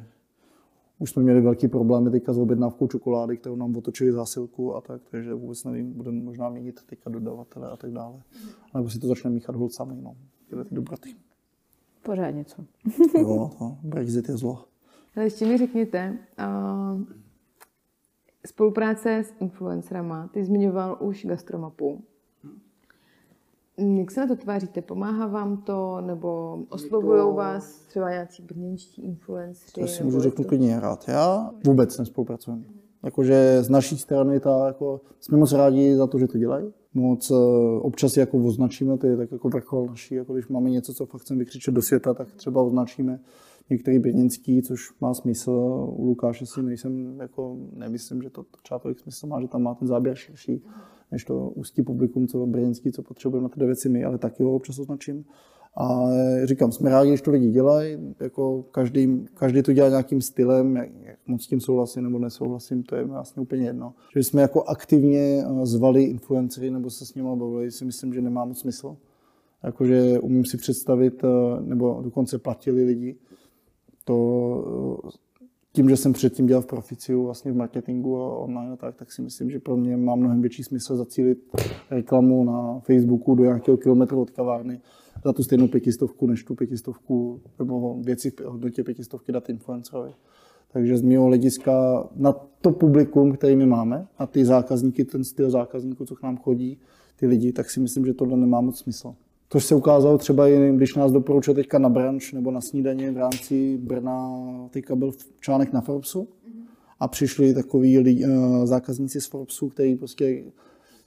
už 0.99 1.09
jsme 1.09 1.23
měli 1.23 1.41
velký 1.41 1.67
problémy 1.67 2.11
teďka 2.11 2.33
s 2.33 2.37
objednávkou 2.37 2.87
čokolády, 2.87 3.37
kterou 3.37 3.55
nám 3.55 3.77
otočili 3.77 4.11
zásilku 4.11 4.75
a 4.75 4.81
tak, 4.81 5.01
takže 5.11 5.33
vůbec 5.33 5.63
nevím, 5.63 5.93
budeme 5.93 6.21
možná 6.21 6.49
měnit 6.49 6.79
teďka 6.85 7.09
dodavatele 7.09 7.69
a 7.69 7.77
tak 7.77 7.91
dále. 7.91 8.21
Nebo 8.73 8.89
si 8.89 8.99
to 8.99 9.07
začneme 9.07 9.33
míchat 9.33 9.55
hold 9.55 9.73
sami, 9.73 10.01
no, 10.01 10.15
tyhle 10.49 10.65
ty 10.65 10.75
dobroty. 10.75 11.15
Pořád 12.03 12.29
něco. 12.31 12.63
jo, 13.19 13.51
to 13.59 13.77
Brexit 13.83 14.29
je 14.29 14.37
zlo. 14.37 14.65
Ale 15.15 15.25
ještě 15.25 15.45
mi 15.45 15.57
řekněte, 15.57 16.17
uh, 16.39 17.01
spolupráce 18.45 19.17
s 19.17 19.33
influencerama, 19.39 20.27
ty 20.27 20.45
zmiňoval 20.45 20.97
už 21.01 21.25
gastromapu. 21.25 22.03
Jak 23.77 24.11
se 24.11 24.19
na 24.19 24.27
to 24.27 24.35
tváříte? 24.35 24.81
Pomáhá 24.81 25.27
vám 25.27 25.57
to, 25.57 26.01
nebo 26.01 26.59
oslovují 26.69 27.35
vás 27.35 27.79
třeba 27.79 28.09
nějací 28.09 28.43
brněnští 28.43 29.01
influenceri? 29.01 29.81
To 29.81 29.87
si 29.87 30.03
můžu 30.03 30.19
řeknu 30.19 30.45
klidně 30.45 30.79
rád. 30.79 31.07
Já 31.07 31.51
vůbec 31.65 31.97
nespolupracujeme. 31.97 32.63
Jakože 33.03 33.63
z 33.63 33.69
naší 33.69 33.97
strany 33.97 34.39
ta, 34.39 34.67
jako, 34.67 35.01
jsme 35.19 35.37
moc 35.37 35.51
rádi 35.51 35.95
za 35.95 36.07
to, 36.07 36.19
že 36.19 36.27
to 36.27 36.37
dělají. 36.37 36.73
Moc 36.93 37.31
eh, 37.31 37.35
občas 37.79 38.17
jako 38.17 38.37
označíme, 38.37 38.97
to 38.97 39.07
je 39.07 39.17
tak 39.17 39.31
jako 39.31 39.49
vrchol 39.49 39.87
naší, 39.87 40.15
jako 40.15 40.33
když 40.33 40.47
máme 40.47 40.69
něco, 40.69 40.93
co 40.93 41.05
fakt 41.05 41.21
chceme 41.21 41.39
vykřičet 41.39 41.73
do 41.73 41.81
světa, 41.81 42.13
tak 42.13 42.31
třeba 42.31 42.61
označíme 42.61 43.19
některý 43.69 43.99
brněnský, 43.99 44.61
což 44.61 44.93
má 45.01 45.13
smysl. 45.13 45.51
U 45.95 46.05
Lukáše 46.05 46.45
si 46.45 46.63
nejsem, 46.63 47.19
jako, 47.19 47.57
nemyslím, 47.73 48.21
že 48.21 48.29
to 48.29 48.45
třeba 48.63 48.79
tolik 48.79 48.99
smysl 48.99 49.27
má, 49.27 49.41
že 49.41 49.47
tam 49.47 49.63
má 49.63 49.75
ten 49.75 49.87
záběr 49.87 50.15
širší 50.15 50.63
než 51.13 51.25
to 51.25 51.49
ústí 51.49 51.81
publikum, 51.81 52.27
co 52.27 52.45
brněnský, 52.45 52.91
co 52.91 53.03
potřebujeme 53.03 53.43
na 53.43 53.49
ty 53.49 53.65
věci 53.65 53.89
my, 53.89 54.03
ale 54.03 54.17
taky 54.17 54.43
ho 54.43 54.55
občas 54.55 54.79
označím. 54.79 55.25
A 55.77 56.05
říkám, 56.43 56.71
jsme 56.71 56.89
rádi, 56.89 57.09
když 57.09 57.21
to 57.21 57.31
lidi 57.31 57.49
dělají, 57.49 57.97
jako 58.19 58.63
každý, 58.71 59.25
každý 59.33 59.63
to 59.63 59.73
dělá 59.73 59.89
nějakým 59.89 60.21
stylem, 60.21 60.75
jak, 60.75 60.89
jak 61.03 61.17
moc 61.27 61.43
s 61.43 61.47
tím 61.47 61.59
souhlasím 61.59 62.03
nebo 62.03 62.19
nesouhlasím, 62.19 62.83
to 62.83 62.95
je 62.95 63.03
vlastně 63.03 63.41
úplně 63.41 63.65
jedno. 63.65 63.93
Že 64.15 64.23
jsme 64.23 64.41
jako 64.41 64.63
aktivně 64.63 65.43
eh, 65.45 65.65
zvali 65.65 66.03
influencery 66.03 66.71
nebo 66.71 66.89
se 66.89 67.05
s 67.05 67.15
nimi 67.15 67.29
bavili, 67.35 67.71
si 67.71 67.85
myslím, 67.85 68.13
že 68.13 68.21
nemá 68.21 68.45
moc 68.45 68.59
smysl. 68.59 68.97
Jakože 69.63 70.19
umím 70.19 70.45
si 70.45 70.57
představit, 70.57 71.23
eh, 71.23 71.61
nebo 71.61 72.01
dokonce 72.03 72.37
platili 72.37 72.83
lidi, 72.83 73.15
to 74.05 75.01
eh, 75.05 75.09
tím, 75.75 75.89
že 75.89 75.97
jsem 75.97 76.13
předtím 76.13 76.45
dělal 76.45 76.61
v 76.61 76.65
Proficiu 76.65 77.23
vlastně 77.23 77.51
v 77.51 77.55
marketingu 77.55 78.17
a 78.17 78.37
online 78.37 78.73
a 78.73 78.75
tak, 78.75 78.95
tak 78.95 79.11
si 79.11 79.21
myslím, 79.21 79.51
že 79.51 79.59
pro 79.59 79.77
mě 79.77 79.97
má 79.97 80.15
mnohem 80.15 80.41
větší 80.41 80.63
smysl 80.63 80.95
zacílit 80.95 81.37
reklamu 81.91 82.43
na 82.43 82.79
Facebooku 82.79 83.35
do 83.35 83.43
nějakého 83.43 83.77
kilometru 83.77 84.21
od 84.21 84.29
kavárny 84.29 84.81
za 85.25 85.33
tu 85.33 85.43
stejnou 85.43 85.67
pětistovku, 85.67 86.27
než 86.27 86.43
tu 86.43 86.55
pětistovku, 86.55 87.41
nebo 87.59 87.97
věci 88.01 88.31
v 88.31 88.39
hodnotě 88.45 88.83
pětistovky 88.83 89.31
dát 89.31 89.49
influencerovi. 89.49 90.11
Takže 90.73 90.97
z 90.97 91.01
mého 91.01 91.25
hlediska 91.25 92.03
na 92.15 92.31
to 92.61 92.71
publikum, 92.71 93.33
který 93.33 93.55
my 93.55 93.65
máme, 93.65 94.07
a 94.17 94.27
ty 94.27 94.45
zákazníky, 94.45 95.05
ten 95.05 95.23
styl 95.23 95.51
zákazníků, 95.51 96.05
co 96.05 96.15
k 96.15 96.23
nám 96.23 96.37
chodí, 96.37 96.77
ty 97.15 97.27
lidi, 97.27 97.51
tak 97.51 97.69
si 97.69 97.79
myslím, 97.79 98.05
že 98.05 98.13
tohle 98.13 98.37
nemá 98.37 98.61
moc 98.61 98.79
smysl. 98.79 99.15
To 99.53 99.59
se 99.59 99.75
ukázalo 99.75 100.17
třeba 100.17 100.47
i, 100.47 100.71
když 100.75 100.95
nás 100.95 101.11
doporučil 101.11 101.53
teďka 101.53 101.79
na 101.79 101.89
brunch 101.89 102.33
nebo 102.33 102.51
na 102.51 102.61
snídaně 102.61 103.11
v 103.11 103.17
rámci 103.17 103.77
Brna, 103.77 104.29
teďka 104.69 104.95
byl 104.95 105.11
článek 105.39 105.73
na 105.73 105.81
Forbesu 105.81 106.27
a 106.99 107.07
přišli 107.07 107.53
takový 107.53 107.99
lidi, 107.99 108.25
uh, 108.25 108.65
zákazníci 108.65 109.21
z 109.21 109.27
Forbesu, 109.27 109.69
kteří 109.69 109.95
prostě, 109.95 110.43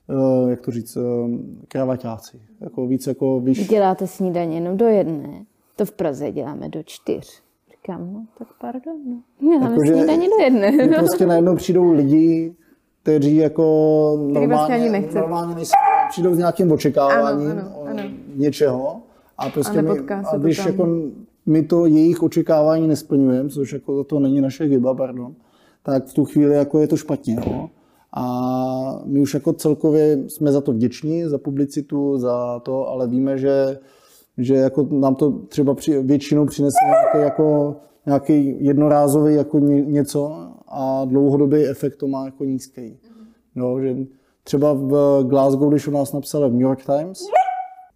uh, 0.09 0.51
jak 0.51 0.61
to 0.61 0.71
říct, 0.71 0.97
uh, 0.97 1.31
kravaťáci. 1.69 2.41
Jako 2.61 2.87
víc 2.87 3.07
jako 3.07 3.41
vyš... 3.41 3.69
Děláte 3.69 4.07
snídaně 4.07 4.57
jenom 4.57 4.77
do 4.77 4.87
jedné, 4.87 5.45
to 5.77 5.85
v 5.85 5.93
Praze 5.93 6.33
děláme 6.33 6.69
do 6.69 6.83
čtyř. 6.83 7.43
Říkám, 7.71 8.13
no 8.13 8.27
tak 8.39 8.49
pardon, 8.61 8.97
no. 9.07 9.21
Děláme 9.41 9.71
jako, 9.71 9.87
snídaně 9.87 10.29
do 10.29 10.45
jedné. 10.45 10.89
Prostě 10.99 11.27
najednou 11.27 11.57
přijdou 11.57 11.93
lidi, 11.93 12.55
kteří 13.03 13.37
jako 13.37 13.63
normálně, 14.33 14.91
vlastně 14.91 15.21
normálně 15.21 15.55
nejsou, 15.55 15.73
přijdou 16.09 16.35
s 16.35 16.39
nějakým 16.39 16.73
očekáváním 16.73 17.51
ano, 17.51 17.61
ano. 17.61 17.86
Něčeho 18.39 19.03
a 19.39 19.51
prostě 19.51 19.79
a 19.79 19.83
my, 19.83 19.91
a 20.33 20.37
když 20.37 20.67
jako 20.67 20.89
my 21.47 21.63
to 21.63 21.87
jejich 21.87 22.23
očekávání 22.23 22.89
nesplňujeme, 22.89 23.49
což 23.49 23.73
jako 23.73 24.05
to 24.05 24.21
není 24.21 24.41
naše 24.41 24.69
chyba, 24.69 24.95
pardon, 24.95 25.35
tak 25.83 26.07
v 26.07 26.15
tu 26.15 26.25
chvíli 26.25 26.55
jako 26.55 26.81
je 26.81 26.87
to 26.87 26.97
špatně. 26.97 27.37
Jo? 27.47 27.71
A 28.13 29.03
my 29.05 29.21
už 29.21 29.35
jako 29.35 29.53
celkově 29.53 30.19
jsme 30.29 30.53
za 30.53 30.61
to 30.61 30.73
vděční, 30.73 31.25
za 31.25 31.39
publicitu, 31.39 32.19
za 32.19 32.61
to, 32.61 32.89
ale 32.89 33.09
víme, 33.09 33.39
že, 33.39 33.79
že 34.39 34.55
jako 34.55 34.89
nám 34.91 35.15
to 35.15 35.33
třeba 35.33 35.75
při, 35.75 36.03
většinou 36.03 36.47
přinese 36.47 36.77
nějaký, 36.87 37.19
jako, 37.19 37.77
nějaký 38.07 38.65
jednorázový 38.65 39.35
jako 39.35 39.59
něco 39.59 40.37
a 40.69 41.05
dlouhodobý 41.05 41.67
efekt 41.67 41.97
to 41.97 42.07
má 42.07 42.25
jako 42.25 42.45
nízký. 42.45 42.99
No, 43.55 43.81
že 43.81 43.97
třeba 44.45 44.73
v 44.73 45.23
Glasgow, 45.25 45.71
když 45.71 45.89
u 45.89 45.91
nás 45.91 46.13
napsali 46.13 46.51
v 46.51 46.53
New 46.53 46.63
York 46.63 46.85
Times, 46.85 47.23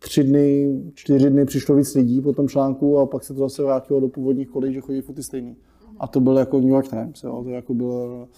tři 0.02 0.24
dny, 0.24 0.80
čtyři 0.94 1.30
dny 1.30 1.44
přišlo 1.44 1.74
víc 1.74 1.94
lidí 1.94 2.20
po 2.20 2.32
tom 2.32 2.48
článku 2.48 2.98
a 2.98 3.06
pak 3.06 3.24
se 3.24 3.34
to 3.34 3.40
zase 3.40 3.62
vrátilo 3.62 4.00
do 4.00 4.08
původních 4.08 4.48
kolejí, 4.48 4.74
že 4.74 4.80
chodí 4.80 5.00
furt 5.00 5.14
ty 5.14 5.22
stejný. 5.22 5.56
A 5.98 6.06
to 6.06 6.20
byl 6.20 6.38
jako 6.38 6.60
New 6.60 6.68
York 6.68 6.88
Times, 6.88 7.22
jo. 7.22 7.42
to 7.44 7.50
jako 7.50 7.74
bylo 7.74 8.28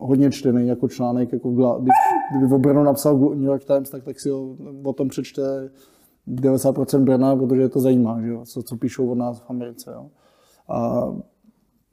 hodně 0.00 0.30
čtený 0.30 0.68
jako 0.68 0.88
článek, 0.88 1.32
jako 1.32 1.48
Gla- 1.48 1.86
kdyby 2.30 2.46
v 2.46 2.58
Brno 2.58 2.84
napsal 2.84 3.18
New 3.18 3.44
York 3.44 3.64
Times, 3.64 3.90
tak, 3.90 4.04
tak 4.04 4.20
si 4.20 4.30
ho 4.30 4.56
o 4.84 4.92
tom 4.92 5.08
přečte 5.08 5.70
90% 6.28 7.04
Brna, 7.04 7.36
protože 7.36 7.60
je 7.60 7.68
to 7.68 7.80
zajímá, 7.80 8.20
že 8.20 8.28
jo, 8.28 8.44
co, 8.44 8.62
co 8.62 8.76
píšou 8.76 9.10
od 9.10 9.14
nás 9.14 9.40
v 9.40 9.50
Americe. 9.50 9.92
Jo. 9.94 10.06
A 10.68 11.08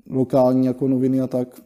lokální 0.09 0.65
jako 0.65 0.87
noviny 0.87 1.21
a 1.21 1.27
tak 1.27 1.61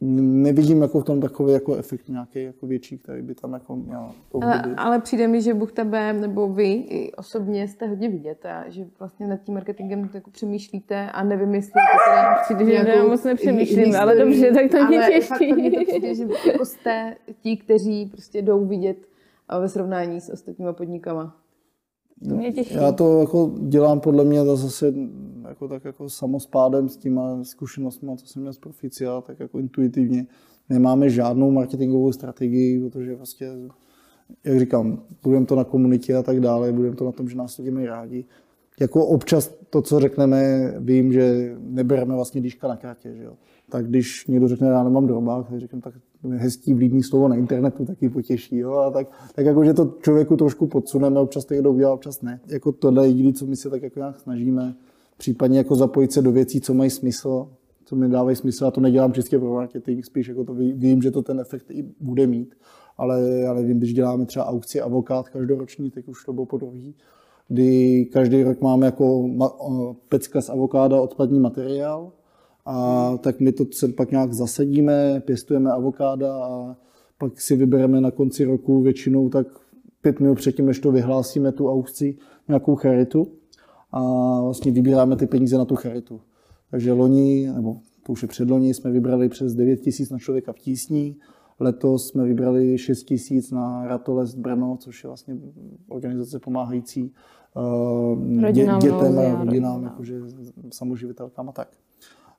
nevidím 0.00 0.82
jako 0.82 1.00
v 1.00 1.04
tom 1.04 1.20
takový 1.20 1.52
jako 1.52 1.76
efekt 1.76 2.08
nějaký 2.08 2.42
jako 2.42 2.66
větší, 2.66 2.98
který 2.98 3.22
by 3.22 3.34
tam 3.34 3.52
jako 3.52 3.76
měl 3.76 4.10
ale, 4.42 4.62
ale 4.76 5.00
přijde 5.00 5.28
mi, 5.28 5.42
že 5.42 5.54
Bůh 5.54 5.72
tebe 5.72 6.12
nebo 6.12 6.48
vy 6.48 6.72
i 6.72 7.12
osobně 7.12 7.68
jste 7.68 7.86
hodně 7.86 8.08
vidět 8.08 8.46
a 8.46 8.64
že 8.68 8.86
vlastně 8.98 9.26
nad 9.26 9.36
tím 9.36 9.54
marketingem 9.54 10.10
jako 10.14 10.30
přemýšlíte 10.30 11.10
a 11.10 11.24
nevymyslíte 11.24 11.80
teda 12.08 12.34
přijde, 12.44 12.64
že 12.64 12.70
nějakou, 12.70 13.08
moc 13.08 13.24
nepřemýšlím, 13.24 13.96
ale 13.96 14.16
dobře, 14.16 14.52
tak 14.52 14.70
to 14.70 14.84
mě 14.86 14.98
těší. 14.98 15.28
To 15.28 15.84
přijde, 15.84 16.14
že 16.14 16.26
jako 16.46 16.64
jste 16.64 17.16
ti, 17.40 17.56
kteří 17.56 18.06
prostě 18.06 18.42
jdou 18.42 18.64
vidět 18.64 18.96
ve 19.60 19.68
srovnání 19.68 20.20
s 20.20 20.32
ostatníma 20.32 20.72
podnikama. 20.72 21.36
To 22.28 22.36
mě 22.36 22.52
těší. 22.52 22.74
Já 22.74 22.92
to 22.92 23.20
jako 23.20 23.54
dělám 23.60 24.00
podle 24.00 24.24
mě 24.24 24.44
zase 24.44 24.94
jako 25.48 25.68
tak 25.68 25.84
jako 25.84 26.08
samospádem 26.08 26.88
s 26.88 26.96
těma 26.96 27.44
zkušenostmi, 27.44 28.10
co 28.16 28.26
jsem 28.26 28.42
měl 28.42 28.52
z 28.52 28.58
Proficia, 28.58 29.20
tak 29.20 29.40
jako 29.40 29.58
intuitivně. 29.58 30.26
Nemáme 30.68 31.10
žádnou 31.10 31.50
marketingovou 31.50 32.12
strategii, 32.12 32.80
protože 32.80 33.14
vlastně, 33.16 33.46
jak 34.44 34.58
říkám, 34.58 35.02
budeme 35.22 35.46
to 35.46 35.56
na 35.56 35.64
komunitě 35.64 36.14
a 36.14 36.22
tak 36.22 36.40
dále, 36.40 36.72
budeme 36.72 36.96
to 36.96 37.04
na 37.04 37.12
tom, 37.12 37.28
že 37.28 37.36
nás 37.36 37.58
lidi 37.58 37.70
mají 37.70 37.86
rádi. 37.86 38.24
Jako 38.80 39.06
občas 39.06 39.54
to, 39.70 39.82
co 39.82 40.00
řekneme, 40.00 40.72
vím, 40.78 41.12
že 41.12 41.56
nebereme 41.60 42.14
vlastně 42.14 42.40
díška 42.40 42.68
na 42.68 42.76
kartě, 42.76 43.14
že 43.14 43.22
jo. 43.22 43.32
Tak 43.70 43.86
když 43.86 44.26
někdo 44.26 44.48
řekne, 44.48 44.68
já 44.68 44.84
nemám 44.84 45.06
drobák, 45.06 45.48
tak 45.48 45.60
řeknu, 45.60 45.80
tak 45.80 45.94
hezký 46.30 46.74
vlídný 46.74 47.02
slovo 47.02 47.28
na 47.28 47.36
internetu 47.36 47.84
taky 47.84 48.08
potěší. 48.08 48.56
Jo? 48.56 48.72
A 48.72 48.90
tak, 48.90 49.08
tak 49.34 49.46
jako, 49.46 49.64
že 49.64 49.74
to 49.74 49.94
člověku 50.02 50.36
trošku 50.36 50.66
podsuneme, 50.66 51.20
občas 51.20 51.44
to 51.44 51.54
někdo 51.54 51.72
udělá, 51.72 51.94
občas 51.94 52.22
ne. 52.22 52.40
Jako 52.48 52.72
tohle 52.72 53.04
je 53.04 53.08
jediné, 53.08 53.32
co 53.32 53.46
my 53.46 53.56
se 53.56 53.70
tak 53.70 53.82
jako 53.82 53.98
nějak 53.98 54.20
snažíme 54.20 54.74
případně 55.16 55.58
jako 55.58 55.74
zapojit 55.74 56.12
se 56.12 56.22
do 56.22 56.32
věcí, 56.32 56.60
co 56.60 56.74
mají 56.74 56.90
smysl, 56.90 57.48
co 57.84 57.96
mi 57.96 58.08
dávají 58.08 58.36
smysl. 58.36 58.66
A 58.66 58.70
to 58.70 58.80
nedělám 58.80 59.12
čistě 59.12 59.38
pro 59.38 59.54
marketing, 59.54 60.04
spíš 60.04 60.28
jako 60.28 60.44
to 60.44 60.54
vím, 60.54 61.02
že 61.02 61.10
to 61.10 61.22
ten 61.22 61.40
efekt 61.40 61.70
i 61.70 61.84
bude 62.00 62.26
mít. 62.26 62.54
Ale, 62.98 63.46
ale 63.46 63.62
vím, 63.62 63.78
když 63.78 63.94
děláme 63.94 64.26
třeba 64.26 64.46
aukci 64.46 64.80
avokát 64.80 65.28
každoroční, 65.28 65.90
tak 65.90 66.08
už 66.08 66.24
to 66.24 66.32
bylo 66.32 66.46
po 66.46 66.58
druhý, 66.58 66.94
kdy 67.48 68.04
každý 68.12 68.42
rok 68.42 68.60
máme 68.60 68.86
jako 68.86 69.28
pecka 70.08 70.40
z 70.40 70.50
avokáda 70.50 71.00
odpadní 71.00 71.40
materiál, 71.40 72.12
a 72.66 73.16
tak 73.20 73.40
my 73.40 73.52
to 73.52 73.64
pak 73.96 74.10
nějak 74.10 74.32
zasadíme, 74.32 75.22
pěstujeme 75.24 75.72
avokáda 75.72 76.44
a 76.44 76.76
pak 77.18 77.40
si 77.40 77.56
vybereme 77.56 78.00
na 78.00 78.10
konci 78.10 78.44
roku 78.44 78.82
většinou 78.82 79.28
tak 79.28 79.46
pět 80.00 80.20
minut 80.20 80.34
předtím, 80.34 80.66
než 80.66 80.80
to 80.80 80.92
vyhlásíme 80.92 81.52
tu 81.52 81.70
aukci, 81.70 82.16
nějakou 82.48 82.74
charitu 82.74 83.32
a 83.92 84.00
vlastně 84.40 84.72
vybíráme 84.72 85.16
ty 85.16 85.26
peníze 85.26 85.58
na 85.58 85.64
tu 85.64 85.76
charitu. 85.76 86.20
Takže 86.70 86.92
loni, 86.92 87.50
nebo 87.54 87.76
to 88.06 88.12
už 88.12 88.22
je 88.22 88.28
předloni, 88.28 88.74
jsme 88.74 88.90
vybrali 88.90 89.28
přes 89.28 89.54
9 89.54 89.76
tisíc 89.76 90.10
na 90.10 90.18
člověka 90.18 90.52
v 90.52 90.58
tísní 90.58 91.16
Letos 91.60 92.08
jsme 92.08 92.24
vybrali 92.24 92.78
6 92.78 93.02
tisíc 93.02 93.50
na 93.50 93.86
Ratolest 93.86 94.38
Brno, 94.38 94.76
což 94.80 95.04
je 95.04 95.08
vlastně 95.08 95.36
organizace 95.88 96.38
pomáhající 96.38 97.12
uh, 97.56 98.42
Rodinám 98.42 98.80
dětem 98.80 99.18
a 99.18 99.44
rodinám. 99.44 99.84
jakože 99.84 100.20
samoživitelkám 100.72 101.48
a 101.48 101.52
tak. 101.52 101.68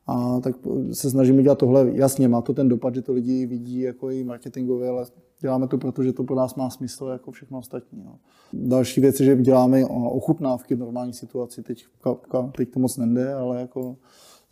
A 0.07 0.39
tak 0.39 0.55
se 0.91 1.09
snažíme 1.09 1.43
dělat 1.43 1.57
tohle. 1.57 1.91
Jasně, 1.93 2.27
má 2.27 2.41
to 2.41 2.53
ten 2.53 2.69
dopad, 2.69 2.95
že 2.95 3.01
to 3.01 3.13
lidi 3.13 3.45
vidí 3.45 3.79
jako 3.79 4.09
i 4.09 4.23
marketingově, 4.23 4.89
ale 4.89 5.05
děláme 5.41 5.67
to, 5.67 5.77
protože 5.77 6.13
to 6.13 6.23
pro 6.23 6.35
nás 6.35 6.55
má 6.55 6.69
smysl 6.69 7.05
jako 7.05 7.31
všechno 7.31 7.59
ostatní. 7.59 8.03
No. 8.05 8.15
Další 8.53 9.01
věc 9.01 9.19
je, 9.19 9.25
že 9.25 9.35
děláme 9.35 9.85
ochutnávky 9.85 10.75
v 10.75 10.79
normální 10.79 11.13
situaci. 11.13 11.63
Teď, 11.63 11.85
teď 12.57 12.71
to 12.71 12.79
moc 12.79 12.97
nejde, 12.97 13.33
ale 13.33 13.61
jako 13.61 13.95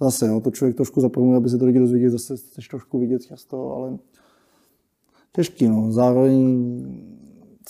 zase, 0.01 0.27
no, 0.27 0.41
to 0.41 0.51
člověk 0.51 0.75
trošku 0.75 1.01
zapomněl, 1.01 1.37
aby 1.37 1.49
se 1.49 1.57
to 1.57 1.65
lidi 1.65 1.79
dozvěděli, 1.79 2.11
zase 2.11 2.37
chceš 2.37 2.67
trošku 2.67 2.99
vidět 2.99 3.21
často, 3.21 3.71
ale 3.71 3.97
těžký. 5.35 5.67
No. 5.67 5.91
Zároveň 5.91 6.65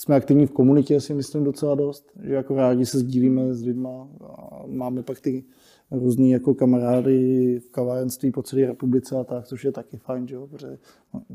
jsme 0.00 0.16
aktivní 0.16 0.46
v 0.46 0.52
komunitě, 0.52 1.00
si 1.00 1.14
myslím 1.14 1.44
docela 1.44 1.74
dost, 1.74 2.10
že 2.22 2.34
jako 2.34 2.54
rádi 2.54 2.86
se 2.86 2.98
sdílíme 2.98 3.54
s 3.54 3.62
lidma. 3.62 4.08
A 4.24 4.62
máme 4.66 5.02
pak 5.02 5.20
ty 5.20 5.44
různý 5.90 6.30
jako 6.30 6.54
kamarády 6.54 7.58
v 7.58 7.70
kavárenství 7.70 8.30
po 8.30 8.42
celé 8.42 8.66
republice 8.66 9.16
a 9.16 9.24
tak, 9.24 9.46
což 9.46 9.64
je 9.64 9.72
taky 9.72 9.96
fajn, 9.96 10.28
že 10.28 10.34
jo, 10.34 10.46
protože 10.46 10.78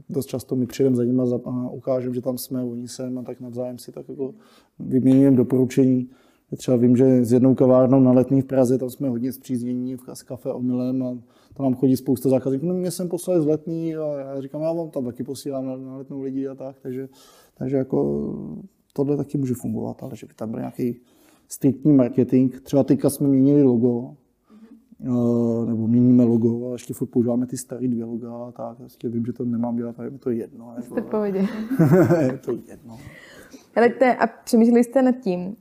dost 0.10 0.26
často 0.26 0.56
my 0.56 0.66
přijdeme 0.66 0.96
za 0.96 1.04
nimi 1.04 1.22
a 1.46 1.70
ukážeme, 1.70 2.16
že 2.16 2.22
tam 2.22 2.38
jsme, 2.38 2.64
oni 2.64 2.88
sem 2.88 3.18
a 3.18 3.24
tak 3.24 3.42
navzájem 3.42 3.78
si 3.78 3.92
tak 3.92 4.10
jako 4.10 4.34
vyměňujeme 4.80 5.38
doporučení. 5.38 6.10
Třeba 6.58 6.78
vím, 6.78 6.98
že 6.98 7.26
s 7.26 7.32
jednou 7.32 7.56
kavárnou 7.56 8.00
na 8.00 8.12
letní 8.12 8.42
v 8.42 8.46
Praze, 8.46 8.78
tam 8.78 8.90
jsme 8.90 9.10
hodně 9.10 9.34
zpříznění 9.34 9.98
s 10.14 10.24
kafe 10.24 10.54
omylem 10.54 11.04
a 11.04 11.18
tam 11.54 11.64
nám 11.64 11.76
chodí 11.76 11.98
spousta 11.98 12.30
zákazníků. 12.30 12.66
No, 12.66 12.74
mě 12.74 12.92
jsem 12.92 13.10
poslal 13.10 13.42
z 13.42 13.46
letní 13.46 13.96
a 13.96 14.20
já 14.20 14.42
říkám, 14.42 14.62
já 14.62 14.74
vám 14.74 14.90
tam 14.90 15.06
taky 15.06 15.24
posílám 15.24 15.66
na, 15.66 15.78
na 15.78 15.98
letnou 15.98 16.22
lidi 16.22 16.48
a 16.48 16.56
tak, 16.56 16.80
takže, 16.82 17.10
takže 17.58 17.78
jako 17.78 18.30
tohle 18.94 19.18
taky 19.18 19.38
může 19.38 19.54
fungovat, 19.54 20.04
ale 20.04 20.16
že 20.16 20.28
by 20.28 20.34
tam 20.34 20.52
byl 20.52 20.60
nějaký 20.60 21.00
striktní 21.48 21.94
marketing. 21.94 22.56
Třeba 22.64 22.84
teďka 22.84 23.10
jsme 23.10 23.28
měnili 23.28 23.64
logo, 23.64 24.16
nebo 25.66 25.88
měníme 25.88 26.24
logo 26.24 26.70
a 26.70 26.74
ještě 26.74 26.94
furt 26.94 27.08
používáme 27.08 27.46
ty 27.46 27.58
staré 27.58 27.88
dvě 27.88 28.06
loga 28.06 28.34
a 28.34 28.52
tak. 28.52 28.80
Vlastně 28.80 29.10
vím, 29.10 29.26
že 29.26 29.34
to 29.34 29.46
nemám 29.46 29.76
dělat, 29.76 30.00
ale 30.00 30.08
je 30.08 30.18
to 30.20 30.30
jedno. 30.30 30.76
Jste 30.80 31.02
v 31.02 31.06
pohodě. 31.06 31.40
je 32.22 32.38
to 32.38 32.52
jedno. 32.52 32.98
Helejte, 33.76 34.16
a 34.16 34.28
přemýšleli 34.28 34.84
jste 34.84 35.02
nad 35.02 35.12
tím, 35.12 35.42
uh, 35.48 35.54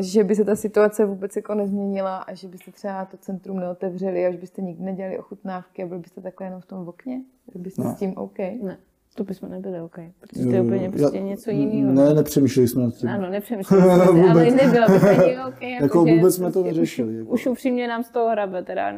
že 0.00 0.24
by 0.24 0.34
se 0.34 0.44
ta 0.44 0.56
situace 0.56 1.06
vůbec 1.06 1.36
jako 1.36 1.54
nezměnila 1.54 2.16
a 2.16 2.34
že 2.34 2.48
byste 2.48 2.70
třeba 2.72 3.04
to 3.04 3.16
centrum 3.16 3.60
neotevřeli 3.60 4.26
a 4.26 4.30
že 4.32 4.38
byste 4.38 4.62
nikdy 4.62 4.84
nedělali 4.84 5.18
ochutnávky 5.18 5.82
a 5.82 5.86
byli 5.86 6.00
byste 6.00 6.20
takhle 6.20 6.46
jenom 6.46 6.60
v 6.60 6.66
tom 6.66 6.88
okně? 6.88 7.22
Byli 7.52 7.62
byste 7.64 7.82
Ne. 7.82 7.94
s 7.94 7.98
tím 7.98 8.12
OK? 8.16 8.38
Ne, 8.38 8.78
to 9.18 9.24
bychom 9.24 9.50
nebyli 9.50 9.80
OK, 9.80 9.96
protože 10.20 10.44
to 10.44 10.50
je 10.50 10.62
úplně 10.62 10.90
prostě 10.90 11.20
něco 11.20 11.50
jiného. 11.50 11.92
Ne, 11.92 12.14
nepřemýšleli 12.14 12.68
jsme 12.68 12.82
nad 12.82 12.94
tím. 12.94 13.08
Ano, 13.08 13.30
nepřemýšleli 13.30 13.82
jsme 13.90 13.94
si, 13.94 14.00
ale 14.00 14.12
Vůbec. 14.28 14.54
nebylo 14.54 14.86
by 14.88 15.00
to 15.00 15.06
ani 15.08 15.36
OK. 15.48 15.62
Jako, 15.62 15.84
Jako 15.84 16.06
že 16.06 16.14
vůbec 16.16 16.34
jsme 16.34 16.46
to 16.46 16.52
prostě 16.52 16.68
neřešili, 16.68 17.12
Už, 17.12 17.18
jako. 17.18 17.30
už 17.32 17.46
upřímně 17.46 17.88
nám 17.88 18.02
z 18.02 18.10
toho 18.10 18.30
hrabe, 18.30 18.62
teda. 18.62 18.92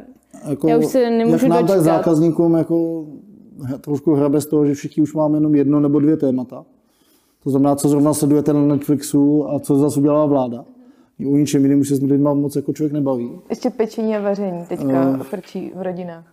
Jako, 0.49 0.69
Já 0.69 0.77
už 0.79 0.87
se 0.87 1.11
nemůžu 1.11 1.33
jak 1.33 1.43
nám 1.43 1.59
tak 1.59 1.67
dočkat. 1.67 1.83
zákazníkům 1.83 2.55
jako 2.55 3.07
trošku 3.81 4.15
hrabe 4.15 4.41
z 4.41 4.47
toho, 4.47 4.67
že 4.67 4.75
všichni 4.75 5.03
už 5.03 5.15
máme 5.15 5.37
jenom 5.37 5.55
jedno 5.55 5.81
nebo 5.81 6.01
dvě 6.01 6.17
témata. 6.17 6.65
To 7.45 7.51
znamená, 7.51 7.77
co 7.77 7.89
zrovna 7.89 8.15
sledujete 8.15 8.53
na 8.53 8.61
Netflixu 8.61 9.51
a 9.51 9.59
co 9.61 9.77
zase 9.77 10.01
udělala 10.01 10.27
vláda. 10.27 10.65
U 11.27 11.37
ničem 11.37 11.63
jiným 11.63 11.81
už 11.81 11.89
se 11.89 11.97
s 11.97 12.03
lidmi 12.03 12.19
moc 12.19 12.57
jako 12.57 12.73
člověk 12.73 12.93
nebaví. 12.93 13.31
Ještě 13.51 13.71
pečení 13.71 14.17
a 14.17 14.21
vaření 14.21 14.65
teďka 14.69 15.17
frčí 15.23 15.73
v 15.75 15.83
rodinách. 15.83 16.25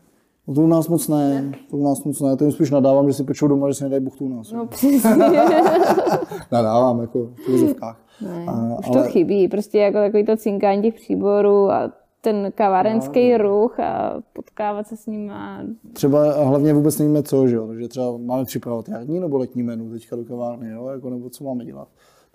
No 0.48 0.54
to 0.54 0.62
u 0.62 0.68
nás 0.68 0.88
moc 0.88 1.08
ne, 1.08 1.52
to 1.70 1.78
u 1.78 1.84
nás 1.84 2.04
moc 2.04 2.22
ne, 2.22 2.38
to 2.38 2.44
jim 2.44 2.52
spíš 2.54 2.72
nadávám, 2.72 3.08
že 3.08 3.14
si 3.14 3.24
pečou 3.24 3.48
doma, 3.48 3.68
že 3.68 3.74
se 3.74 3.84
nedají 3.84 4.04
buchtu 4.04 4.26
u 4.26 4.30
nás. 4.30 4.52
No 4.52 4.66
přesně. 4.68 5.10
Nadávám, 6.52 7.00
jako 7.02 7.26
v 7.46 7.50
úzovkách. 7.54 8.02
Ne, 8.22 8.46
A- 8.48 8.80
už 8.80 8.90
to 8.90 9.04
chybí, 9.04 9.48
prostě 9.48 9.78
jako 9.80 9.98
takový 9.98 10.26
to 10.26 10.38
cinkání 10.38 10.82
těch 10.82 10.94
příborů 10.94 11.72
a 11.72 11.92
ten 12.22 12.52
kavárenský 12.56 13.32
No. 13.32 13.38
ruch 13.38 13.80
a 13.80 14.22
potkávat 14.34 14.88
se 14.88 14.98
s 14.98 15.06
ním 15.06 15.30
a 15.32 15.60
Třeba 15.94 16.44
hlavně 16.44 16.74
vůbec 16.74 17.00
nevíme 17.00 17.24
co, 17.24 17.48
že 17.48 17.56
jo, 17.56 17.68
takže 17.68 17.88
třeba 17.88 18.18
máme 18.18 18.46
připravovat 18.46 18.90
jarní 18.90 19.20
nebo 19.20 19.38
letní 19.38 19.64
menu 19.64 19.92
teďka 19.92 20.16
do 20.16 20.26
kavárny, 20.26 20.70
jo, 20.72 20.88
jako, 20.88 21.10
nebo 21.10 21.30
co 21.30 21.44
máme 21.44 21.66
dělat. 21.66 21.88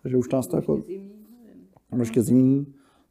Takže 0.02 0.16
už 0.16 0.30
nás 0.30 0.46
to 0.46 0.56
jako... 0.56 0.78
Nebo 1.90 2.02
ještě 2.02 2.22
zimní. 2.22 2.66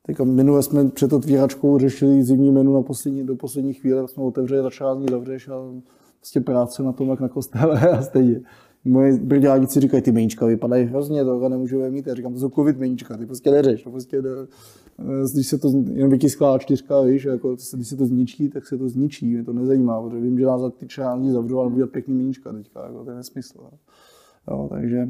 Teďka 0.06 0.24
minule 0.24 0.64
jsme 0.64 0.90
před 0.90 1.14
otvíračkou 1.14 1.78
řešili 1.78 2.24
zimní 2.24 2.52
menu 2.52 2.74
na 2.74 2.82
poslední, 2.82 3.26
do 3.26 3.36
poslední 3.36 3.74
chvíle, 3.74 4.08
jsme 4.08 4.24
otevřeli, 4.24 4.62
začala 4.62 4.96
ní 4.96 5.06
zavřeš 5.10 5.48
a 5.48 5.54
prostě 6.20 6.42
práce 6.42 6.84
na 6.84 6.92
tom, 6.92 7.10
jak 7.10 7.20
na 7.20 7.30
kostele 7.30 7.90
a 7.98 8.02
stejně. 8.02 8.42
Moje 8.86 9.18
brďádici 9.18 9.80
říkají, 9.80 10.04
ty 10.04 10.12
meníčka 10.12 10.46
vypadají 10.46 10.86
hrozně, 10.86 11.24
tohle 11.24 11.50
nemůžu 11.50 11.80
je 11.80 11.92
mít. 11.92 12.08
Já 12.08 12.16
říkám, 12.16 12.34
to 12.34 12.40
jsou 12.40 12.50
covid 12.50 12.78
meníčka, 12.78 13.18
ty 13.18 13.26
prostě 13.26 13.52
neřeš. 13.52 13.84
Prostě 13.84 14.22
ne, 14.22 14.30
když 15.34 15.48
se 15.48 15.58
to 15.58 15.72
jen 15.94 16.10
vytisklá 16.10 16.58
čtyřka, 16.58 17.02
víš, 17.02 17.24
jako, 17.24 17.56
když 17.74 17.88
se 17.88 17.98
to 17.98 18.06
zničí, 18.06 18.50
tak 18.50 18.68
se 18.68 18.78
to 18.78 18.90
zničí, 18.90 19.26
mě 19.26 19.44
to 19.44 19.54
nezajímá, 19.54 20.02
protože 20.02 20.22
vím, 20.22 20.40
že 20.40 20.46
nás 20.46 20.62
za 20.62 20.70
ty 20.70 20.88
čární 20.88 21.32
zavřou, 21.32 21.60
ale 21.60 21.70
budu 21.70 21.88
pěkný 21.88 22.14
meníčka 22.14 22.54
teďka, 22.54 22.86
jako, 22.86 23.04
to 23.04 23.10
je 23.10 23.16
nesmysl. 23.16 23.60
Jo, 24.48 24.68
takže 24.72 25.10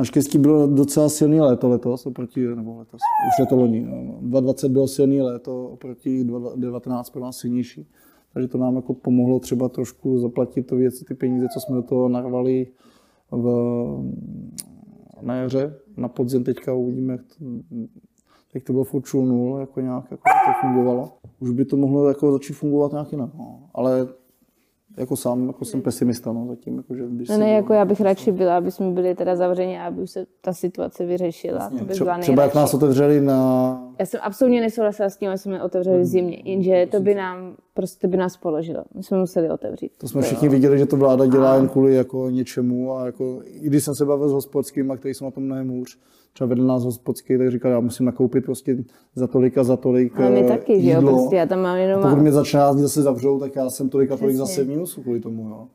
Naštěstí 0.00 0.38
bylo 0.38 0.66
docela 0.66 1.08
silný 1.08 1.40
léto 1.40 1.68
letos, 1.68 2.06
oproti, 2.06 2.46
nebo 2.46 2.78
letos, 2.78 3.00
už 3.28 3.38
je 3.38 3.46
to 3.46 3.56
loni. 3.56 3.80
no. 3.80 4.18
2020 4.20 4.68
bylo 4.68 4.88
silný 4.88 5.20
léto, 5.22 5.68
oproti 5.68 6.24
2019 6.24 7.10
pro 7.10 7.22
nás 7.22 7.36
silnější. 7.36 7.88
Takže 8.32 8.48
to 8.48 8.58
nám 8.58 8.76
jako 8.76 8.94
pomohlo 8.94 9.40
třeba 9.40 9.68
trošku 9.68 10.18
zaplatit 10.18 10.62
to 10.66 10.76
věci, 10.76 11.04
ty 11.04 11.14
peníze, 11.14 11.46
co 11.54 11.60
jsme 11.60 11.76
do 11.76 11.82
toho 11.82 12.08
narvali 12.08 12.66
v, 13.30 13.46
na 15.20 15.34
jaře. 15.34 15.76
Na 15.96 16.08
podzim 16.08 16.44
teďka 16.44 16.74
uvidíme, 16.74 17.12
jak 17.12 17.22
to, 17.22 17.44
teď 18.52 18.64
to 18.64 18.72
bylo 18.72 18.84
nul, 19.14 19.58
jako 19.60 19.80
nějak 19.80 20.10
jako 20.10 20.22
to 20.22 20.66
fungovalo. 20.66 21.12
Už 21.40 21.50
by 21.50 21.64
to 21.64 21.76
mohlo 21.76 22.08
jako 22.08 22.32
začít 22.32 22.52
fungovat 22.52 22.92
nějak 22.92 23.12
jinak. 23.12 23.30
No. 23.34 23.68
Ale 23.74 24.08
jako 24.96 25.16
sám 25.16 25.46
jako 25.46 25.64
jsem 25.64 25.82
pesimista 25.82 26.32
no, 26.32 26.46
zatím. 26.48 26.76
Jako, 26.76 26.94
že 26.94 27.02
když 27.08 27.28
ne, 27.28 27.34
se 27.34 27.40
ne, 27.40 27.46
bylo- 27.46 27.56
jako 27.56 27.72
já 27.72 27.84
bych 27.84 28.00
radši 28.00 28.32
byla, 28.32 28.56
aby 28.56 28.70
jsme 28.70 28.90
byli 28.90 29.14
teda 29.14 29.36
zavřeni 29.36 29.80
a 29.80 29.86
aby 29.86 30.02
už 30.02 30.10
se 30.10 30.26
ta 30.40 30.52
situace 30.52 31.06
vyřešila. 31.06 31.68
To 31.70 31.74
by 31.74 31.84
byla 31.84 31.94
Třeba, 31.94 32.18
třeba 32.18 32.42
jak 32.42 32.54
nás 32.54 32.74
otevřeli 32.74 33.20
na... 33.20 33.82
Já 33.98 34.06
jsem 34.06 34.20
absolutně 34.22 34.60
nesouhlasila 34.60 35.10
s 35.10 35.16
tím, 35.16 35.28
aby 35.28 35.38
jsme 35.38 35.62
otevřeli 35.62 36.02
v 36.02 36.04
zimě, 36.04 36.42
jenže 36.44 36.88
to 36.90 37.00
by 37.00 37.14
nám, 37.14 37.56
prostě 37.74 38.08
by 38.08 38.16
nás 38.16 38.36
položilo. 38.36 38.84
My 38.94 39.02
jsme 39.02 39.18
museli 39.18 39.50
otevřít. 39.50 39.92
To 39.98 40.08
jsme 40.08 40.22
všichni 40.22 40.48
viděli, 40.48 40.78
že 40.78 40.86
to 40.86 40.96
vláda 40.96 41.26
dělá 41.26 41.54
jen 41.54 41.68
kvůli 41.68 41.94
jako 41.94 42.30
něčemu 42.30 42.96
a 42.96 43.06
jako, 43.06 43.40
i 43.44 43.66
když 43.66 43.84
jsem 43.84 43.94
se 43.94 44.04
bavil 44.04 44.28
s 44.28 44.32
hospodským, 44.32 44.90
a 44.90 44.96
který 44.96 45.14
jsou 45.14 45.24
na 45.24 45.30
tom 45.30 45.42
mnohem 45.42 45.68
hůř, 45.68 45.98
třeba 46.32 46.48
vedl 46.48 46.66
nás 46.66 46.84
hospodský, 46.84 47.38
tak 47.38 47.50
říkal, 47.50 47.72
já 47.72 47.80
musím 47.80 48.06
nakoupit 48.06 48.44
prostě 48.44 48.76
za 49.14 49.26
tolik 49.26 49.58
a 49.58 49.64
za 49.64 49.76
tolik 49.76 50.20
Ale 50.20 50.30
my 50.30 50.44
eh, 50.44 50.48
taky, 50.48 50.82
že 50.82 50.90
jo, 50.90 50.98
jídlo. 50.98 51.12
prostě 51.12 51.36
já 51.36 51.46
tam 51.46 51.62
mám 51.62 51.76
jenom... 51.76 52.02
Pokud 52.02 52.16
mě 52.16 52.32
za 52.32 52.44
14 52.44 52.74
dní 52.74 52.82
zase 52.82 53.02
zavřou, 53.02 53.40
tak 53.40 53.56
já 53.56 53.70
jsem 53.70 53.88
tolik 53.88 54.10
a 54.10 54.16
tolik 54.16 54.36
Přesně. 54.36 54.46
zase 54.46 54.64
v 54.64 54.68
mínusu 54.68 55.02
kvůli 55.02 55.20
tomu. 55.20 55.48
Jo. 55.48 55.66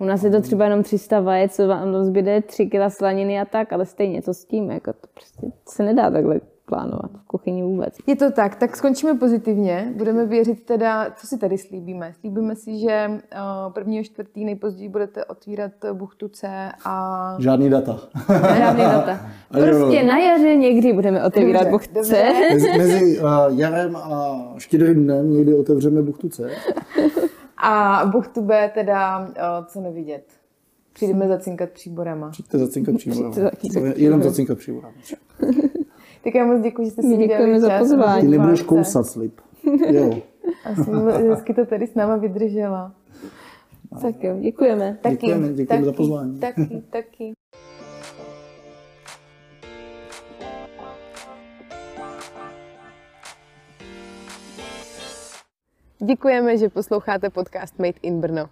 U 0.00 0.04
nás 0.04 0.24
je 0.24 0.30
to 0.30 0.40
třeba 0.40 0.64
jenom 0.64 0.82
300 0.82 1.20
vajec, 1.20 1.56
co 1.56 1.68
vám 1.68 1.92
tam 1.92 2.04
zbyde, 2.04 2.42
3 2.42 2.66
kg 2.66 2.88
slaniny 2.88 3.40
a 3.40 3.44
tak, 3.44 3.72
ale 3.72 3.86
stejně 3.86 4.22
to 4.22 4.34
s 4.34 4.44
tím, 4.44 4.70
jako 4.70 4.92
to 4.92 5.06
prostě 5.14 5.46
se 5.68 5.82
nedá 5.82 6.10
takhle 6.10 6.40
plánovat 6.70 7.10
v 7.24 7.26
kuchyni 7.26 7.62
vůbec. 7.62 7.94
Je 8.06 8.16
to 8.16 8.30
tak, 8.30 8.56
tak 8.56 8.76
skončíme 8.76 9.14
pozitivně. 9.14 9.92
Budeme 9.96 10.26
věřit 10.26 10.64
teda, 10.64 11.10
co 11.16 11.26
si 11.26 11.38
tady 11.38 11.58
slíbíme. 11.58 12.12
Slíbíme 12.20 12.56
si, 12.56 12.78
že 12.78 13.10
uh, 13.10 13.72
prvního 13.72 14.04
čtvrtý 14.04 14.44
nejpozději 14.44 14.88
budete 14.88 15.24
otvírat 15.24 15.72
buchtu 15.92 16.28
C 16.28 16.48
a... 16.84 17.36
Žádný 17.38 17.70
data. 17.70 18.00
Žádný 18.56 18.82
data. 18.82 19.20
Prostě 19.50 20.02
na 20.02 20.18
jaře 20.18 20.56
někdy 20.56 20.92
budeme 20.92 21.24
otevírat 21.24 21.62
Dobře, 21.62 21.70
buchce. 21.70 21.92
dobře. 21.94 22.32
mezi 22.52 22.78
mezi 22.78 23.20
uh, 23.20 23.28
jarem 23.48 23.96
a 23.96 24.38
štědrým 24.58 25.04
dnem 25.04 25.30
někdy 25.30 25.54
otevřeme 25.54 26.02
buchtu 26.02 26.28
C. 26.28 26.50
A 27.62 28.02
buchtu 28.12 28.42
B 28.42 28.70
teda, 28.74 29.18
uh, 29.18 29.66
co 29.66 29.80
nevidět. 29.80 30.24
Přijdeme 30.92 31.28
zacinkat 31.28 31.70
příborama. 31.70 32.30
Přijďte 32.30 32.58
zacinkat 32.58 32.94
zacinkat 32.94 33.96
Jenom 33.96 34.22
zacinkat 34.22 34.58
příborem. 34.58 34.92
Tak 36.24 36.34
já 36.34 36.46
moc 36.46 36.60
děkuji, 36.60 36.84
že 36.84 36.90
jste 36.90 37.02
si 37.02 37.14
udělali 37.14 37.60
za 37.60 37.78
pozvání. 37.78 38.22
Ty 38.22 38.28
nebudeš 38.28 38.62
kousat 38.62 39.06
slib. 39.06 39.40
Jo. 39.90 40.22
A 40.64 40.74
jsem 40.74 41.08
hezky 41.30 41.54
to 41.54 41.66
tady 41.66 41.86
s 41.86 41.94
náma 41.94 42.16
vydržela. 42.16 42.94
Tak 44.02 44.24
jo, 44.24 44.36
děkujeme. 44.40 44.98
Taky, 45.02 45.14
Děkujeme, 45.14 45.48
děkujeme 45.48 45.66
taky, 45.66 45.84
za 45.84 45.92
pozvání. 45.92 46.38
Taky, 46.40 46.82
taky. 46.90 47.32
Děkujeme, 55.98 56.56
že 56.56 56.68
posloucháte 56.68 57.30
podcast 57.30 57.78
Made 57.78 57.98
in 58.02 58.20
Brno. 58.20 58.48